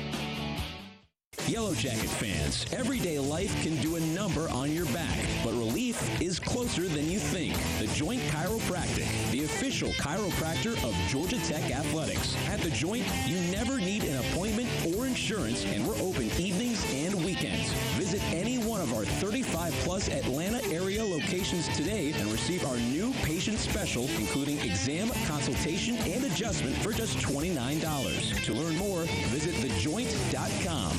Yellow 1.49 1.73
Jacket 1.73 2.11
fans, 2.11 2.67
everyday 2.73 3.19
life 3.19 3.63
can 3.63 3.75
do 3.77 3.97
a 3.97 4.01
number 4.01 4.51
on 4.51 4.71
your 4.71 4.85
back, 4.87 5.19
but 5.43 5.53
relief 5.53 6.21
is 6.21 6.39
closer 6.39 6.83
than 6.83 7.11
you 7.11 7.19
think. 7.19 7.55
The 7.79 7.87
Joint 7.95 8.21
Chiropractic, 8.25 9.09
the 9.31 9.45
official 9.45 9.89
chiropractor 9.93 10.73
of 10.85 10.95
Georgia 11.09 11.39
Tech 11.47 11.71
Athletics. 11.71 12.37
At 12.49 12.61
The 12.61 12.69
Joint, 12.69 13.07
you 13.27 13.41
never 13.51 13.79
need 13.79 14.05
an 14.05 14.19
appointment 14.19 14.69
or 14.95 15.07
insurance, 15.07 15.65
and 15.65 15.89
we're 15.89 15.97
open 16.03 16.31
evenings 16.39 16.85
and 16.93 17.15
weekends. 17.25 17.73
Visit 17.97 18.23
any 18.25 18.59
one 18.59 18.83
of 18.83 18.93
our 18.93 19.07
35 19.07 19.73
plus 19.85 20.09
Atlanta 20.11 20.63
area 20.71 21.03
locations 21.03 21.67
today 21.69 22.13
and 22.13 22.31
receive 22.31 22.67
our 22.67 22.77
new 22.77 23.15
patient 23.23 23.59
special, 23.59 24.07
including 24.19 24.59
exam, 24.59 25.09
consultation, 25.27 25.97
and 25.97 26.25
adjustment 26.25 26.77
for 26.77 26.93
just 26.93 27.17
$29. 27.19 28.45
To 28.45 28.53
learn 28.53 28.77
more, 28.77 29.05
visit 29.31 29.55
thejoint.com. 29.55 30.99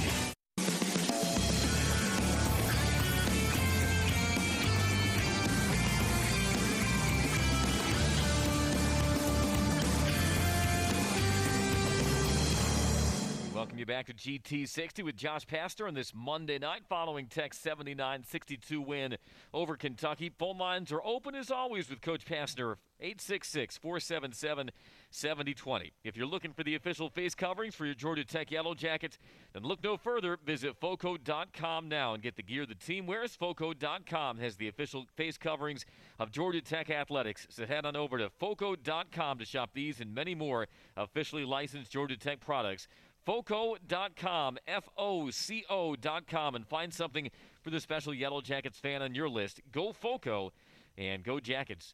Welcome 13.80 13.94
you 13.94 13.96
back 13.96 14.08
to 14.08 14.14
GT60 14.14 15.06
with 15.06 15.16
Josh 15.16 15.48
Pastner 15.48 15.88
on 15.88 15.94
this 15.94 16.12
Monday 16.14 16.60
night 16.60 16.82
following 16.90 17.28
Tech's 17.28 17.58
79-62 17.60 18.86
win 18.86 19.16
over 19.54 19.78
Kentucky. 19.78 20.30
Phone 20.38 20.58
lines 20.58 20.92
are 20.92 21.00
open 21.06 21.34
as 21.34 21.50
always 21.50 21.90
with 21.90 22.02
Coach 22.02 22.26
Pastner, 22.26 22.76
866-477-7020. 23.02 25.92
If 26.04 26.18
you're 26.18 26.28
looking 26.28 26.52
for 26.52 26.66
the 26.66 26.76
official 26.76 27.10
face 27.10 27.34
coverings 27.34 27.74
for 27.74 27.86
your 27.86 27.96
Georgia 27.96 28.26
Tech 28.26 28.52
Yellow 28.52 28.74
Jackets, 28.74 29.18
then 29.54 29.64
look 29.64 29.82
no 29.82 29.96
further. 29.96 30.38
Visit 30.46 30.76
FOCO.com 30.82 31.88
now 31.88 32.14
and 32.14 32.22
get 32.22 32.36
the 32.36 32.44
gear 32.44 32.66
the 32.66 32.76
team 32.76 33.08
wears. 33.08 33.38
FOCO.com 33.38 34.40
has 34.40 34.58
the 34.58 34.68
official 34.68 35.06
face 35.16 35.38
coverings 35.38 35.86
of 36.20 36.32
Georgia 36.32 36.60
Tech 36.60 36.90
Athletics. 36.90 37.48
So 37.50 37.66
head 37.66 37.86
on 37.86 37.96
over 37.96 38.18
to 38.18 38.30
FOCO.com 38.42 39.38
to 39.38 39.46
shop 39.46 39.70
these 39.74 40.02
and 40.02 40.14
many 40.14 40.36
more 40.36 40.68
officially 40.98 41.46
licensed 41.46 41.90
Georgia 41.90 42.18
Tech 42.18 42.42
products. 42.42 42.90
FOCO.com, 43.30 44.58
F 44.68 44.90
O 44.98 45.30
C 45.30 45.64
O.com, 45.70 46.56
and 46.56 46.66
find 46.66 46.92
something 46.92 47.30
for 47.62 47.70
the 47.70 47.80
special 47.80 48.12
Yellow 48.12 48.42
Jackets 48.42 48.80
fan 48.80 49.04
on 49.04 49.14
your 49.14 49.30
list. 49.30 49.62
Go 49.72 49.94
FOCO 49.94 50.52
and 50.98 51.24
go 51.24 51.40
Jackets. 51.40 51.94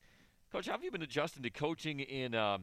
Coach, 0.49 0.67
how 0.67 0.71
have 0.71 0.83
you 0.86 0.91
been 0.91 1.01
adjusting 1.01 1.43
to 1.43 1.49
coaching 1.49 1.99
in 1.99 2.36
uh, 2.36 2.59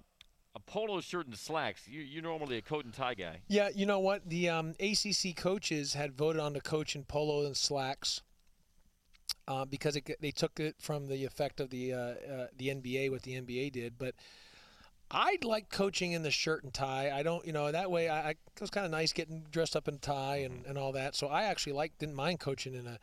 a 0.54 0.60
polo 0.60 1.02
shirt 1.02 1.26
and 1.26 1.36
slacks? 1.36 1.86
You, 1.86 2.00
you're 2.00 2.22
normally 2.22 2.56
a 2.56 2.62
coat 2.62 2.86
and 2.86 2.94
tie 2.94 3.12
guy. 3.12 3.40
Yeah, 3.46 3.68
you 3.74 3.84
know 3.84 4.00
what? 4.00 4.26
The 4.26 4.48
um, 4.48 4.74
ACC 4.80 5.36
coaches 5.36 5.92
had 5.92 6.16
voted 6.16 6.40
on 6.40 6.54
the 6.54 6.62
coach 6.62 6.96
in 6.96 7.04
polo 7.04 7.44
and 7.44 7.54
slacks 7.54 8.22
uh, 9.48 9.66
because 9.66 9.96
it, 9.96 10.16
they 10.22 10.30
took 10.30 10.58
it 10.58 10.76
from 10.78 11.08
the 11.08 11.26
effect 11.26 11.60
of 11.60 11.68
the 11.68 11.92
uh, 11.92 11.98
uh, 11.98 12.46
the 12.56 12.68
NBA, 12.68 13.10
what 13.10 13.20
the 13.20 13.38
NBA 13.38 13.72
did. 13.72 13.98
But 13.98 14.14
I 15.12 15.36
like 15.42 15.68
coaching 15.68 16.12
in 16.12 16.22
the 16.22 16.30
shirt 16.30 16.64
and 16.64 16.72
tie. 16.72 17.10
I 17.14 17.22
don't, 17.22 17.46
you 17.46 17.52
know, 17.52 17.70
that 17.70 17.90
way 17.90 18.08
I, 18.08 18.28
I 18.28 18.30
it 18.30 18.60
was 18.60 18.70
kind 18.70 18.86
of 18.86 18.92
nice 18.92 19.12
getting 19.12 19.44
dressed 19.50 19.76
up 19.76 19.86
in 19.86 19.98
tie 19.98 20.36
and, 20.36 20.64
and 20.66 20.78
all 20.78 20.92
that. 20.92 21.14
So 21.14 21.26
I 21.28 21.44
actually 21.44 21.74
like 21.74 21.96
didn't 21.98 22.14
mind 22.14 22.40
coaching 22.40 22.74
in 22.74 22.86
a 22.86 22.98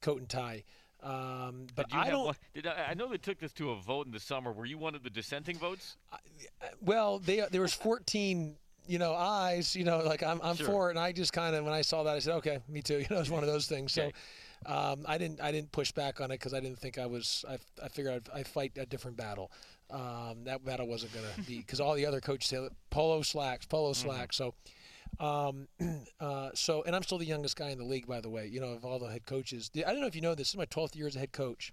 coat 0.00 0.18
and 0.18 0.28
tie. 0.28 0.64
Um, 1.02 1.66
but 1.74 1.86
I 1.92 2.10
don't. 2.10 2.26
one- 2.26 2.34
did 2.54 2.66
I, 2.66 2.88
I 2.90 2.94
know 2.94 3.08
they 3.08 3.16
took 3.16 3.38
this 3.38 3.52
to 3.54 3.70
a 3.70 3.76
vote 3.76 4.06
in 4.06 4.12
the 4.12 4.20
summer. 4.20 4.52
Were 4.52 4.66
you 4.66 4.78
one 4.78 4.94
of 4.94 5.02
the 5.02 5.10
dissenting 5.10 5.56
votes? 5.58 5.96
Well, 6.80 7.18
they, 7.18 7.44
there 7.50 7.60
was 7.60 7.72
14, 7.74 8.54
you 8.86 8.98
know, 8.98 9.14
eyes. 9.14 9.74
You 9.74 9.84
know, 9.84 9.98
like 9.98 10.22
I'm, 10.22 10.40
I'm 10.42 10.56
Sure. 10.56 10.66
for 10.66 10.88
it, 10.88 10.90
and 10.90 11.00
I 11.00 11.12
just 11.12 11.32
kind 11.32 11.54
of 11.56 11.64
when 11.64 11.72
I 11.74 11.82
saw 11.82 12.04
that, 12.04 12.14
I 12.14 12.18
said, 12.20 12.34
okay, 12.36 12.58
me 12.68 12.82
too. 12.82 12.98
You 13.00 13.06
know, 13.10 13.20
it's 13.20 13.30
one 13.30 13.42
of 13.42 13.48
those 13.48 13.66
things. 13.66 13.92
So. 13.92 14.10
Um, 14.64 15.04
I 15.08 15.18
didn't. 15.18 15.40
I 15.40 15.50
didn't 15.50 15.72
push 15.72 15.90
back 15.90 16.20
on 16.20 16.30
it 16.30 16.34
because 16.34 16.54
I 16.54 16.60
didn't 16.60 16.78
think 16.78 16.96
I 16.96 17.06
was. 17.06 17.44
I, 17.48 17.58
I 17.82 17.88
figured 17.88 18.28
I'd, 18.32 18.38
I'd 18.40 18.46
fight 18.46 18.70
a 18.76 18.86
different 18.86 19.16
battle. 19.16 19.50
Um, 19.92 20.44
that 20.44 20.64
battle 20.64 20.86
wasn't 20.86 21.12
going 21.12 21.26
to 21.36 21.42
be 21.42 21.58
because 21.58 21.78
all 21.78 21.94
the 21.94 22.06
other 22.06 22.20
coaches 22.20 22.48
said 22.48 22.70
polo 22.90 23.20
slacks, 23.22 23.66
polo 23.66 23.92
slacks. 23.92 24.36
So, 24.36 24.54
um, 25.20 25.68
uh, 26.20 26.50
so, 26.54 26.82
and 26.84 26.96
I'm 26.96 27.02
still 27.02 27.18
the 27.18 27.26
youngest 27.26 27.56
guy 27.56 27.70
in 27.70 27.78
the 27.78 27.84
league, 27.84 28.06
by 28.06 28.20
the 28.20 28.30
way. 28.30 28.46
You 28.46 28.60
know, 28.60 28.68
of 28.68 28.84
all 28.84 28.98
the 28.98 29.08
head 29.08 29.26
coaches. 29.26 29.70
I 29.76 29.90
don't 29.92 30.00
know 30.00 30.06
if 30.06 30.16
you 30.16 30.22
know 30.22 30.34
this. 30.34 30.48
This 30.48 30.48
is 30.50 30.56
my 30.56 30.66
12th 30.66 30.96
year 30.96 31.06
as 31.06 31.16
a 31.16 31.18
head 31.18 31.32
coach. 31.32 31.72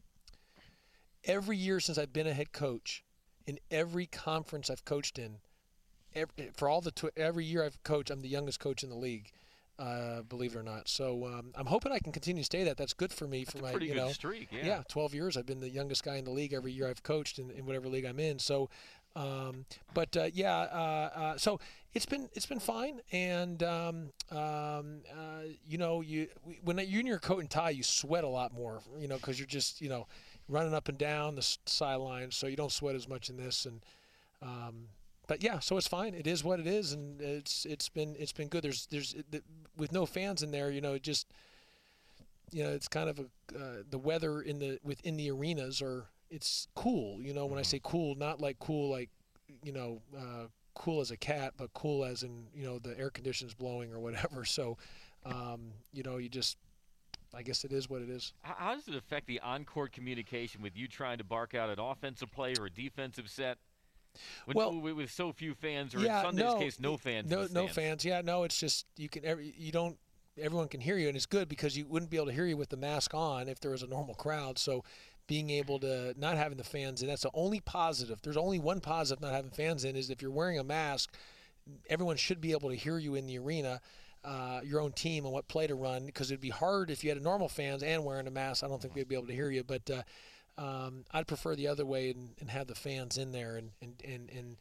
Every 1.24 1.56
year 1.56 1.80
since 1.80 1.98
I've 1.98 2.14
been 2.14 2.28
a 2.28 2.34
head 2.34 2.52
coach, 2.52 3.04
in 3.46 3.60
every 3.72 4.06
conference 4.06 4.70
I've 4.70 4.86
coached 4.86 5.18
in, 5.18 5.38
every, 6.14 6.52
for 6.56 6.70
all 6.70 6.82
the 6.82 6.92
tw- 6.92 7.18
every 7.18 7.46
year 7.46 7.64
I've 7.64 7.82
coached, 7.84 8.12
I'm 8.12 8.22
the 8.22 8.30
youngest 8.30 8.60
coach 8.60 8.84
in 8.84 8.90
the 8.90 8.96
league. 8.96 9.32
Uh, 9.80 10.24
believe 10.24 10.56
it 10.56 10.60
or 10.60 10.64
not, 10.64 10.90
so 10.90 11.26
um, 11.26 11.52
I'm 11.56 11.66
hoping 11.66 11.94
I 11.94 12.00
can 12.00 12.12
continue 12.12 12.42
to 12.42 12.46
stay 12.46 12.66
that. 12.66 12.76
That's 12.76 12.92
good 12.92 13.14
for 13.14 13.28
me 13.28 13.46
for 13.46 13.60
a 13.60 13.62
my 13.62 13.72
pretty 13.72 13.86
you 13.86 13.94
good 13.94 14.02
know 14.02 14.12
streak, 14.12 14.50
yeah. 14.52 14.66
yeah 14.66 14.84
12 14.90 15.14
years 15.14 15.38
I've 15.38 15.46
been 15.46 15.62
the 15.62 15.70
youngest 15.70 16.04
guy 16.04 16.18
in 16.18 16.26
the 16.26 16.32
league 16.32 16.52
every 16.52 16.74
year 16.74 16.90
I've 16.90 17.02
coached 17.02 17.40
in, 17.40 17.50
in 17.52 17.66
whatever 17.66 17.88
league 17.88 18.04
I'm 18.04 18.20
in. 18.20 18.40
So 18.40 18.70
Um, 19.16 19.66
but 19.94 20.16
uh, 20.16 20.30
yeah, 20.34 20.56
uh, 20.56 21.10
uh, 21.16 21.38
so 21.38 21.60
it's 21.94 22.06
been 22.06 22.30
it's 22.34 22.46
been 22.46 22.60
fine, 22.60 23.02
and 23.12 23.62
um, 23.64 24.10
um, 24.32 25.02
uh, 25.12 25.48
you 25.68 25.78
know, 25.78 26.02
you 26.02 26.28
when 26.64 26.78
you're 26.78 27.00
in 27.00 27.08
your 27.08 27.20
coat 27.20 27.40
and 27.40 27.50
tie, 27.50 27.72
you 27.72 27.84
sweat 27.84 28.24
a 28.24 28.28
lot 28.28 28.54
more, 28.54 28.82
you 29.00 29.08
know, 29.08 29.16
because 29.16 29.40
you're 29.40 29.48
just 29.48 29.82
you 29.82 29.90
know 29.90 30.08
running 30.48 30.74
up 30.74 30.90
and 30.90 30.98
down 30.98 31.36
the 31.36 31.58
sidelines, 31.66 32.36
so 32.36 32.48
you 32.48 32.56
don't 32.56 32.72
sweat 32.72 32.96
as 32.96 33.08
much 33.08 33.30
in 33.30 33.38
this, 33.38 33.66
and 33.66 33.82
um, 34.42 34.90
but 35.30 35.44
yeah, 35.44 35.60
so 35.60 35.78
it's 35.78 35.88
fine. 35.88 36.16
It 36.16 36.26
is 36.26 36.44
what 36.44 36.60
it 36.60 36.66
is, 36.66 36.92
and 36.92 37.22
it's 37.22 37.64
it's 37.64 37.88
been 37.88 38.16
it's 38.18 38.32
been 38.32 38.48
good. 38.48 38.64
There's 38.64 38.88
there's 38.88 39.16
with 39.78 39.92
no 39.92 40.08
fans 40.08 40.42
in 40.42 40.50
there, 40.50 40.72
you 40.72 40.82
know, 40.82 40.94
it 40.94 41.04
just 41.04 41.28
you 42.52 42.64
know, 42.64 42.72
it's 42.72 42.88
kind 42.88 43.12
of 43.12 43.20
a 43.20 43.56
uh, 43.56 43.84
the 43.88 44.00
weather 44.00 44.42
in 44.42 44.58
the 44.58 44.80
within 44.84 45.18
the 45.18 45.30
arenas 45.30 45.84
are 45.84 46.08
it's 46.32 46.68
cool. 46.74 47.22
You 47.22 47.36
know, 47.36 47.46
when 47.46 47.60
I 47.60 47.62
say 47.62 47.80
cool, 47.84 48.16
not 48.16 48.42
like 48.42 48.58
cool 48.58 48.90
like 48.90 49.12
you 49.64 49.72
know 49.72 50.02
uh, 50.18 50.48
cool 50.74 51.00
as 51.00 51.12
a 51.12 51.18
cat, 51.18 51.54
but 51.58 51.72
cool 51.76 52.04
as 52.04 52.24
in 52.24 52.48
you 52.56 52.66
know 52.66 52.80
the 52.80 52.98
air 52.98 53.12
conditions 53.12 53.54
blowing 53.54 53.94
or 53.94 54.00
whatever. 54.00 54.44
So, 54.46 54.80
um, 55.28 55.74
you 55.94 56.02
know, 56.02 56.18
you 56.18 56.28
just 56.28 56.58
I 57.36 57.44
guess 57.44 57.64
it 57.64 57.72
is 57.72 57.88
what 57.88 58.02
it 58.02 58.10
is. 58.10 58.34
How 58.42 58.74
does 58.74 58.88
it 58.88 58.96
affect 58.96 59.28
the 59.28 59.40
on-court 59.42 59.92
communication 59.92 60.64
with 60.64 60.76
you 60.76 60.88
trying 60.88 61.20
to 61.20 61.24
bark 61.24 61.54
out 61.54 61.70
an 61.70 61.80
offensive 61.80 62.32
play 62.32 62.56
or 62.60 62.66
a 62.66 62.72
defensive 62.72 63.30
set? 63.30 63.60
When, 64.46 64.58
well, 64.58 64.80
with 64.80 65.12
so 65.12 65.32
few 65.32 65.54
fans, 65.54 65.96
or 65.96 66.00
yeah, 66.00 66.20
in 66.20 66.26
Sunday's 66.26 66.46
no, 66.46 66.60
case, 66.60 66.80
no 66.80 66.98
fans. 66.98 67.30
No, 67.30 67.48
no 67.52 67.68
fans. 67.68 68.04
Yeah, 68.04 68.22
no. 68.22 68.44
It's 68.44 68.60
just 68.60 68.86
you 68.98 69.10
can. 69.10 69.26
Every, 69.26 69.54
you 69.58 69.72
don't. 69.72 69.98
Everyone 70.40 70.68
can 70.68 70.82
hear 70.82 70.98
you, 70.98 71.08
and 71.08 71.18
it's 71.18 71.26
good 71.26 71.50
because 71.50 71.78
you 71.78 71.86
wouldn't 71.86 72.10
be 72.10 72.18
able 72.18 72.28
to 72.28 72.34
hear 72.34 72.46
you 72.46 72.58
with 72.58 72.70
the 72.70 72.78
mask 72.78 73.14
on 73.14 73.50
if 73.50 73.60
there 73.60 73.72
was 73.72 73.84
a 73.84 73.88
normal 73.88 74.16
crowd. 74.16 74.58
So 74.58 74.84
being 75.30 75.52
able 75.52 75.78
to 75.78 76.16
not 76.18 76.38
having 76.38 76.58
the 76.58 76.64
fans 76.64 77.02
and 77.02 77.12
that's 77.12 77.22
the 77.22 77.30
only 77.36 77.60
positive 77.60 78.20
there's 78.24 78.36
only 78.36 78.58
one 78.58 78.82
positive 78.82 79.22
not 79.22 79.32
having 79.32 79.52
fans 79.52 79.86
in 79.86 79.96
is 79.96 80.10
if 80.10 80.24
you're 80.24 80.32
wearing 80.32 80.58
a 80.58 80.64
mask 80.64 81.14
everyone 81.88 82.18
should 82.18 82.42
be 82.42 82.52
able 82.52 82.68
to 82.68 82.76
hear 82.76 82.98
you 82.98 83.14
in 83.14 83.28
the 83.28 83.38
arena 83.38 83.80
uh, 84.26 84.60
your 84.64 84.82
own 84.82 84.92
team 84.92 85.24
and 85.26 85.34
what 85.34 85.48
play 85.48 85.68
to 85.68 85.76
run 85.76 86.08
because 86.08 86.32
it'd 86.32 86.42
be 86.42 86.50
hard 86.50 86.90
if 86.90 87.04
you 87.04 87.12
had 87.12 87.18
a 87.18 87.24
normal 87.24 87.48
fans 87.48 87.84
and 87.84 88.04
wearing 88.04 88.26
a 88.26 88.32
mask 88.32 88.64
i 88.64 88.68
don't 88.68 88.82
think 88.82 88.96
they'd 88.96 89.08
be 89.08 89.14
able 89.14 89.28
to 89.28 89.34
hear 89.34 89.52
you 89.52 89.64
but 89.64 89.88
uh, 89.92 90.02
um, 90.60 91.06
i'd 91.14 91.28
prefer 91.28 91.56
the 91.56 91.68
other 91.68 91.86
way 91.86 92.12
and, 92.12 92.30
and, 92.40 92.50
have 92.50 92.68
the 92.68 92.76
fans 92.76 93.18
in 93.18 93.32
there 93.32 93.56
and, 93.56 93.72
and, 93.82 94.04
and, 94.06 94.30
and 94.30 94.58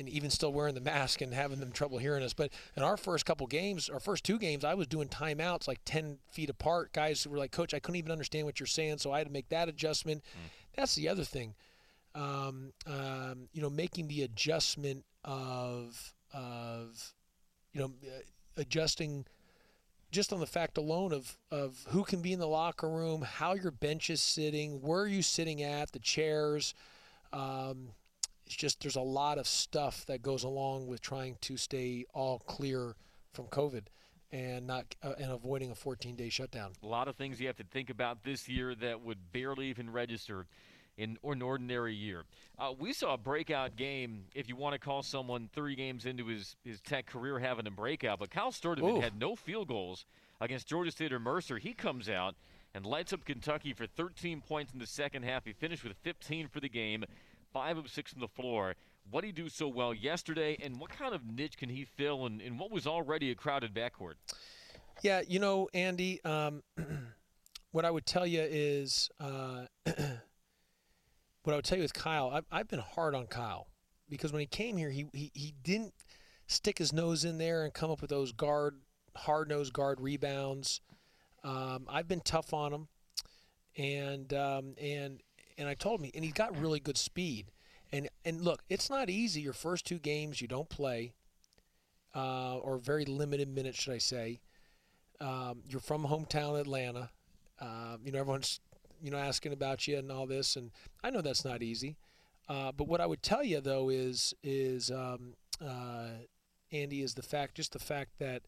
and 0.00 0.08
even 0.08 0.30
still 0.30 0.52
wearing 0.52 0.74
the 0.74 0.80
mask 0.80 1.20
and 1.20 1.32
having 1.34 1.60
them 1.60 1.70
trouble 1.70 1.98
hearing 1.98 2.24
us. 2.24 2.32
But 2.32 2.50
in 2.74 2.82
our 2.82 2.96
first 2.96 3.26
couple 3.26 3.46
games, 3.46 3.90
our 3.90 4.00
first 4.00 4.24
two 4.24 4.38
games, 4.38 4.64
I 4.64 4.74
was 4.74 4.86
doing 4.86 5.08
timeouts 5.08 5.68
like 5.68 5.80
10 5.84 6.18
feet 6.30 6.48
apart. 6.48 6.94
Guys 6.94 7.26
were 7.26 7.36
like, 7.36 7.52
Coach, 7.52 7.74
I 7.74 7.80
couldn't 7.80 7.98
even 7.98 8.10
understand 8.10 8.46
what 8.46 8.58
you're 8.58 8.66
saying, 8.66 8.98
so 8.98 9.12
I 9.12 9.18
had 9.18 9.26
to 9.26 9.32
make 9.32 9.50
that 9.50 9.68
adjustment. 9.68 10.22
Mm. 10.22 10.50
That's 10.76 10.94
the 10.94 11.08
other 11.08 11.24
thing. 11.24 11.54
Um, 12.14 12.72
um, 12.86 13.48
you 13.52 13.60
know, 13.60 13.68
making 13.68 14.08
the 14.08 14.22
adjustment 14.22 15.04
of, 15.22 16.14
of 16.32 17.12
you 17.74 17.80
know, 17.80 17.92
uh, 18.02 18.22
adjusting 18.56 19.26
just 20.10 20.32
on 20.32 20.40
the 20.40 20.46
fact 20.46 20.76
alone 20.76 21.12
of, 21.12 21.36
of 21.50 21.84
who 21.88 22.04
can 22.04 22.20
be 22.20 22.32
in 22.32 22.40
the 22.40 22.48
locker 22.48 22.88
room, 22.88 23.22
how 23.22 23.54
your 23.54 23.70
bench 23.70 24.10
is 24.10 24.20
sitting, 24.20 24.80
where 24.80 25.00
are 25.00 25.08
you 25.08 25.22
sitting 25.22 25.62
at, 25.62 25.92
the 25.92 25.98
chairs. 25.98 26.74
Um, 27.32 27.90
it's 28.46 28.56
just 28.56 28.80
there's 28.80 28.96
a 28.96 29.00
lot 29.00 29.38
of 29.38 29.46
stuff 29.46 30.04
that 30.06 30.22
goes 30.22 30.42
along 30.42 30.88
with 30.88 31.00
trying 31.00 31.36
to 31.42 31.56
stay 31.56 32.04
all 32.12 32.40
clear 32.40 32.96
from 33.32 33.46
COVID 33.46 33.84
and 34.32 34.66
not 34.66 34.94
uh, 35.02 35.12
and 35.18 35.30
avoiding 35.30 35.70
a 35.70 35.74
14-day 35.74 36.28
shutdown. 36.28 36.72
A 36.82 36.86
lot 36.86 37.08
of 37.08 37.16
things 37.16 37.40
you 37.40 37.46
have 37.46 37.56
to 37.56 37.64
think 37.64 37.90
about 37.90 38.24
this 38.24 38.48
year 38.48 38.74
that 38.76 39.00
would 39.00 39.32
barely 39.32 39.66
even 39.66 39.90
register 39.90 40.46
in 41.00 41.16
an 41.24 41.40
ordinary 41.40 41.94
year. 41.94 42.24
Uh, 42.58 42.72
we 42.78 42.92
saw 42.92 43.14
a 43.14 43.18
breakout 43.18 43.74
game, 43.74 44.24
if 44.34 44.50
you 44.50 44.54
want 44.54 44.74
to 44.74 44.78
call 44.78 45.02
someone 45.02 45.48
three 45.54 45.74
games 45.74 46.04
into 46.04 46.26
his, 46.26 46.56
his 46.62 46.78
tech 46.82 47.06
career 47.06 47.38
having 47.38 47.66
a 47.66 47.70
breakout, 47.70 48.18
but 48.18 48.30
Kyle 48.30 48.52
Sturdivant 48.52 49.02
had 49.02 49.18
no 49.18 49.34
field 49.34 49.68
goals 49.68 50.04
against 50.42 50.66
Georgia 50.66 50.90
State 50.90 51.10
or 51.10 51.18
Mercer. 51.18 51.56
He 51.56 51.72
comes 51.72 52.10
out 52.10 52.34
and 52.74 52.84
lights 52.84 53.14
up 53.14 53.24
Kentucky 53.24 53.72
for 53.72 53.86
13 53.86 54.42
points 54.42 54.74
in 54.74 54.78
the 54.78 54.86
second 54.86 55.22
half. 55.22 55.46
He 55.46 55.54
finished 55.54 55.84
with 55.84 55.96
15 56.02 56.48
for 56.48 56.60
the 56.60 56.68
game 56.68 57.06
five 57.50 57.78
of 57.78 57.88
six 57.88 58.12
from 58.12 58.20
the 58.20 58.28
floor. 58.28 58.74
What 59.10 59.22
did 59.22 59.28
he 59.28 59.32
do 59.32 59.48
so 59.48 59.68
well 59.68 59.94
yesterday, 59.94 60.56
and 60.62 60.78
what 60.78 60.90
kind 60.90 61.14
of 61.14 61.26
niche 61.26 61.56
can 61.56 61.70
he 61.70 61.84
fill 61.84 62.26
in, 62.26 62.42
in 62.42 62.58
what 62.58 62.70
was 62.70 62.86
already 62.86 63.30
a 63.30 63.34
crowded 63.34 63.74
backcourt? 63.74 64.14
Yeah, 65.02 65.22
you 65.26 65.38
know, 65.38 65.68
Andy, 65.72 66.22
um, 66.24 66.62
what 67.72 67.86
I 67.86 67.90
would 67.90 68.04
tell 68.04 68.26
you 68.26 68.42
is 68.42 69.10
uh, 69.18 69.64
what 71.42 71.52
I 71.52 71.56
would 71.56 71.64
tell 71.64 71.78
you 71.78 71.82
with 71.82 71.94
Kyle, 71.94 72.30
I've, 72.30 72.44
I've, 72.50 72.68
been 72.68 72.80
hard 72.80 73.14
on 73.14 73.26
Kyle 73.26 73.68
because 74.08 74.32
when 74.32 74.40
he 74.40 74.46
came 74.46 74.76
here, 74.76 74.90
he, 74.90 75.06
he, 75.12 75.30
he 75.34 75.54
didn't 75.62 75.94
stick 76.46 76.78
his 76.78 76.92
nose 76.92 77.24
in 77.24 77.38
there 77.38 77.64
and 77.64 77.72
come 77.72 77.90
up 77.90 78.00
with 78.00 78.10
those 78.10 78.32
guard, 78.32 78.76
hard 79.16 79.48
nosed 79.48 79.72
guard 79.72 80.00
rebounds. 80.00 80.80
Um, 81.42 81.86
I've 81.88 82.08
been 82.08 82.20
tough 82.20 82.52
on 82.52 82.72
him, 82.72 82.88
and 83.76 84.32
um, 84.34 84.74
and 84.80 85.20
and 85.56 85.68
I 85.68 85.74
told 85.74 86.00
him, 86.00 86.10
and 86.14 86.24
he's 86.24 86.34
got 86.34 86.58
really 86.58 86.80
good 86.80 86.98
speed. 86.98 87.46
And 87.92 88.08
and 88.24 88.42
look, 88.42 88.62
it's 88.68 88.90
not 88.90 89.08
easy. 89.08 89.40
Your 89.40 89.54
first 89.54 89.86
two 89.86 89.98
games 89.98 90.40
you 90.42 90.48
don't 90.48 90.68
play, 90.68 91.12
uh, 92.14 92.58
or 92.58 92.76
very 92.76 93.06
limited 93.06 93.48
minutes, 93.48 93.80
should 93.80 93.94
I 93.94 93.98
say? 93.98 94.40
Um, 95.20 95.62
you're 95.66 95.80
from 95.80 96.06
hometown 96.06 96.60
Atlanta. 96.60 97.10
Uh, 97.58 97.96
you 98.04 98.12
know 98.12 98.20
everyone's 98.20 98.60
you 99.00 99.10
know 99.10 99.18
asking 99.18 99.52
about 99.52 99.86
you 99.86 99.98
and 99.98 100.10
all 100.10 100.26
this, 100.26 100.56
and 100.56 100.70
I 101.02 101.10
know 101.10 101.20
that's 101.20 101.44
not 101.44 101.62
easy. 101.62 101.96
Uh, 102.48 102.72
but 102.72 102.88
what 102.88 103.00
I 103.00 103.06
would 103.06 103.22
tell 103.22 103.44
you 103.44 103.60
though 103.60 103.88
is 103.88 104.34
is 104.42 104.90
um, 104.90 105.34
uh, 105.64 106.08
Andy 106.72 107.02
is 107.02 107.14
the 107.14 107.22
fact, 107.22 107.54
just 107.54 107.72
the 107.72 107.78
fact 107.78 108.18
that 108.18 108.42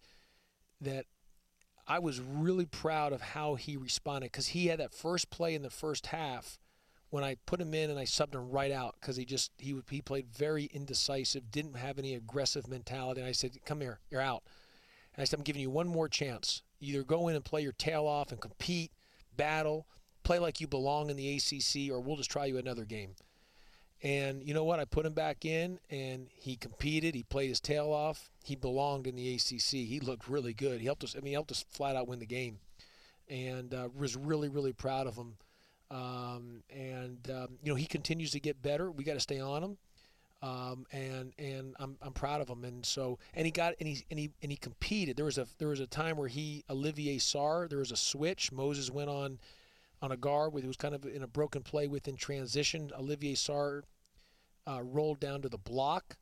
that 0.80 1.06
I 1.86 1.98
was 1.98 2.20
really 2.20 2.66
proud 2.66 3.12
of 3.12 3.20
how 3.20 3.54
he 3.54 3.76
responded 3.76 4.32
because 4.32 4.48
he 4.48 4.66
had 4.66 4.80
that 4.80 4.94
first 4.94 5.30
play 5.30 5.54
in 5.54 5.62
the 5.62 5.70
first 5.70 6.06
half 6.06 6.58
when 7.10 7.24
I 7.24 7.36
put 7.46 7.60
him 7.60 7.74
in 7.74 7.90
and 7.90 7.98
I 7.98 8.04
subbed 8.04 8.34
him 8.34 8.50
right 8.50 8.72
out 8.72 8.96
because 9.00 9.16
he 9.16 9.24
just 9.24 9.52
he 9.58 9.78
he 9.90 10.00
played 10.00 10.28
very 10.28 10.64
indecisive, 10.72 11.50
didn't 11.50 11.76
have 11.76 11.98
any 11.98 12.14
aggressive 12.14 12.68
mentality. 12.68 13.20
And 13.20 13.28
I 13.28 13.32
said, 13.32 13.64
"Come 13.64 13.80
here, 13.80 14.00
you're 14.10 14.20
out." 14.20 14.42
And 15.14 15.22
I 15.22 15.24
said, 15.24 15.38
"I'm 15.38 15.44
giving 15.44 15.62
you 15.62 15.70
one 15.70 15.88
more 15.88 16.08
chance. 16.08 16.62
Either 16.80 17.02
go 17.04 17.28
in 17.28 17.36
and 17.36 17.44
play 17.44 17.62
your 17.62 17.72
tail 17.72 18.06
off 18.06 18.32
and 18.32 18.40
compete, 18.40 18.92
battle, 19.36 19.86
play 20.22 20.38
like 20.38 20.60
you 20.60 20.66
belong 20.66 21.10
in 21.10 21.16
the 21.16 21.36
ACC, 21.36 21.90
or 21.90 22.00
we'll 22.00 22.16
just 22.16 22.30
try 22.30 22.46
you 22.46 22.58
another 22.58 22.84
game." 22.84 23.14
And 24.02 24.42
you 24.42 24.52
know 24.52 24.64
what? 24.64 24.80
I 24.80 24.84
put 24.84 25.06
him 25.06 25.12
back 25.12 25.44
in, 25.44 25.78
and 25.88 26.26
he 26.34 26.56
competed. 26.56 27.14
He 27.14 27.22
played 27.22 27.48
his 27.48 27.60
tail 27.60 27.92
off. 27.92 28.30
He 28.42 28.56
belonged 28.56 29.06
in 29.06 29.14
the 29.14 29.34
ACC. 29.34 29.86
He 29.86 30.00
looked 30.00 30.28
really 30.28 30.52
good. 30.52 30.80
He 30.80 30.86
helped 30.86 31.04
us. 31.04 31.14
I 31.14 31.20
mean, 31.20 31.28
he 31.28 31.32
helped 31.34 31.52
us 31.52 31.64
flat 31.70 31.94
out 31.94 32.08
win 32.08 32.18
the 32.18 32.26
game, 32.26 32.58
and 33.28 33.72
uh, 33.72 33.88
was 33.96 34.16
really, 34.16 34.48
really 34.48 34.72
proud 34.72 35.06
of 35.06 35.16
him. 35.16 35.36
Um, 35.92 36.62
and 36.70 37.30
um, 37.30 37.58
you 37.62 37.70
know 37.70 37.74
he 37.74 37.84
continues 37.84 38.30
to 38.32 38.40
get 38.40 38.62
better. 38.62 38.90
We 38.90 39.04
got 39.04 39.14
to 39.14 39.20
stay 39.20 39.38
on 39.38 39.62
him, 39.62 39.76
um, 40.40 40.86
and 40.90 41.32
and 41.38 41.76
I'm, 41.78 41.96
I'm 42.00 42.14
proud 42.14 42.40
of 42.40 42.48
him. 42.48 42.64
And 42.64 42.84
so 42.84 43.18
and 43.34 43.44
he 43.44 43.52
got 43.52 43.74
and 43.78 43.86
he 43.86 44.04
and 44.10 44.18
he 44.18 44.30
and 44.42 44.50
he 44.50 44.56
competed. 44.56 45.16
There 45.16 45.26
was 45.26 45.36
a 45.36 45.46
there 45.58 45.68
was 45.68 45.80
a 45.80 45.86
time 45.86 46.16
where 46.16 46.28
he 46.28 46.64
Olivier 46.70 47.18
Sarr. 47.18 47.68
There 47.68 47.80
was 47.80 47.92
a 47.92 47.96
switch. 47.96 48.50
Moses 48.50 48.90
went 48.90 49.10
on 49.10 49.38
on 50.02 50.12
a 50.12 50.16
guard 50.16 50.52
with 50.52 50.64
it 50.64 50.66
was 50.66 50.76
kind 50.76 50.94
of 50.94 51.06
in 51.06 51.22
a 51.22 51.28
broken 51.28 51.62
play 51.62 51.86
within 51.86 52.16
transition. 52.16 52.90
Olivier 52.98 53.34
Sarr 53.34 53.82
uh, 54.66 54.82
rolled 54.82 55.20
down 55.20 55.40
to 55.42 55.48
the 55.48 55.58
block, 55.58 56.16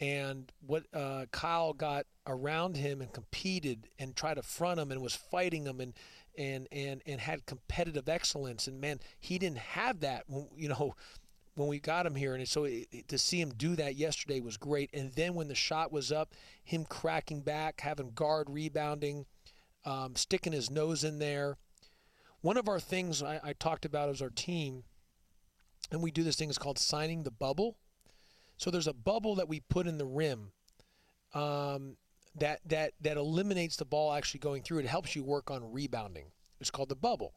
and 0.00 0.50
what 0.66 0.84
uh, 0.94 1.26
Kyle 1.30 1.74
got 1.74 2.06
around 2.26 2.76
him 2.76 3.02
and 3.02 3.12
competed 3.12 3.88
and 3.98 4.16
tried 4.16 4.34
to 4.34 4.42
front 4.42 4.80
him 4.80 4.90
and 4.90 5.02
was 5.02 5.14
fighting 5.14 5.66
him 5.66 5.80
and 5.80 5.92
and 6.38 6.66
and 6.72 7.02
and 7.06 7.20
had 7.20 7.44
competitive 7.44 8.08
excellence. 8.08 8.66
And 8.66 8.80
man, 8.80 9.00
he 9.18 9.38
didn't 9.38 9.58
have 9.58 10.00
that. 10.00 10.24
When, 10.26 10.48
you 10.56 10.68
know, 10.68 10.94
when 11.56 11.68
we 11.68 11.78
got 11.78 12.06
him 12.06 12.14
here, 12.14 12.34
and 12.34 12.48
so 12.48 12.64
it, 12.64 13.08
to 13.08 13.18
see 13.18 13.40
him 13.40 13.50
do 13.50 13.76
that 13.76 13.96
yesterday 13.96 14.40
was 14.40 14.56
great. 14.56 14.88
And 14.94 15.12
then 15.12 15.34
when 15.34 15.48
the 15.48 15.54
shot 15.54 15.92
was 15.92 16.10
up, 16.10 16.32
him 16.64 16.86
cracking 16.86 17.40
back, 17.40 17.82
having 17.82 18.12
guard 18.12 18.48
rebounding, 18.48 19.26
um, 19.84 20.16
sticking 20.16 20.52
his 20.52 20.70
nose 20.70 21.04
in 21.04 21.18
there. 21.18 21.58
One 22.42 22.56
of 22.56 22.68
our 22.68 22.80
things 22.80 23.22
I, 23.22 23.40
I 23.42 23.52
talked 23.52 23.84
about 23.84 24.08
as 24.08 24.22
our 24.22 24.30
team, 24.30 24.84
and 25.90 26.02
we 26.02 26.10
do 26.10 26.22
this 26.22 26.36
thing 26.36 26.50
is 26.50 26.58
called 26.58 26.78
signing 26.78 27.22
the 27.22 27.30
bubble. 27.30 27.76
So 28.56 28.70
there's 28.70 28.86
a 28.86 28.92
bubble 28.92 29.34
that 29.36 29.48
we 29.48 29.60
put 29.60 29.86
in 29.86 29.98
the 29.98 30.06
rim. 30.06 30.52
Um, 31.34 31.96
that 32.36 32.60
that 32.66 32.92
that 33.00 33.16
eliminates 33.16 33.76
the 33.76 33.84
ball 33.84 34.12
actually 34.12 34.40
going 34.40 34.62
through. 34.62 34.78
It 34.78 34.86
helps 34.86 35.16
you 35.16 35.22
work 35.22 35.50
on 35.50 35.72
rebounding. 35.72 36.26
It's 36.60 36.70
called 36.70 36.88
the 36.88 36.96
bubble. 36.96 37.34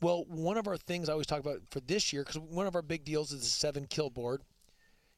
Well, 0.00 0.24
one 0.28 0.56
of 0.56 0.68
our 0.68 0.76
things 0.76 1.08
I 1.08 1.12
always 1.12 1.26
talk 1.26 1.40
about 1.40 1.60
for 1.70 1.80
this 1.80 2.12
year, 2.12 2.22
because 2.22 2.38
one 2.38 2.66
of 2.66 2.74
our 2.74 2.82
big 2.82 3.04
deals 3.04 3.32
is 3.32 3.40
the 3.40 3.46
seven 3.46 3.86
kill 3.86 4.10
board. 4.10 4.42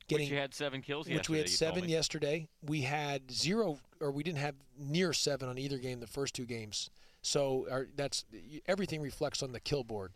Getting, 0.09 0.27
which 0.27 0.33
you 0.33 0.39
had 0.39 0.55
seven 0.55 0.83
kills. 0.83 1.09
Yesterday. 1.09 1.19
Which 1.19 1.29
we 1.29 1.39
had 1.39 1.49
seven 1.49 1.89
yesterday. 1.89 2.49
We 2.63 2.83
had 2.83 3.31
zero, 3.31 3.79
or 4.01 4.13
we 4.13 4.23
didn't 4.23 4.39
have 4.39 4.55
near 4.79 5.13
seven 5.13 5.49
on 5.49 5.59
either 5.59 5.79
game 5.79 6.01
the 6.01 6.07
first 6.07 6.35
two 6.35 6.47
games. 6.47 6.91
So 7.27 7.67
our, 7.69 7.89
that's 7.97 8.25
everything 8.67 9.03
reflects 9.03 9.43
on 9.43 9.51
the 9.51 9.59
kill 9.59 9.83
board. 9.83 10.13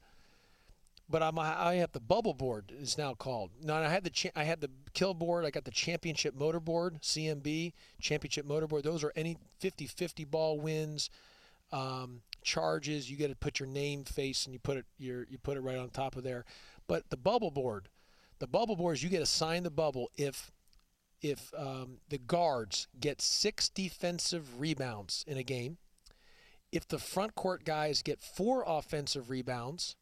but 1.08 1.24
I'm 1.24 1.38
I 1.40 1.74
have 1.74 1.90
the 1.90 1.98
bubble 1.98 2.34
board 2.34 2.70
is 2.70 2.96
now 2.96 3.14
called. 3.14 3.50
No, 3.61 3.74
I 3.74 3.88
had 3.88 4.04
the 4.04 4.11
cha- 4.11 4.30
I 4.36 4.44
had 4.44 4.61
the 4.61 4.70
kill 4.94 5.12
board. 5.12 5.44
I 5.44 5.50
got 5.50 5.64
the 5.64 5.72
championship 5.72 6.36
motor 6.36 6.61
board, 6.61 7.02
CMB 7.02 7.72
championship 8.00 8.46
motor 8.46 8.68
board. 8.68 8.84
Those 8.84 9.02
are 9.02 9.12
any 9.16 9.36
50-50 9.61 10.30
ball 10.30 10.61
wins, 10.61 11.11
um, 11.72 12.22
charges. 12.42 13.11
You 13.11 13.16
get 13.16 13.28
to 13.28 13.34
put 13.34 13.58
your 13.58 13.68
name, 13.68 14.04
face, 14.04 14.44
and 14.46 14.52
you 14.54 14.61
put 14.61 14.76
it 14.76 14.86
your 14.96 15.26
you 15.28 15.36
put 15.38 15.56
it 15.56 15.62
right 15.62 15.78
on 15.78 15.90
top 15.90 16.14
of 16.14 16.22
there. 16.22 16.44
But 16.86 17.11
the 17.11 17.16
bubble 17.16 17.50
board, 17.50 17.88
the 18.38 18.46
bubble 18.46 18.76
board 18.76 18.96
is 18.98 19.02
you 19.02 19.08
get 19.11 19.18
to 19.18 19.26
sign 19.26 19.64
the 19.64 19.70
bubble 19.70 20.11
if 20.16 20.52
if 21.20 21.52
um, 21.58 21.98
the 22.08 22.18
guards 22.18 22.86
get 23.00 23.20
six 23.20 23.68
defensive 23.68 24.61
rebounds 24.61 25.24
in 25.26 25.36
a 25.38 25.42
game, 25.42 25.78
if 26.73 26.87
the 26.87 26.99
front 26.99 27.35
court 27.35 27.64
guys 27.64 28.03
get 28.03 28.21
four 28.21 28.64
offensive 28.66 29.31
rebounds 29.31 29.97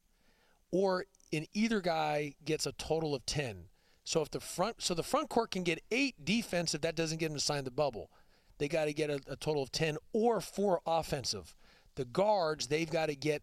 or 0.71 1.07
in 1.33 1.47
either 1.55 1.81
guy 1.81 2.35
gets 2.45 2.67
a 2.67 2.73
total 2.73 3.15
of 3.15 3.25
10. 3.27 3.65
So 4.05 4.23
if 4.23 4.31
the 4.31 4.41
front 4.41 4.83
so 4.83 4.95
the 4.95 5.03
front 5.03 5.29
court 5.29 5.51
can 5.51 5.63
get 5.63 5.83
8 5.91 6.25
defensive 6.25 6.81
that 6.83 6.95
doesn't 6.95 7.19
get 7.19 7.29
them 7.29 7.39
to 7.39 7.45
sign 7.45 7.65
the 7.65 7.71
bubble. 7.71 8.11
They 8.59 8.69
got 8.69 8.87
to 8.87 8.93
get 8.93 9.11
a, 9.11 9.21
a 9.29 9.37
total 9.37 9.63
of 9.63 9.71
10 9.71 9.99
or 10.13 10.41
4 10.41 10.81
offensive. 10.87 11.55
The 11.95 12.05
guards 12.05 12.67
they've 12.67 12.91
got 12.91 13.07
to 13.07 13.15
get 13.15 13.43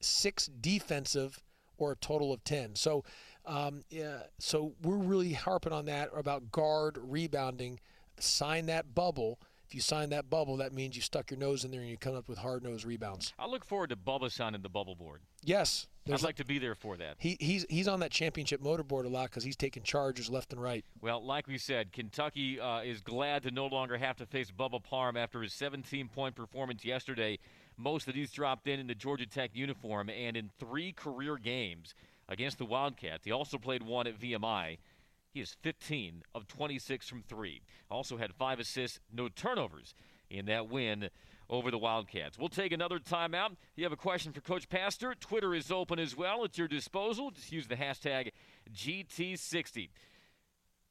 6 0.00 0.46
defensive 0.60 1.42
or 1.78 1.92
a 1.92 1.96
total 1.96 2.32
of 2.32 2.44
10. 2.44 2.76
So 2.76 3.04
um, 3.44 3.82
yeah, 3.90 4.22
so 4.38 4.74
we're 4.82 4.96
really 4.96 5.32
harping 5.32 5.72
on 5.72 5.86
that 5.86 6.10
about 6.14 6.52
guard 6.52 6.98
rebounding. 7.00 7.80
Sign 8.18 8.66
that 8.66 8.94
bubble. 8.94 9.40
If 9.72 9.76
you 9.76 9.80
sign 9.80 10.10
that 10.10 10.28
bubble, 10.28 10.58
that 10.58 10.74
means 10.74 10.96
you 10.96 11.00
stuck 11.00 11.30
your 11.30 11.40
nose 11.40 11.64
in 11.64 11.70
there 11.70 11.80
and 11.80 11.88
you 11.88 11.96
come 11.96 12.14
up 12.14 12.28
with 12.28 12.36
hard 12.36 12.62
nose 12.62 12.84
rebounds. 12.84 13.32
I 13.38 13.46
look 13.46 13.64
forward 13.64 13.88
to 13.88 13.96
Bubba 13.96 14.30
signing 14.30 14.60
the 14.60 14.68
bubble 14.68 14.94
board. 14.94 15.22
Yes, 15.42 15.86
I'd 16.06 16.20
like 16.20 16.36
to 16.36 16.44
be 16.44 16.58
there 16.58 16.74
for 16.74 16.98
that. 16.98 17.16
He, 17.16 17.38
he's 17.40 17.64
he's 17.70 17.88
on 17.88 18.00
that 18.00 18.10
championship 18.10 18.60
motorboard 18.60 19.06
a 19.06 19.08
lot 19.08 19.30
because 19.30 19.44
he's 19.44 19.56
taking 19.56 19.82
charges 19.82 20.28
left 20.28 20.52
and 20.52 20.60
right. 20.60 20.84
Well, 21.00 21.24
like 21.24 21.46
we 21.46 21.56
said, 21.56 21.90
Kentucky 21.90 22.60
uh, 22.60 22.82
is 22.82 23.00
glad 23.00 23.44
to 23.44 23.50
no 23.50 23.64
longer 23.64 23.96
have 23.96 24.16
to 24.16 24.26
face 24.26 24.50
Bubba 24.50 24.84
Parham 24.84 25.16
after 25.16 25.40
his 25.40 25.54
17-point 25.54 26.36
performance 26.36 26.84
yesterday. 26.84 27.38
Most 27.78 28.08
of 28.08 28.12
these 28.12 28.30
dropped 28.30 28.68
in 28.68 28.78
in 28.78 28.88
the 28.88 28.94
Georgia 28.94 29.24
Tech 29.24 29.52
uniform, 29.54 30.10
and 30.10 30.36
in 30.36 30.50
three 30.60 30.92
career 30.92 31.38
games 31.38 31.94
against 32.28 32.58
the 32.58 32.66
Wildcats, 32.66 33.24
he 33.24 33.32
also 33.32 33.56
played 33.56 33.82
one 33.82 34.06
at 34.06 34.20
VMI. 34.20 34.76
He 35.32 35.40
is 35.40 35.56
15 35.62 36.22
of 36.34 36.46
26 36.46 37.08
from 37.08 37.22
three. 37.22 37.62
Also 37.90 38.18
had 38.18 38.34
five 38.34 38.60
assists, 38.60 39.00
no 39.10 39.28
turnovers 39.28 39.94
in 40.28 40.44
that 40.46 40.68
win 40.68 41.08
over 41.48 41.70
the 41.70 41.78
Wildcats. 41.78 42.38
We'll 42.38 42.48
take 42.48 42.72
another 42.72 42.98
timeout. 42.98 43.52
If 43.52 43.76
you 43.76 43.84
have 43.84 43.92
a 43.92 43.96
question 43.96 44.32
for 44.32 44.42
Coach 44.42 44.68
Pastner, 44.68 45.18
Twitter 45.18 45.54
is 45.54 45.70
open 45.70 45.98
as 45.98 46.16
well 46.16 46.44
at 46.44 46.58
your 46.58 46.68
disposal. 46.68 47.30
Just 47.30 47.52
use 47.52 47.66
the 47.66 47.76
hashtag 47.76 48.30
GT60. 48.74 49.88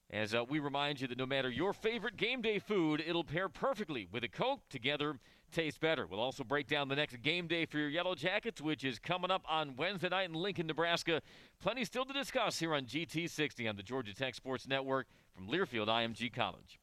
As 0.10 0.34
uh, 0.34 0.44
we 0.44 0.60
remind 0.60 1.02
you 1.02 1.08
that 1.08 1.18
no 1.18 1.26
matter 1.26 1.50
your 1.50 1.72
favorite 1.72 2.18
game 2.18 2.42
day 2.42 2.60
food, 2.60 3.02
it'll 3.06 3.24
pair 3.24 3.48
perfectly 3.48 4.08
with 4.12 4.24
a 4.24 4.28
Coke. 4.28 4.68
Together, 4.70 5.20
taste 5.52 5.80
better. 5.80 6.08
We'll 6.08 6.20
also 6.20 6.44
break 6.44 6.68
down 6.68 6.88
the 6.88 6.96
next 6.96 7.22
game 7.22 7.48
day 7.48 7.66
for 7.66 7.78
your 7.78 7.90
Yellow 7.90 8.16
Jackets, 8.16 8.62
which 8.62 8.84
is 8.84 9.00
coming 9.00 9.32
up 9.32 9.44
on 9.50 9.76
Wednesday 9.76 10.10
night 10.10 10.30
in 10.30 10.34
Lincoln, 10.36 10.68
Nebraska. 10.68 11.22
Plenty 11.62 11.86
still 11.86 12.06
to 12.06 12.14
discuss 12.14 12.60
here 12.60 12.74
on 12.74 12.86
GT60 12.86 13.70
on 13.70 13.76
the 13.76 13.84
Georgia 13.84 14.14
Tech 14.16 14.36
Sports 14.36 14.68
Network 14.68 15.08
from 15.36 15.48
Learfield 15.48 15.88
IMG 15.88 16.34
College. 16.34 16.80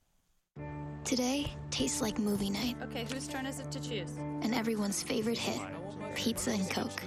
Today 1.05 1.47
tastes 1.71 2.03
like 2.03 2.19
movie 2.19 2.51
night 2.51 2.77
Okay, 2.83 3.07
whose 3.11 3.27
turn 3.29 3.47
is 3.47 3.61
it 3.61 3.71
to 3.71 3.81
choose? 3.81 4.11
and 4.43 4.55
everyone's 4.55 5.03
favorite 5.03 5.39
hit, 5.39 5.61
pizza 6.15 6.51
and 6.51 6.69
Coke. 6.71 7.03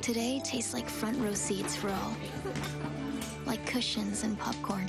Today 0.00 0.40
tastes 0.44 0.72
like 0.74 0.88
front 0.88 1.18
row 1.18 1.34
seats 1.34 1.76
for 1.76 1.90
all, 1.90 2.16
like 3.46 3.64
cushions 3.66 4.24
and 4.24 4.38
popcorn, 4.38 4.88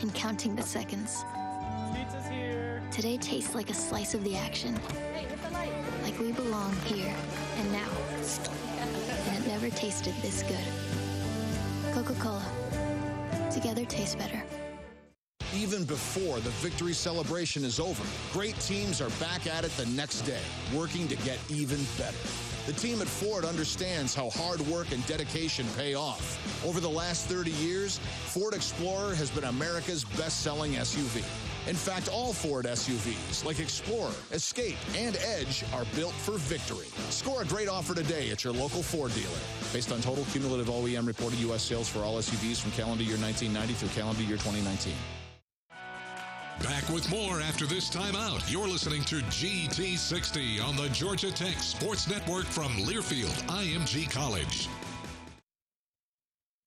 and 0.00 0.12
counting 0.14 0.54
the 0.56 0.62
seconds. 0.62 1.24
Today 2.94 3.16
tastes 3.16 3.56
like 3.56 3.70
a 3.70 3.74
slice 3.74 4.14
of 4.14 4.22
the 4.22 4.36
action, 4.36 4.78
like 6.04 6.16
we 6.20 6.30
belong 6.30 6.72
here 6.84 7.12
and 7.56 7.72
now. 7.72 7.88
And 9.26 9.44
it 9.44 9.48
never 9.48 9.68
tasted 9.68 10.14
this 10.22 10.44
good. 10.44 11.92
Coca 11.92 12.14
Cola. 12.20 12.46
Together 13.52 13.84
tastes 13.84 14.14
better. 14.14 14.40
Even 15.56 15.82
before 15.82 16.38
the 16.38 16.50
victory 16.50 16.92
celebration 16.92 17.64
is 17.64 17.80
over, 17.80 18.04
great 18.32 18.56
teams 18.60 19.00
are 19.00 19.10
back 19.18 19.48
at 19.48 19.64
it 19.64 19.76
the 19.76 19.86
next 19.86 20.20
day, 20.20 20.42
working 20.72 21.08
to 21.08 21.16
get 21.16 21.40
even 21.48 21.84
better. 21.98 22.16
The 22.66 22.74
team 22.74 23.02
at 23.02 23.08
Ford 23.08 23.44
understands 23.44 24.14
how 24.14 24.30
hard 24.30 24.60
work 24.68 24.92
and 24.92 25.04
dedication 25.08 25.66
pay 25.76 25.94
off. 25.94 26.64
Over 26.64 26.78
the 26.78 26.88
last 26.88 27.26
30 27.26 27.50
years, 27.50 27.98
Ford 27.98 28.54
Explorer 28.54 29.16
has 29.16 29.30
been 29.30 29.44
America's 29.44 30.04
best-selling 30.04 30.74
SUV. 30.74 31.24
In 31.66 31.74
fact, 31.74 32.08
all 32.08 32.34
Ford 32.34 32.66
SUVs, 32.66 33.44
like 33.44 33.58
Explorer, 33.58 34.12
Escape, 34.32 34.76
and 34.96 35.16
Edge, 35.16 35.64
are 35.72 35.86
built 35.96 36.12
for 36.12 36.36
victory. 36.36 36.88
Score 37.08 37.42
a 37.42 37.46
great 37.46 37.68
offer 37.68 37.94
today 37.94 38.30
at 38.30 38.44
your 38.44 38.52
local 38.52 38.82
Ford 38.82 39.14
dealer. 39.14 39.38
Based 39.72 39.90
on 39.90 40.02
total 40.02 40.24
cumulative 40.26 40.66
OEM 40.66 41.06
reported 41.06 41.38
U.S. 41.40 41.62
sales 41.62 41.88
for 41.88 42.00
all 42.00 42.18
SUVs 42.18 42.60
from 42.60 42.70
calendar 42.72 43.02
year 43.02 43.16
1990 43.16 43.74
through 43.74 44.02
calendar 44.02 44.22
year 44.22 44.36
2019. 44.36 44.92
Back 46.62 46.88
with 46.88 47.10
more 47.10 47.40
after 47.40 47.66
this 47.66 47.90
timeout. 47.90 48.50
You're 48.50 48.68
listening 48.68 49.02
to 49.04 49.16
GT60 49.16 50.62
on 50.62 50.76
the 50.76 50.88
Georgia 50.90 51.32
Tech 51.32 51.56
Sports 51.58 52.08
Network 52.08 52.44
from 52.44 52.72
Learfield 52.76 53.34
IMG 53.48 54.10
College. 54.10 54.68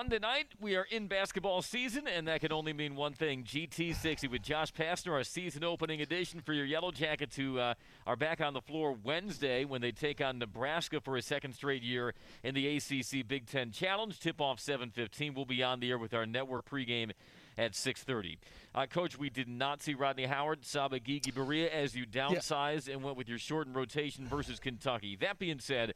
Monday 0.00 0.18
night, 0.18 0.46
we 0.58 0.76
are 0.76 0.86
in 0.90 1.08
basketball 1.08 1.60
season, 1.60 2.08
and 2.08 2.26
that 2.26 2.40
can 2.40 2.50
only 2.52 2.72
mean 2.72 2.96
one 2.96 3.12
thing 3.12 3.44
GT60 3.44 4.30
with 4.30 4.40
Josh 4.40 4.72
Pastner, 4.72 5.12
our 5.12 5.22
season 5.22 5.62
opening 5.62 6.00
edition 6.00 6.40
for 6.40 6.54
your 6.54 6.64
Yellow 6.64 6.90
Jackets, 6.90 7.36
who 7.36 7.58
uh, 7.58 7.74
are 8.06 8.16
back 8.16 8.40
on 8.40 8.54
the 8.54 8.62
floor 8.62 8.96
Wednesday 9.04 9.66
when 9.66 9.82
they 9.82 9.92
take 9.92 10.22
on 10.22 10.38
Nebraska 10.38 11.02
for 11.02 11.18
a 11.18 11.22
second 11.22 11.52
straight 11.52 11.82
year 11.82 12.14
in 12.42 12.54
the 12.54 12.78
ACC 12.78 13.28
Big 13.28 13.46
Ten 13.46 13.72
Challenge. 13.72 14.18
Tip 14.18 14.40
off 14.40 14.58
7:15. 14.58 15.34
We'll 15.34 15.44
be 15.44 15.62
on 15.62 15.80
the 15.80 15.90
air 15.90 15.98
with 15.98 16.14
our 16.14 16.24
network 16.24 16.64
pregame 16.70 17.10
at 17.58 17.72
6:30. 17.72 18.38
Uh, 18.74 18.86
Coach, 18.86 19.18
we 19.18 19.28
did 19.28 19.48
not 19.48 19.82
see 19.82 19.92
Rodney 19.92 20.24
Howard, 20.24 20.64
Saba 20.64 20.98
Gigiberia 20.98 21.68
as 21.70 21.94
you 21.94 22.06
downsized 22.06 22.90
and 22.90 23.02
went 23.02 23.18
with 23.18 23.28
your 23.28 23.38
shortened 23.38 23.76
rotation 23.76 24.26
versus 24.26 24.60
Kentucky. 24.60 25.14
That 25.14 25.38
being 25.38 25.58
said, 25.58 25.92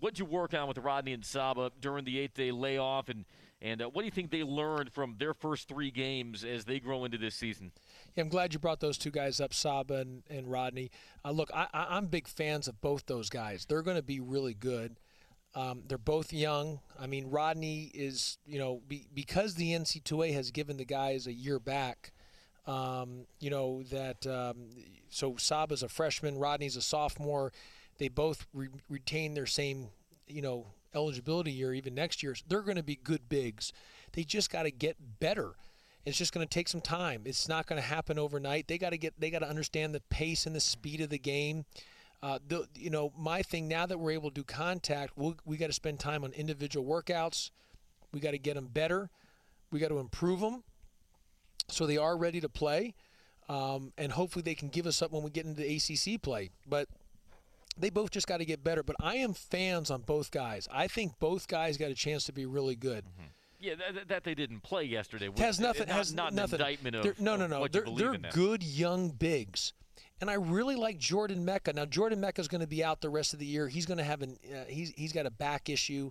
what'd 0.00 0.18
you 0.18 0.24
work 0.24 0.54
on 0.54 0.66
with 0.66 0.78
Rodney 0.78 1.12
and 1.12 1.24
Saba 1.24 1.70
during 1.80 2.04
the 2.04 2.18
eight-day 2.18 2.50
layoff, 2.50 3.08
and 3.08 3.24
and 3.64 3.80
uh, 3.80 3.86
what 3.86 4.02
do 4.02 4.04
you 4.04 4.10
think 4.10 4.30
they 4.30 4.42
learned 4.42 4.92
from 4.92 5.16
their 5.18 5.32
first 5.32 5.68
three 5.68 5.90
games 5.90 6.44
as 6.44 6.66
they 6.66 6.78
grow 6.78 7.06
into 7.06 7.16
this 7.16 7.34
season? 7.34 7.72
Yeah, 8.14 8.22
I'm 8.22 8.28
glad 8.28 8.52
you 8.52 8.60
brought 8.60 8.80
those 8.80 8.98
two 8.98 9.10
guys 9.10 9.40
up, 9.40 9.54
Saba 9.54 9.94
and, 9.94 10.22
and 10.28 10.50
Rodney. 10.50 10.90
Uh, 11.24 11.30
look, 11.30 11.50
I, 11.52 11.66
I'm 11.72 12.06
big 12.08 12.28
fans 12.28 12.68
of 12.68 12.82
both 12.82 13.06
those 13.06 13.30
guys. 13.30 13.64
They're 13.64 13.80
going 13.80 13.96
to 13.96 14.02
be 14.02 14.20
really 14.20 14.52
good. 14.52 15.00
Um, 15.54 15.82
they're 15.88 15.96
both 15.96 16.30
young. 16.30 16.80
I 17.00 17.06
mean, 17.06 17.30
Rodney 17.30 17.90
is, 17.94 18.36
you 18.44 18.58
know, 18.58 18.82
be, 18.86 19.06
because 19.14 19.54
the 19.54 19.72
NC2A 19.72 20.34
has 20.34 20.50
given 20.50 20.76
the 20.76 20.84
guys 20.84 21.26
a 21.26 21.32
year 21.32 21.58
back, 21.58 22.12
um, 22.66 23.24
you 23.40 23.48
know, 23.48 23.82
that, 23.84 24.26
um, 24.26 24.68
so 25.08 25.36
Saba's 25.38 25.82
a 25.82 25.88
freshman, 25.88 26.36
Rodney's 26.36 26.76
a 26.76 26.82
sophomore. 26.82 27.50
They 27.96 28.08
both 28.08 28.46
re- 28.52 28.68
retain 28.90 29.32
their 29.32 29.46
same, 29.46 29.88
you 30.26 30.42
know, 30.42 30.66
eligibility 30.94 31.52
year 31.52 31.74
even 31.74 31.94
next 31.94 32.22
year. 32.22 32.34
They're 32.46 32.62
going 32.62 32.76
to 32.76 32.82
be 32.82 32.96
good 32.96 33.28
bigs. 33.28 33.72
They 34.12 34.24
just 34.24 34.50
got 34.50 34.64
to 34.64 34.70
get 34.70 34.96
better. 35.20 35.54
It's 36.04 36.18
just 36.18 36.32
going 36.32 36.46
to 36.46 36.52
take 36.52 36.68
some 36.68 36.80
time. 36.80 37.22
It's 37.24 37.48
not 37.48 37.66
going 37.66 37.80
to 37.80 37.86
happen 37.86 38.18
overnight. 38.18 38.68
They 38.68 38.78
got 38.78 38.90
to 38.90 38.98
get. 38.98 39.14
They 39.18 39.30
got 39.30 39.38
to 39.40 39.48
understand 39.48 39.94
the 39.94 40.02
pace 40.10 40.46
and 40.46 40.54
the 40.54 40.60
speed 40.60 41.00
of 41.00 41.08
the 41.08 41.18
game. 41.18 41.64
Uh, 42.22 42.38
the, 42.46 42.66
you 42.74 42.90
know, 42.90 43.12
my 43.18 43.42
thing 43.42 43.68
now 43.68 43.84
that 43.84 43.98
we're 43.98 44.12
able 44.12 44.30
to 44.30 44.34
do 44.34 44.44
contact, 44.44 45.12
we'll, 45.16 45.36
we 45.44 45.56
got 45.56 45.66
to 45.66 45.72
spend 45.74 46.00
time 46.00 46.24
on 46.24 46.32
individual 46.32 46.86
workouts. 46.86 47.50
We 48.12 48.20
got 48.20 48.30
to 48.30 48.38
get 48.38 48.54
them 48.54 48.68
better. 48.72 49.10
We 49.70 49.78
got 49.78 49.88
to 49.88 49.98
improve 49.98 50.40
them 50.40 50.62
so 51.68 51.86
they 51.86 51.96
are 51.96 52.16
ready 52.16 52.40
to 52.40 52.48
play. 52.48 52.94
Um, 53.48 53.92
and 53.98 54.12
hopefully 54.12 54.42
they 54.42 54.54
can 54.54 54.68
give 54.68 54.86
us 54.86 55.02
up 55.02 55.12
when 55.12 55.22
we 55.22 55.30
get 55.30 55.44
into 55.44 55.62
ACC 55.62 56.20
play. 56.22 56.50
But 56.66 56.88
they 57.76 57.90
both 57.90 58.10
just 58.10 58.26
got 58.26 58.38
to 58.38 58.44
get 58.44 58.62
better. 58.62 58.82
But 58.82 58.96
I 59.00 59.16
am 59.16 59.34
fans 59.34 59.90
on 59.90 60.02
both 60.02 60.30
guys. 60.30 60.68
I 60.72 60.88
think 60.88 61.18
both 61.18 61.48
guys 61.48 61.76
got 61.76 61.90
a 61.90 61.94
chance 61.94 62.24
to 62.24 62.32
be 62.32 62.46
really 62.46 62.76
good. 62.76 63.04
Mm-hmm. 63.04 63.26
Yeah, 63.60 63.74
that, 63.76 64.08
that, 64.08 64.24
they 64.24 64.34
didn't 64.34 64.60
play 64.60 64.84
yesterday 64.84 65.30
has 65.38 65.58
nothing. 65.58 65.88
Not, 65.88 65.96
has 65.96 66.12
not 66.12 66.34
nothing. 66.34 66.60
Indictment 66.60 66.96
of, 66.96 67.02
they're, 67.02 67.14
no, 67.18 67.36
no, 67.36 67.46
no. 67.46 67.66
They're 67.66 67.86
they're 67.96 68.18
good 68.18 68.62
young 68.62 69.08
bigs, 69.08 69.72
and 70.20 70.28
I 70.30 70.34
really 70.34 70.76
like 70.76 70.98
Jordan 70.98 71.46
Meka. 71.46 71.74
Now 71.74 71.86
Jordan 71.86 72.20
Meka 72.20 72.40
is 72.40 72.48
going 72.48 72.60
to 72.60 72.66
be 72.66 72.84
out 72.84 73.00
the 73.00 73.08
rest 73.08 73.32
of 73.32 73.38
the 73.38 73.46
year. 73.46 73.66
He's 73.66 73.86
going 73.86 73.96
to 73.96 74.04
have 74.04 74.20
an 74.20 74.36
uh, 74.52 74.64
he's 74.68 74.90
he's 74.96 75.14
got 75.14 75.24
a 75.24 75.30
back 75.30 75.70
issue, 75.70 76.10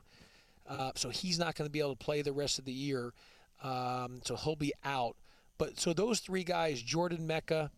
uh, 0.68 0.94
so 0.96 1.10
he's 1.10 1.38
not 1.38 1.54
going 1.54 1.68
to 1.68 1.72
be 1.72 1.80
able 1.80 1.96
to 1.96 2.04
play 2.04 2.24
the 2.24 2.34
rest 2.34 2.58
of 2.58 2.66
the 2.66 2.74
year. 2.74 3.14
Um, 3.62 4.22
so 4.24 4.36
he'll 4.36 4.56
be 4.56 4.74
out. 4.84 5.16
But 5.60 5.80
so 5.80 5.94
those 5.94 6.22
three 6.22 6.44
guys, 6.44 6.82
Jordan 6.82 7.28
Meka, 7.28 7.70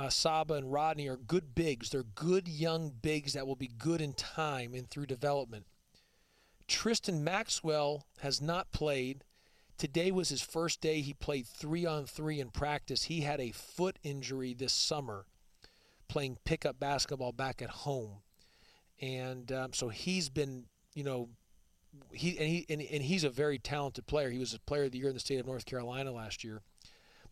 uh, 0.00 0.08
Saba, 0.08 0.54
and 0.54 0.72
Rodney, 0.72 1.08
are 1.08 1.16
good 1.18 1.54
bigs. 1.54 1.90
They're 1.90 2.02
good 2.02 2.48
young 2.48 2.90
bigs 3.02 3.34
that 3.34 3.46
will 3.46 3.54
be 3.54 3.68
good 3.68 4.00
in 4.00 4.14
time 4.14 4.72
and 4.72 4.88
through 4.88 5.06
development. 5.06 5.66
Tristan 6.66 7.22
Maxwell 7.22 8.06
has 8.20 8.40
not 8.40 8.72
played. 8.72 9.24
Today 9.76 10.10
was 10.10 10.30
his 10.30 10.40
first 10.40 10.80
day. 10.80 11.02
He 11.02 11.12
played 11.12 11.46
three 11.46 11.84
on 11.84 12.06
three 12.06 12.40
in 12.40 12.48
practice. 12.48 13.04
He 13.04 13.20
had 13.20 13.40
a 13.40 13.50
foot 13.50 13.98
injury 14.02 14.54
this 14.54 14.72
summer 14.72 15.26
playing 16.08 16.38
pickup 16.46 16.80
basketball 16.80 17.32
back 17.32 17.60
at 17.60 17.70
home. 17.70 18.22
And 19.02 19.52
um, 19.52 19.74
so 19.74 19.90
he's 19.90 20.30
been, 20.30 20.64
you 20.94 21.04
know, 21.04 21.28
he 22.12 22.38
and, 22.38 22.48
he 22.48 22.66
and, 22.70 22.80
and 22.80 23.02
he's 23.02 23.24
a 23.24 23.30
very 23.30 23.58
talented 23.58 24.06
player. 24.06 24.30
He 24.30 24.38
was 24.38 24.54
a 24.54 24.60
player 24.60 24.84
of 24.84 24.92
the 24.92 24.98
year 24.98 25.08
in 25.08 25.14
the 25.14 25.20
state 25.20 25.40
of 25.40 25.46
North 25.46 25.66
Carolina 25.66 26.10
last 26.10 26.42
year. 26.42 26.62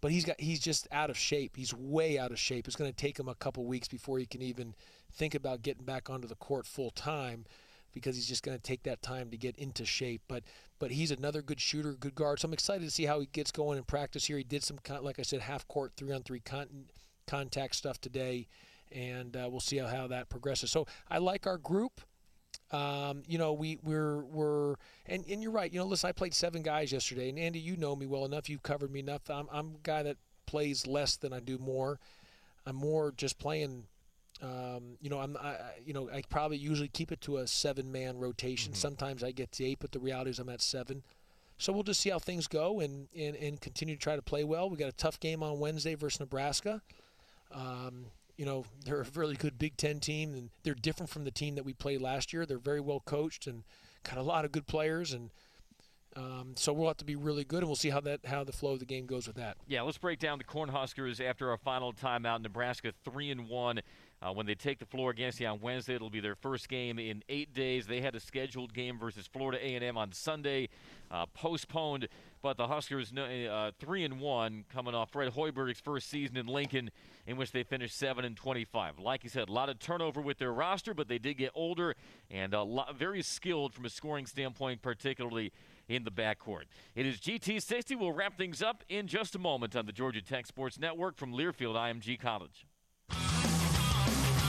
But 0.00 0.12
he's 0.12 0.24
got 0.24 0.40
he's 0.40 0.60
just 0.60 0.86
out 0.92 1.10
of 1.10 1.18
shape. 1.18 1.56
He's 1.56 1.74
way 1.74 2.18
out 2.18 2.30
of 2.30 2.38
shape. 2.38 2.66
It's 2.66 2.76
going 2.76 2.90
to 2.90 2.96
take 2.96 3.18
him 3.18 3.28
a 3.28 3.34
couple 3.34 3.64
weeks 3.64 3.88
before 3.88 4.18
he 4.18 4.26
can 4.26 4.42
even 4.42 4.74
think 5.12 5.34
about 5.34 5.62
getting 5.62 5.84
back 5.84 6.08
onto 6.08 6.28
the 6.28 6.36
court 6.36 6.66
full 6.66 6.90
time 6.90 7.44
because 7.92 8.14
he's 8.14 8.28
just 8.28 8.42
going 8.42 8.56
to 8.56 8.62
take 8.62 8.84
that 8.84 9.02
time 9.02 9.30
to 9.30 9.36
get 9.36 9.56
into 9.56 9.84
shape. 9.84 10.22
But 10.28 10.44
but 10.78 10.92
he's 10.92 11.10
another 11.10 11.42
good 11.42 11.60
shooter, 11.60 11.94
good 11.94 12.14
guard. 12.14 12.40
So 12.40 12.46
I'm 12.46 12.52
excited 12.52 12.84
to 12.84 12.90
see 12.90 13.06
how 13.06 13.20
he 13.20 13.26
gets 13.26 13.50
going 13.50 13.78
in 13.78 13.84
practice 13.84 14.26
here. 14.26 14.38
He 14.38 14.44
did 14.44 14.62
some 14.62 14.78
like 15.02 15.18
I 15.18 15.22
said, 15.22 15.40
half 15.40 15.66
court 15.68 15.92
three 15.96 16.12
on 16.12 16.22
three 16.22 16.40
con- 16.40 16.86
contact 17.26 17.74
stuff 17.74 18.00
today, 18.00 18.46
and 18.92 19.36
uh, 19.36 19.48
we'll 19.50 19.60
see 19.60 19.78
how, 19.78 19.86
how 19.86 20.06
that 20.08 20.28
progresses. 20.28 20.70
So 20.70 20.86
I 21.10 21.18
like 21.18 21.46
our 21.46 21.58
group. 21.58 22.00
Um, 22.70 23.22
you 23.26 23.38
know, 23.38 23.52
we 23.52 23.78
we're 23.82 24.18
we're 24.24 24.74
and, 25.06 25.24
and 25.28 25.42
you're 25.42 25.52
right. 25.52 25.72
You 25.72 25.80
know, 25.80 25.86
listen, 25.86 26.08
I 26.08 26.12
played 26.12 26.34
seven 26.34 26.62
guys 26.62 26.92
yesterday, 26.92 27.28
and 27.28 27.38
Andy, 27.38 27.58
you 27.58 27.76
know 27.76 27.96
me 27.96 28.06
well 28.06 28.24
enough. 28.24 28.48
You've 28.48 28.62
covered 28.62 28.90
me 28.90 29.00
enough. 29.00 29.30
I'm 29.30 29.48
I'm 29.50 29.66
a 29.66 29.82
guy 29.82 30.02
that 30.02 30.16
plays 30.46 30.86
less 30.86 31.16
than 31.16 31.32
I 31.32 31.40
do 31.40 31.58
more. 31.58 31.98
I'm 32.66 32.76
more 32.76 33.12
just 33.16 33.38
playing. 33.38 33.84
Um, 34.42 34.96
you 35.00 35.10
know, 35.10 35.18
I'm 35.18 35.36
I, 35.36 35.56
you 35.84 35.94
know 35.94 36.10
I 36.12 36.22
probably 36.28 36.58
usually 36.58 36.88
keep 36.88 37.10
it 37.10 37.20
to 37.22 37.38
a 37.38 37.46
seven 37.46 37.90
man 37.90 38.18
rotation. 38.18 38.72
Mm-hmm. 38.72 38.80
Sometimes 38.80 39.24
I 39.24 39.30
get 39.30 39.52
to 39.52 39.64
eight, 39.64 39.78
but 39.80 39.92
the 39.92 39.98
reality 39.98 40.30
is 40.30 40.38
I'm 40.38 40.48
at 40.50 40.60
seven. 40.60 41.02
So 41.58 41.72
we'll 41.72 41.82
just 41.82 42.00
see 42.00 42.10
how 42.10 42.20
things 42.20 42.46
go 42.46 42.78
and, 42.78 43.08
and, 43.18 43.34
and 43.34 43.60
continue 43.60 43.96
to 43.96 44.00
try 44.00 44.14
to 44.14 44.22
play 44.22 44.44
well. 44.44 44.70
We 44.70 44.76
got 44.76 44.88
a 44.88 44.92
tough 44.92 45.18
game 45.18 45.42
on 45.42 45.58
Wednesday 45.58 45.96
versus 45.96 46.20
Nebraska. 46.20 46.82
Um, 47.50 48.06
you 48.38 48.46
know, 48.46 48.64
they're 48.84 49.00
a 49.00 49.06
really 49.16 49.34
good 49.34 49.58
Big 49.58 49.76
Ten 49.76 49.98
team, 49.98 50.32
and 50.32 50.48
they're 50.62 50.74
different 50.74 51.10
from 51.10 51.24
the 51.24 51.30
team 51.30 51.56
that 51.56 51.64
we 51.64 51.74
played 51.74 52.00
last 52.00 52.32
year. 52.32 52.46
They're 52.46 52.58
very 52.58 52.80
well 52.80 53.00
coached 53.00 53.46
and 53.46 53.64
got 54.04 54.16
a 54.16 54.22
lot 54.22 54.44
of 54.44 54.52
good 54.52 54.66
players, 54.66 55.12
and 55.12 55.30
um, 56.16 56.54
so 56.56 56.72
we'll 56.72 56.86
have 56.86 56.96
to 56.98 57.04
be 57.04 57.16
really 57.16 57.44
good, 57.44 57.58
and 57.58 57.66
we'll 57.66 57.76
see 57.76 57.90
how 57.90 58.00
that 58.00 58.24
how 58.24 58.44
the 58.44 58.52
flow 58.52 58.72
of 58.72 58.78
the 58.78 58.86
game 58.86 59.06
goes 59.06 59.26
with 59.26 59.36
that. 59.36 59.56
Yeah, 59.66 59.82
let's 59.82 59.98
break 59.98 60.20
down 60.20 60.38
the 60.38 60.44
Cornhuskers 60.44 61.20
after 61.20 61.50
our 61.50 61.58
final 61.58 61.92
timeout. 61.92 62.40
Nebraska 62.40 62.92
three 63.04 63.30
and 63.30 63.48
one. 63.48 63.80
Uh, 64.20 64.32
when 64.32 64.46
they 64.46 64.54
take 64.54 64.80
the 64.80 64.86
floor 64.86 65.10
against 65.10 65.38
you 65.38 65.46
on 65.46 65.60
Wednesday, 65.60 65.94
it'll 65.94 66.10
be 66.10 66.18
their 66.18 66.34
first 66.34 66.68
game 66.68 66.98
in 66.98 67.22
eight 67.28 67.54
days. 67.54 67.86
They 67.86 68.00
had 68.00 68.16
a 68.16 68.20
scheduled 68.20 68.74
game 68.74 68.98
versus 68.98 69.28
Florida 69.28 69.64
A&M 69.64 69.96
on 69.96 70.10
Sunday, 70.10 70.70
uh, 71.08 71.26
postponed. 71.34 72.08
But 72.42 72.56
the 72.56 72.66
Huskers, 72.66 73.12
uh, 73.12 73.72
three 73.78 74.04
and 74.04 74.20
one, 74.20 74.64
coming 74.72 74.94
off 74.94 75.10
Fred 75.10 75.32
Hoiberg's 75.32 75.80
first 75.80 76.08
season 76.08 76.36
in 76.36 76.46
Lincoln, 76.46 76.90
in 77.26 77.36
which 77.36 77.52
they 77.52 77.62
finished 77.62 77.96
seven 77.96 78.24
and 78.24 78.36
25. 78.36 78.98
Like 78.98 79.24
you 79.24 79.30
said, 79.30 79.48
a 79.48 79.52
lot 79.52 79.68
of 79.68 79.78
turnover 79.78 80.20
with 80.20 80.38
their 80.38 80.52
roster, 80.52 80.94
but 80.94 81.08
they 81.08 81.18
did 81.18 81.36
get 81.36 81.50
older 81.54 81.94
and 82.30 82.54
a 82.54 82.62
lot, 82.62 82.94
very 82.96 83.22
skilled 83.22 83.74
from 83.74 83.84
a 83.84 83.90
scoring 83.90 84.26
standpoint, 84.26 84.82
particularly 84.82 85.52
in 85.88 86.04
the 86.04 86.10
backcourt. 86.10 86.64
It 86.94 87.06
is 87.06 87.18
GT60. 87.18 87.98
We'll 87.98 88.12
wrap 88.12 88.36
things 88.36 88.62
up 88.62 88.84
in 88.88 89.06
just 89.06 89.34
a 89.34 89.38
moment 89.38 89.74
on 89.74 89.86
the 89.86 89.92
Georgia 89.92 90.22
Tech 90.22 90.46
Sports 90.46 90.78
Network 90.78 91.16
from 91.16 91.32
Learfield 91.32 91.74
IMG 91.74 92.20
College. 92.20 92.66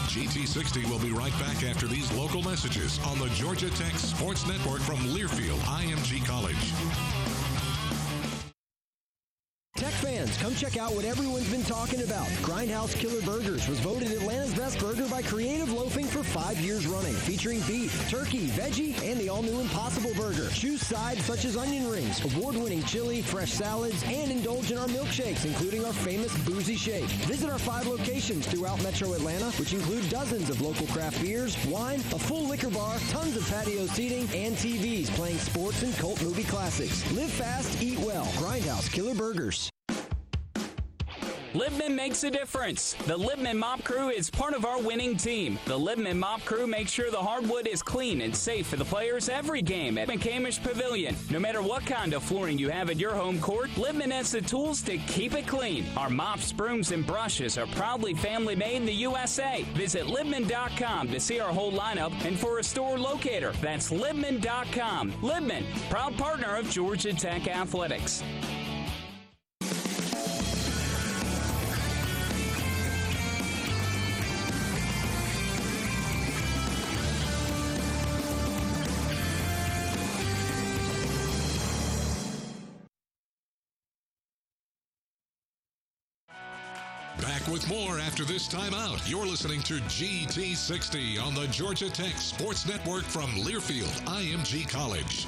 GT60 0.09 0.89
will 0.89 0.99
be 0.99 1.11
right 1.11 1.31
back 1.33 1.63
after 1.63 1.85
these 1.85 2.11
local 2.13 2.41
messages 2.41 2.99
on 3.05 3.19
the 3.19 3.29
Georgia 3.29 3.69
Tech 3.69 3.93
Sports 3.93 4.47
Network 4.47 4.81
from 4.81 4.97
Learfield 4.97 5.59
IMG 5.59 6.25
College. 6.25 7.18
Tech 9.79 9.93
fans, 9.93 10.35
come 10.39 10.53
check 10.55 10.75
out 10.75 10.93
what 10.93 11.05
everyone's 11.05 11.49
been 11.49 11.63
talking 11.63 12.01
about. 12.01 12.27
Grindhouse 12.43 12.93
Killer 12.95 13.21
Burgers 13.21 13.65
was 13.69 13.79
voted 13.79 14.11
Atlanta's 14.11 14.53
best 14.53 14.77
burger 14.77 15.07
by 15.07 15.21
Creative 15.21 15.71
Loafing 15.71 16.05
for 16.05 16.21
five 16.21 16.59
years 16.59 16.85
running, 16.85 17.13
featuring 17.13 17.61
beef, 17.61 18.09
turkey, 18.09 18.47
veggie, 18.49 19.01
and 19.09 19.17
the 19.21 19.29
all-new 19.29 19.61
Impossible 19.61 20.11
Burger. 20.15 20.49
Choose 20.49 20.85
sides 20.85 21.23
such 21.23 21.45
as 21.45 21.55
onion 21.55 21.89
rings, 21.89 22.19
award-winning 22.25 22.83
chili, 22.83 23.21
fresh 23.21 23.53
salads, 23.53 24.03
and 24.03 24.29
indulge 24.29 24.69
in 24.69 24.77
our 24.77 24.87
milkshakes, 24.87 25.45
including 25.45 25.85
our 25.85 25.93
famous 25.93 26.37
Boozy 26.39 26.75
Shake. 26.75 27.09
Visit 27.29 27.49
our 27.49 27.57
five 27.59 27.87
locations 27.87 28.47
throughout 28.47 28.83
Metro 28.83 29.13
Atlanta, 29.13 29.49
which 29.51 29.71
include 29.71 30.09
dozens 30.09 30.49
of 30.49 30.59
local 30.59 30.87
craft 30.87 31.21
beers, 31.21 31.55
wine, 31.67 32.01
a 32.11 32.19
full 32.19 32.43
liquor 32.43 32.69
bar, 32.69 32.99
tons 33.11 33.37
of 33.37 33.47
patio 33.49 33.85
seating, 33.87 34.27
and 34.33 34.57
TVs 34.57 35.07
playing 35.11 35.37
sports 35.37 35.83
and 35.83 35.95
cult 35.95 36.21
movie 36.21 36.43
classics. 36.43 37.09
Live 37.13 37.31
fast, 37.31 37.81
eat 37.81 37.99
well. 37.99 38.25
Grindhouse 38.35 38.91
Killer 38.91 39.15
Burgers. 39.15 39.68
Libman 41.53 41.95
makes 41.95 42.23
a 42.23 42.29
difference. 42.29 42.93
The 43.07 43.17
Libman 43.17 43.57
Mop 43.57 43.83
Crew 43.83 44.09
is 44.09 44.29
part 44.29 44.53
of 44.53 44.65
our 44.65 44.79
winning 44.79 45.17
team. 45.17 45.57
The 45.65 45.77
Libman 45.77 46.17
Mop 46.17 46.45
Crew 46.45 46.67
makes 46.67 46.91
sure 46.91 47.09
the 47.09 47.17
hardwood 47.17 47.65
is 47.65 47.81
clean 47.81 48.21
and 48.21 48.35
safe 48.35 48.67
for 48.67 48.75
the 48.75 48.85
players 48.85 49.29
every 49.29 49.63
game 49.63 49.97
at 49.97 50.09
McCamish 50.09 50.61
Pavilion. 50.61 51.15
No 51.31 51.39
matter 51.39 51.63
what 51.63 51.87
kind 51.87 52.13
of 52.13 52.21
flooring 52.21 52.59
you 52.59 52.69
have 52.69 52.91
at 52.91 52.97
your 52.97 53.15
home 53.15 53.39
court, 53.39 53.71
Libman 53.71 54.11
has 54.11 54.31
the 54.31 54.41
tools 54.41 54.83
to 54.83 54.99
keep 54.99 55.33
it 55.33 55.47
clean. 55.47 55.85
Our 55.97 56.11
mops, 56.11 56.51
brooms, 56.51 56.91
and 56.91 57.03
brushes 57.05 57.57
are 57.57 57.67
proudly 57.67 58.13
family 58.13 58.55
made 58.55 58.75
in 58.75 58.85
the 58.85 58.93
USA. 58.93 59.65
Visit 59.73 60.05
Libman.com 60.05 61.07
to 61.07 61.19
see 61.19 61.39
our 61.39 61.51
whole 61.51 61.71
lineup 61.71 62.13
and 62.25 62.37
for 62.37 62.59
a 62.59 62.63
store 62.63 62.99
locator. 62.99 63.53
That's 63.53 63.89
Libman.com. 63.89 65.13
Libman, 65.13 65.63
proud 65.89 66.15
partner 66.15 66.57
of 66.57 66.69
Georgia 66.69 67.11
Tech 67.11 67.47
Athletics. 67.47 68.23
More 87.69 87.99
after 87.99 88.25
this 88.25 88.47
timeout. 88.47 89.07
You're 89.07 89.27
listening 89.27 89.61
to 89.61 89.75
GT60 89.81 91.21
on 91.23 91.35
the 91.35 91.45
Georgia 91.47 91.89
Tech 91.89 92.15
Sports 92.15 92.65
Network 92.65 93.03
from 93.03 93.29
Learfield 93.35 93.93
IMG 94.05 94.67
College. 94.67 95.27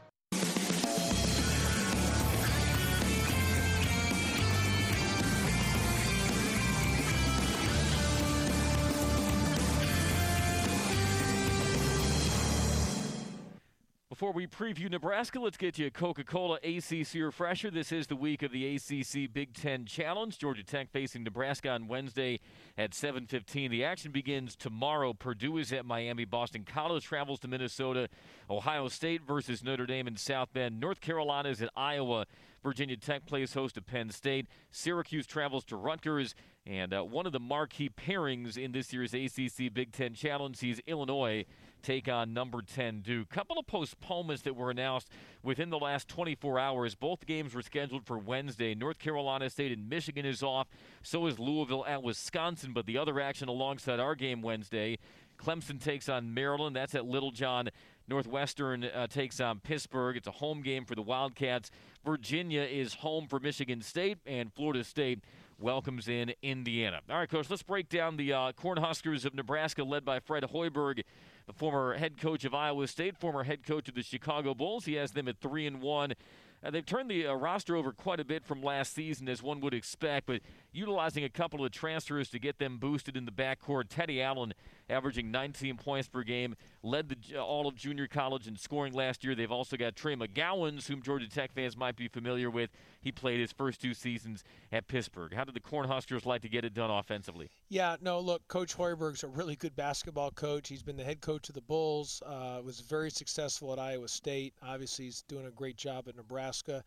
Before 14.21 14.35
we 14.35 14.47
preview 14.47 14.91
Nebraska, 14.91 15.41
let's 15.41 15.57
get 15.57 15.79
you 15.79 15.87
a 15.87 15.91
Coca 15.91 16.25
Cola 16.25 16.59
ACC 16.63 17.15
refresher. 17.15 17.71
This 17.71 17.91
is 17.91 18.07
the 18.07 18.17
week 18.17 18.43
of 18.43 18.53
the 18.53 18.77
ACC 18.77 19.33
Big 19.33 19.55
Ten 19.55 19.87
Challenge. 19.87 20.37
Georgia 20.37 20.63
Tech 20.63 20.91
facing 20.91 21.25
Nebraska 21.25 21.71
on 21.71 21.89
Wednesday 21.89 22.41
at 22.77 22.93
7:15. 22.93 23.71
The 23.71 23.83
action 23.83 24.13
begins 24.13 24.57
tomorrow. 24.57 25.15
Purdue 25.15 25.57
is 25.57 25.73
at 25.73 25.87
Miami. 25.87 26.27
Boston 26.27 26.65
College 26.65 27.03
travels 27.03 27.41
to 27.41 27.49
Minnesota. 27.49 28.11
Ohio 28.51 28.89
State 28.89 29.23
versus 29.23 29.65
Notre 29.65 29.87
Dame 29.87 30.07
in 30.07 30.17
South 30.19 30.53
Bend. 30.53 30.79
North 30.79 31.01
Carolina 31.01 31.49
is 31.49 31.63
at 31.63 31.71
Iowa. 31.75 32.27
Virginia 32.63 32.99
Tech 32.99 33.25
plays 33.25 33.55
host 33.55 33.77
to 33.77 33.81
Penn 33.81 34.11
State. 34.11 34.49
Syracuse 34.71 35.27
travels 35.27 35.65
to 35.65 35.77
Rutgers. 35.77 36.35
And 36.67 36.93
uh, 36.93 37.03
one 37.05 37.25
of 37.25 37.33
the 37.33 37.41
marquee 37.41 37.89
pairings 37.89 38.59
in 38.59 38.73
this 38.73 38.93
year's 38.93 39.15
ACC 39.15 39.73
Big 39.73 39.93
Ten 39.93 40.13
Challenge 40.13 40.55
sees 40.55 40.79
Illinois 40.87 41.47
take 41.83 42.09
on 42.09 42.33
number 42.33 42.63
10 42.63 43.01
Duke. 43.01 43.29
Couple 43.31 43.59
of 43.59 43.67
postponements 43.67 44.43
that 44.43 44.57
were 44.57 44.71
announced 44.71 45.09
within 45.43 45.71
the 45.71 45.79
last 45.79 46.09
24 46.09 46.59
hours. 46.59 46.95
Both 46.95 47.27
games 47.27 47.55
were 47.55 47.63
scheduled 47.63 48.05
for 48.07 48.19
Wednesday. 48.19 48.75
North 48.75 48.99
Carolina 48.99 49.51
State 49.51 49.73
and 49.73 49.89
Michigan 49.89 50.25
is 50.25 50.43
off. 50.43 50.69
So 51.03 51.27
is 51.27 51.39
Louisville 51.39 51.85
at 51.87 52.03
Wisconsin. 52.03 52.73
But 52.73 52.87
the 52.87 52.99
other 52.99 53.21
action 53.21 53.49
alongside 53.49 54.01
our 54.01 54.15
game 54.15 54.43
Wednesday, 54.43 54.99
Clemson 55.39 55.83
takes 55.83 56.09
on 56.09 56.35
Maryland. 56.35 56.77
That's 56.77 56.95
at 56.95 57.07
Littlejohn. 57.07 57.71
Northwestern 58.09 58.85
uh, 58.85 59.07
takes 59.07 59.41
on 59.41 59.61
Pittsburgh. 59.61 60.17
It's 60.17 60.27
a 60.27 60.33
home 60.33 60.63
game 60.63 60.85
for 60.85 60.95
the 60.95 61.03
Wildcats. 61.03 61.71
Virginia 62.05 62.63
is 62.63 62.95
home 62.95 63.29
for 63.29 63.39
Michigan 63.39 63.83
State, 63.83 64.19
and 64.27 64.53
Florida 64.53 64.83
State 64.83 65.21
welcomes 65.61 66.09
in 66.09 66.33
Indiana. 66.43 67.01
All 67.09 67.19
right, 67.19 67.29
Coach, 67.29 67.49
let's 67.49 67.63
break 67.63 67.89
down 67.89 68.17
the 68.17 68.33
uh, 68.33 68.53
Cornhuskers 68.53 69.25
of 69.25 69.35
Nebraska, 69.35 69.85
led 69.85 70.05
by 70.05 70.19
Fred 70.19 70.43
Hoiberg, 70.45 71.03
the 71.51 71.59
former 71.59 71.95
head 71.95 72.17
coach 72.17 72.45
of 72.45 72.55
Iowa 72.55 72.87
State, 72.87 73.17
former 73.17 73.43
head 73.43 73.67
coach 73.67 73.89
of 73.89 73.97
the 73.97 74.05
Chicago 74.05 74.55
Bulls. 74.55 74.85
He 74.85 74.95
has 74.95 75.11
them 75.11 75.27
at 75.27 75.41
three 75.41 75.67
and 75.67 75.83
one. 75.83 76.15
Uh, 76.63 76.71
they've 76.71 76.87
turned 76.87 77.11
the 77.11 77.27
uh, 77.27 77.35
roster 77.35 77.75
over 77.75 77.91
quite 77.91 78.21
a 78.21 78.25
bit 78.25 78.45
from 78.45 78.63
last 78.63 78.95
season, 78.95 79.29
as 79.29 79.43
one 79.43 79.61
would 79.61 79.75
expect, 79.75 80.27
but 80.27 80.43
utilizing 80.73 81.25
a 81.25 81.29
couple 81.29 81.65
of 81.65 81.73
transfers 81.73 82.29
to 82.31 82.39
get 82.39 82.59
them 82.59 82.79
boosted 82.79 83.17
in 83.17 83.25
the 83.25 83.33
backcourt. 83.33 83.85
Teddy 83.89 84.23
Allen 84.23 84.53
averaging 84.91 85.31
19 85.31 85.77
points 85.77 86.09
per 86.09 86.23
game, 86.23 86.57
led 86.83 87.09
the, 87.09 87.39
all 87.39 87.67
of 87.67 87.77
junior 87.77 88.07
college 88.07 88.47
in 88.47 88.57
scoring 88.57 88.93
last 88.93 89.25
year. 89.25 89.35
They've 89.35 89.51
also 89.51 89.77
got 89.77 89.97
Trey 89.97 90.17
McGowens, 90.17 90.87
whom 90.87 91.03
Georgia 91.03 91.29
Tech 91.29 91.53
fans 91.53 91.77
might 91.77 91.97
be 91.97 92.09
familiar 92.09 92.51
with. 92.51 92.71
He 93.01 93.13
played 93.13 93.41
his 93.41 93.53
first 93.53 93.81
two 93.81 93.95
seasons 93.95 94.45
at 94.73 94.89
Pittsburgh. 94.89 95.33
How 95.35 95.45
did 95.45 95.55
the 95.55 95.61
Cornhuskers 95.61 96.27
like 96.27 96.43
to 96.43 96.49
get 96.49 96.65
it 96.65 96.75
done 96.75 96.91
offensively? 96.91 97.49
Yeah, 97.69 97.97
no, 98.01 98.21
look, 98.21 98.47
Coach 98.49 98.77
Hoiberg's 98.77 99.25
a 99.25 99.29
really 99.29 99.57
good 99.57 99.77
basketball 99.77 100.31
coach. 100.31 100.69
He's 100.69 100.83
been 100.83 100.97
the 100.97 101.05
head 101.05 101.21
coach 101.21 101.49
of 101.49 101.55
the 101.55 101.61
Bulls, 101.61 102.23
uh, 102.27 102.61
was 102.65 102.81
very 102.81 103.11
successful 103.11 103.73
at 103.73 103.79
Iowa 103.79 104.09
State. 104.09 104.55
Obviously, 104.63 105.07
he's 105.07 105.23
doing 105.23 105.47
a 105.47 105.51
great 105.51 105.77
job 105.77 106.09
at 106.09 106.17
Nebraska. 106.17 106.85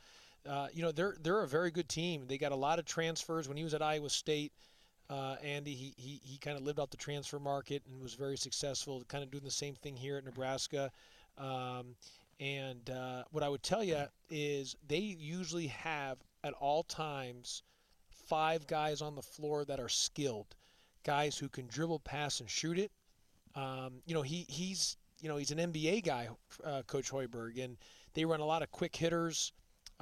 Uh, 0.48 0.68
you 0.74 0.82
know, 0.82 0.92
they're 0.92 1.16
they're 1.22 1.44
a 1.44 1.48
very 1.48 1.72
good 1.72 1.88
team. 1.88 2.26
They 2.28 2.38
got 2.38 2.52
a 2.52 2.58
lot 2.58 2.80
of 2.80 2.86
transfers. 2.86 3.48
When 3.48 3.58
he 3.58 3.64
was 3.64 3.74
at 3.74 3.82
Iowa 3.82 4.10
State, 4.10 4.52
uh, 5.10 5.36
Andy, 5.44 5.74
he, 5.74 5.94
he, 5.98 6.22
he 6.24 6.38
kind 6.38 6.58
of 6.58 6.64
lived 6.64 6.80
out 6.80 6.92
the 6.92 6.98
transfer 6.98 7.40
market 7.40 7.84
and 7.90 8.02
was 8.02 8.14
very 8.14 8.38
successful, 8.38 9.04
kind 9.08 9.24
of 9.24 9.32
doing 9.32 9.44
the 9.44 9.52
same 9.52 9.76
thing 9.76 9.96
here 9.96 10.18
at 10.18 10.26
Nebraska. 10.26 10.92
Um, 11.38 11.96
and 12.40 12.90
uh, 12.90 13.24
what 13.32 13.44
I 13.44 13.50
would 13.50 13.64
tell 13.64 13.84
you 13.84 14.04
is 14.30 14.76
they 14.88 14.98
usually 14.98 15.68
have 15.68 16.18
at 16.44 16.54
all 16.54 16.84
times 16.84 17.64
five 18.10 18.66
guys 18.68 19.02
on 19.02 19.16
the 19.16 19.22
floor 19.22 19.66
that 19.66 19.80
are 19.80 19.90
skilled, 19.90 20.56
guys 21.04 21.38
who 21.38 21.50
can 21.50 21.68
dribble, 21.68 22.00
pass, 22.00 22.40
and 22.40 22.50
shoot 22.50 22.80
it. 22.80 22.92
Um, 23.56 24.02
you 24.06 24.14
know, 24.14 24.24
he 24.24 24.46
he's 24.50 24.98
you 25.22 25.30
know 25.30 25.38
he's 25.38 25.52
an 25.52 25.60
NBA 25.60 26.04
guy, 26.04 26.30
uh, 26.64 26.82
Coach 26.88 27.12
Hoiberg, 27.12 27.64
and 27.64 27.78
they 28.14 28.26
run 28.26 28.40
a 28.40 28.46
lot 28.46 28.64
of 28.64 28.72
quick 28.72 28.96
hitters, 28.96 29.54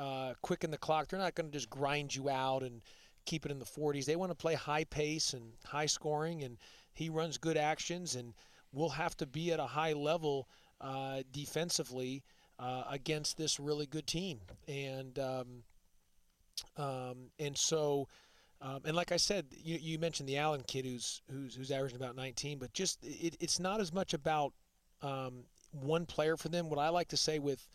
uh, 0.02 0.34
quick 0.42 0.62
the 0.62 0.78
clock. 0.78 1.08
They're 1.08 1.20
not 1.20 1.36
going 1.36 1.52
to 1.52 1.58
just 1.58 1.70
grind 1.70 2.16
you 2.16 2.30
out 2.30 2.64
and 2.64 2.82
keep 3.26 3.46
it 3.46 3.52
in 3.52 3.60
the 3.60 3.66
40s. 3.66 4.06
They 4.06 4.16
want 4.16 4.32
to 4.32 4.36
play 4.36 4.56
high 4.56 4.84
pace 4.86 5.34
and 5.34 5.44
high 5.64 5.86
scoring, 5.86 6.44
and 6.44 6.58
he 6.94 7.10
runs 7.10 7.38
good 7.38 7.58
actions, 7.58 8.16
and 8.16 8.34
we'll 8.74 8.90
have 8.90 9.16
to 9.18 9.28
be 9.28 9.52
at 9.52 9.60
a 9.60 9.68
high 9.68 9.94
level 9.94 10.50
uh, 10.82 11.22
defensively 11.32 12.24
uh, 12.58 12.84
against 12.90 13.38
this 13.38 13.60
really 13.60 13.86
good 13.86 14.08
team. 14.08 14.40
And 14.68 15.20
um, 15.20 15.64
um, 16.78 17.18
and 17.40 17.58
so. 17.58 18.08
Um, 18.64 18.82
and 18.86 18.96
like 18.96 19.12
I 19.12 19.18
said, 19.18 19.48
you, 19.58 19.80
you, 19.82 19.98
mentioned 19.98 20.30
the 20.30 20.38
Allen 20.38 20.62
kid 20.68 20.86
who's 20.86 21.24
who's, 21.32 21.56
who's 21.56 21.72
averaging 21.72 21.98
about 21.98 22.16
19, 22.16 22.60
but 22.60 22.72
just 22.74 23.04
it, 23.04 23.36
it's 23.40 23.60
not 23.60 23.82
as 23.82 23.92
much 23.92 24.14
about 24.14 24.54
um, 25.02 25.46
one 25.72 26.06
player 26.06 26.38
for 26.38 26.48
them. 26.50 26.70
What 26.70 26.78
I 26.78 26.90
like 26.90 27.08
to 27.08 27.18
say 27.18 27.40
with 27.40 27.68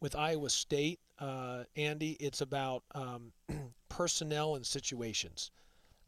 with 0.00 0.14
Iowa 0.14 0.48
State, 0.48 1.00
uh, 1.22 1.62
Andy, 1.76 2.16
it's 2.18 2.40
about 2.40 2.82
um, 2.96 3.32
personnel 3.88 4.56
and 4.56 4.66
situations. 4.66 5.52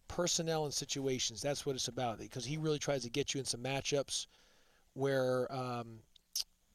Personnel 0.09 0.65
and 0.65 0.75
situations. 0.75 1.41
That's 1.41 1.65
what 1.65 1.77
it's 1.77 1.89
about 1.89 2.19
because 2.19 2.45
he 2.45 2.57
really 2.57 2.81
tries 2.81 3.05
to 3.05 3.11
get 3.11 3.33
you 3.33 3.39
in 3.39 3.45
some 3.45 3.63
matchups 3.63 4.27
where 4.95 5.51
um, 5.55 6.01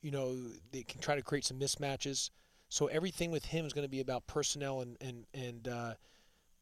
you 0.02 0.12
know 0.12 0.38
they 0.72 0.84
can 0.84 1.02
try 1.02 1.16
to 1.16 1.22
create 1.22 1.46
some 1.46 1.60
mismatches. 1.60 2.30
So 2.70 2.88
everything 2.88 3.30
with 3.30 3.46
him 3.46 3.66
is 3.66 3.74
going 3.74 3.86
to 3.86 3.90
be 3.90 4.00
about 4.00 4.26
personnel 4.26 4.82
and 4.82 4.98
and 5.02 5.26
and 5.34 5.68
uh, 5.68 5.94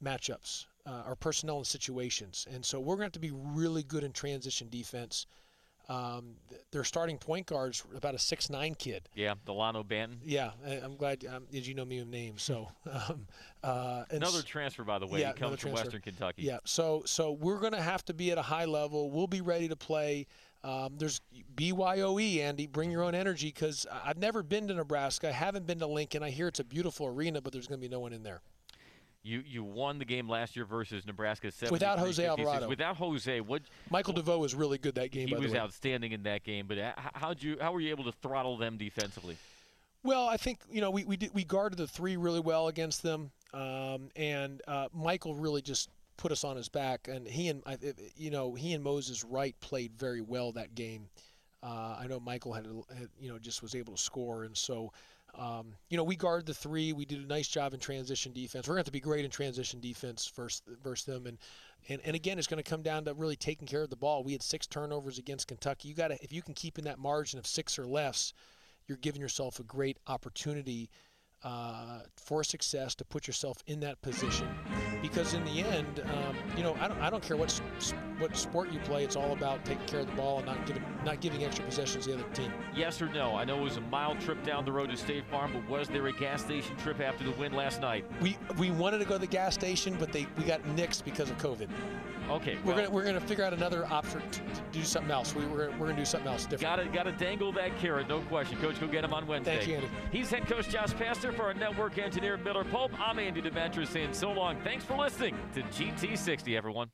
matchups, 0.03 0.65
uh, 0.88 1.03
or 1.05 1.15
personnel 1.15 1.57
and 1.57 1.67
situations. 1.67 2.47
And 2.51 2.65
so 2.65 2.80
we're 2.80 2.95
going 2.95 3.01
to 3.01 3.05
have 3.05 3.11
to 3.13 3.19
be 3.19 3.32
really 3.32 3.84
good 3.84 4.03
in 4.03 4.13
transition 4.13 4.67
defense. 4.69 5.28
Um, 5.90 6.36
their 6.72 6.84
starting 6.84 7.18
point 7.18 7.46
guards 7.46 7.84
about 7.96 8.14
a 8.14 8.20
six 8.20 8.50
nine 8.50 8.76
kid. 8.76 9.08
Yeah, 9.16 9.36
Delano 9.46 9.84
Banton. 9.84 10.18
Yeah, 10.26 10.52
I'm 10.84 10.98
glad. 10.98 11.26
Um, 11.26 11.46
did 11.50 11.66
you 11.66 11.74
know 11.74 11.86
me 11.86 12.00
with 12.00 12.10
names? 12.10 12.44
So 12.44 12.68
um, 12.92 13.26
uh, 13.64 14.04
another 14.12 14.42
transfer, 14.42 14.84
by 14.84 15.00
the 15.00 15.08
way, 15.08 15.22
yeah, 15.22 15.32
he 15.34 15.40
comes 15.40 15.62
from 15.62 15.72
Western 15.72 16.02
Kentucky. 16.02 16.44
Yeah, 16.44 16.58
so 16.66 17.04
so 17.06 17.32
we're 17.32 17.60
going 17.60 17.74
to 17.74 17.82
have 17.82 18.04
to 18.06 18.14
be 18.14 18.32
at 18.32 18.38
a 18.38 18.42
high 18.42 18.66
level. 18.66 19.10
We'll 19.12 19.28
be 19.28 19.42
ready 19.42 19.70
to 19.70 19.78
play. 19.78 20.28
Um, 20.64 20.96
there's 20.98 21.22
BYOE, 21.56 22.40
Andy. 22.40 22.68
Bring 22.68 22.92
your 22.92 23.04
own 23.04 23.16
energy 23.16 23.48
because 23.48 23.86
I've 24.04 24.18
never 24.18 24.44
been 24.44 24.68
to 24.68 24.74
Nebraska. 24.74 25.30
I 25.30 25.32
haven't 25.32 25.66
been 25.68 25.80
to 25.80 25.88
Lincoln. 25.88 26.24
I 26.24 26.30
hear 26.32 26.50
it's 26.50 26.60
a 26.60 26.66
beautiful 26.66 27.08
arena, 27.08 27.42
but 27.42 27.54
there's 27.54 27.68
going 27.68 27.80
to 27.80 27.88
be 27.88 27.92
no 27.92 28.00
one 28.00 28.12
in 28.12 28.24
there. 28.24 28.42
You 29.24 29.43
you 29.45 29.63
won 29.63 29.99
the 29.99 30.05
game 30.05 30.30
last 30.30 30.55
year 30.55 30.65
versus 30.65 31.05
Nebraska. 31.05 31.51
Without 31.70 31.99
Jose 31.99 32.26
Alvarado. 32.26 32.70
Without 32.70 32.95
Jose, 32.97 33.41
what? 33.41 33.61
Michael 33.89 34.13
DeVoe 34.13 34.39
was 34.39 34.55
really 34.55 34.78
good 34.78 34.95
that 34.95 35.11
game. 35.11 35.28
He 35.28 35.36
was 35.36 35.53
outstanding 35.53 36.13
in 36.13 36.24
that 36.24 36.43
game. 36.43 36.65
But 36.68 36.78
how'd 37.13 37.41
you 37.41 37.57
how 37.59 37.74
were 37.74 37.82
you 37.82 37.89
able 37.89 38.05
to 38.05 38.13
throttle 38.13 38.57
them 38.57 38.78
defensively? 38.78 39.38
Well, 40.03 40.28
I 40.28 40.38
think 40.38 40.59
you 40.72 40.80
know 40.80 40.91
we 40.91 41.03
we 41.03 41.18
did, 41.18 41.34
we 41.34 41.43
guarded 41.43 41.78
the 41.78 41.88
three 41.88 42.15
really 42.15 42.39
well 42.39 42.70
against 42.70 43.03
them, 43.03 43.32
um, 43.53 44.09
and 44.15 44.61
uh, 44.68 44.88
Michael 44.93 45.36
really 45.36 45.61
just 45.61 45.89
put 46.18 46.32
us 46.32 46.43
on 46.43 46.55
his 46.55 46.70
back, 46.70 47.07
and 47.07 47.28
he 47.28 47.49
and 47.49 47.63
you 48.15 48.32
know 48.32 48.53
he 48.53 48.74
and 48.74 48.84
Moses 48.84 49.24
Wright 49.24 49.55
played 49.59 49.93
very 49.97 50.22
well 50.22 50.51
that 50.53 50.76
game. 50.76 51.09
Uh, 51.63 51.97
I 51.99 52.07
know 52.07 52.20
Michael 52.20 52.53
had, 52.53 52.65
had, 52.97 53.09
you 53.20 53.30
know 53.30 53.39
just 53.39 53.61
was 53.61 53.76
able 53.76 53.93
to 53.95 54.01
score, 54.01 54.43
and 54.43 54.55
so 54.55 54.91
um, 55.38 55.76
you 55.90 55.98
know, 55.98 56.04
we 56.04 56.16
guard 56.16 56.46
the 56.46 56.54
three. 56.54 56.94
We 56.94 57.06
did 57.06 57.20
a 57.20 57.28
nice 57.28 57.48
job 57.48 57.74
in 57.74 57.80
transition 57.80 58.34
defense. 58.34 58.68
We're 58.68 58.76
going 58.76 58.84
to 58.84 58.88
have 58.88 58.92
to 58.92 58.92
be 58.92 59.00
great 59.00 59.24
in 59.24 59.32
transition 59.32 59.80
defense 59.80 60.32
versus, 60.36 60.64
versus 60.84 61.06
them. 61.06 61.28
And, 61.28 61.38
and, 61.90 62.02
and 62.04 62.16
again, 62.16 62.40
it's 62.40 62.48
going 62.48 62.64
to 62.64 62.70
come 62.70 62.82
down 62.82 63.06
to 63.06 63.14
really 63.14 63.36
taking 63.36 63.68
care 63.68 63.84
of 63.84 63.90
the 63.90 63.96
ball. 63.96 64.24
We 64.24 64.32
had 64.32 64.42
six 64.42 64.66
turnovers 64.66 65.20
against 65.20 65.48
Kentucky. 65.48 65.90
You 65.90 65.96
got 65.96 66.08
to, 66.08 66.18
if 66.24 66.34
you 66.34 66.42
can 66.42 66.54
keep 66.54 66.80
in 66.80 66.86
that 66.86 67.00
margin 67.00 67.38
of 67.38 67.46
six 67.46 67.78
or 67.78 67.86
less, 67.86 68.34
you're 68.88 68.98
giving 68.98 69.22
yourself 69.22 69.60
a 69.60 69.64
great 69.64 70.00
opportunity 70.08 70.90
uh, 71.48 72.00
for 72.18 72.43
success 72.43 72.93
to 72.93 73.06
put 73.06 73.26
yourself 73.26 73.64
in 73.68 73.80
that 73.80 74.02
position. 74.02 74.48
Because 75.02 75.34
in 75.34 75.45
the 75.45 75.62
end 75.62 76.02
um, 76.02 76.36
you 76.58 76.64
know 76.64 76.76
I 76.82 76.88
don't, 76.89 77.00
I 77.00 77.10
don't 77.10 77.24
care 77.24 77.38
what 77.38 77.52
what 78.20 78.36
sport 78.36 78.72
you 78.72 78.80
play 78.80 79.06
it's 79.06 79.16
all 79.16 79.32
about 79.32 79.64
taking 79.64 79.86
care 79.86 80.02
of 80.02 80.08
the 80.08 80.14
ball 80.14 80.39
and 80.39 80.45
not 80.45 80.66
giving 80.66 80.84
not 81.06 81.22
giving 81.22 81.45
extra 81.45 81.64
possessions 81.64 82.06
to 82.06 82.12
the 82.12 82.20
other 82.20 82.30
team. 82.34 82.52
Yes 82.76 83.02
or 83.02 83.08
no? 83.08 83.36
I 83.36 83.45
know 83.45 83.60
it 83.60 83.64
was 83.64 83.78
a 83.78 83.82
mild 83.82 84.20
trip 84.20 84.43
down 84.43 84.66
the 84.66 84.72
road 84.72 84.89
to 84.89 84.98
State 84.98 85.26
Farm 85.32 85.54
but 85.54 85.68
was 85.70 85.88
there 85.88 86.06
a 86.08 86.14
gas 86.14 86.43
station 86.43 86.76
trip 86.78 87.00
after 87.00 87.24
the 87.24 87.32
win 87.32 87.54
last 87.54 87.80
night? 87.80 88.04
We 88.22 88.38
we 88.58 88.72
wanted 88.72 88.98
to 89.00 89.06
go 89.06 89.14
to 89.14 89.20
the 89.20 89.28
gas 89.28 89.54
station 89.54 89.95
but 89.98 90.12
they 90.12 90.28
we 90.38 90.43
got 90.43 90.62
nixed 90.76 91.06
because 91.06 91.30
of 91.30 91.38
COVID 91.38 91.70
Okay, 92.30 92.57
we're 92.63 92.75
gonna 92.75 92.89
we're 92.89 93.05
gonna 93.05 93.21
figure 93.21 93.43
out 93.43 93.53
another 93.53 93.86
option 93.86 94.21
to, 94.32 94.39
to 94.39 94.61
do 94.71 94.84
something 94.84 95.11
else. 95.11 95.34
We, 95.34 95.45
we're, 95.45 95.71
we're 95.71 95.88
gonna 95.88 95.95
do 95.95 96.05
something 96.05 96.30
else 96.30 96.43
different. 96.43 96.61
Gotta 96.61 96.86
gotta 96.86 97.11
dangle 97.13 97.51
that 97.53 97.78
carrot, 97.80 98.09
no 98.09 98.19
question. 98.21 98.57
Coach, 98.59 98.80
go 98.80 98.88
get 98.88 99.03
him 99.03 99.13
on 99.13 99.25
Wednesday. 99.28 99.57
Thank 99.57 99.67
you, 99.67 99.75
Andy. 99.75 99.89
He's 100.11 100.30
head 100.30 100.45
coach 100.45 100.69
Josh 100.69 100.93
Pastner 100.93 101.34
for 101.34 101.43
our 101.43 101.53
network 101.53 101.97
engineer 101.97 102.38
Miller 102.38 102.65
Pope. 102.65 102.91
I'm 102.99 103.17
Andy 103.19 103.41
Demetra 103.41 103.88
saying 103.88 104.13
so 104.13 104.32
long. 104.32 104.57
Thanks 104.63 104.84
for 104.84 104.97
listening 104.97 105.36
to 105.53 105.61
GT60, 105.63 106.57
everyone. 106.57 106.89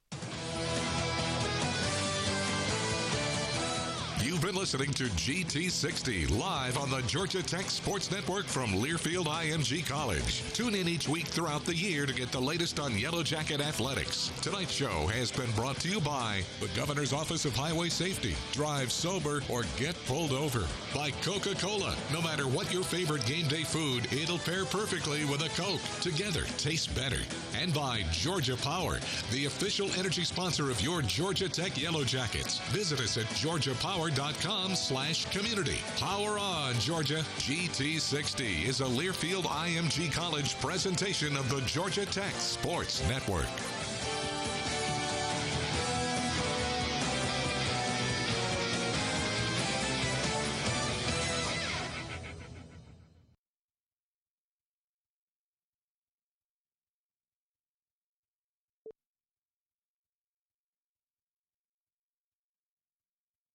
Been 4.44 4.56
listening 4.56 4.92
to 4.92 5.06
GT60 5.06 6.38
live 6.38 6.78
on 6.78 6.90
the 6.90 7.02
Georgia 7.04 7.42
Tech 7.42 7.70
Sports 7.70 8.12
Network 8.12 8.46
from 8.46 8.74
Learfield 8.74 9.28
IMG 9.28 9.88
College. 9.88 10.44
Tune 10.52 10.76
in 10.76 10.90
each 10.90 11.08
week 11.08 11.28
throughout 11.28 11.64
the 11.64 11.74
year 11.74 12.06
to 12.06 12.14
get 12.14 12.30
the 12.34 12.42
latest 12.42 12.78
on 12.78 12.98
Yellow 12.98 13.24
Jacket 13.24 13.62
athletics. 13.62 14.32
Tonight's 14.42 14.74
show 14.74 15.08
has 15.08 15.32
been 15.32 15.50
brought 15.52 15.78
to 15.78 15.88
you 15.88 16.02
by 16.02 16.44
the 16.60 16.68
Governor's 16.76 17.14
Office 17.14 17.46
of 17.46 17.56
Highway 17.56 17.88
Safety. 17.88 18.36
Drive 18.52 18.92
sober 18.92 19.44
or 19.50 19.64
get 19.78 19.96
pulled 20.08 20.34
over. 20.34 20.66
By 20.94 21.12
Coca 21.22 21.56
Cola. 21.56 21.96
No 22.12 22.22
matter 22.22 22.46
what 22.46 22.74
your 22.74 22.84
favorite 22.84 23.26
game 23.26 23.48
day 23.48 23.64
food, 23.64 24.12
it'll 24.12 24.40
pair 24.40 24.66
perfectly 24.66 25.24
with 25.24 25.42
a 25.46 25.50
Coke. 25.62 25.80
Together, 26.02 26.44
tastes 26.58 26.88
better. 26.88 27.22
And 27.56 27.74
by 27.74 28.04
Georgia 28.12 28.58
Power, 28.58 29.00
the 29.32 29.46
official 29.46 29.90
energy 29.98 30.26
sponsor 30.26 30.70
of 30.70 30.82
your 30.82 31.02
Georgia 31.02 31.48
Tech 31.48 31.82
Yellow 31.82 32.04
Jackets. 32.04 32.60
Visit 32.72 33.00
us 33.00 33.18
at 33.18 33.26
georgiapower.com 33.28 34.33
com 34.42 34.76
slash 34.76 35.26
community. 35.26 35.80
Power 35.98 36.38
on, 36.40 36.76
Georgia. 36.80 37.24
GT60 37.40 38.66
is 38.68 38.82
a 38.82 38.86
Learfield 38.86 39.44
IMG 39.44 40.12
College 40.12 40.60
presentation 40.60 41.36
of 41.36 41.50
the 41.50 41.62
Georgia 41.62 42.06
Tech 42.06 42.34
Sports 42.36 43.08
Network. 43.10 43.48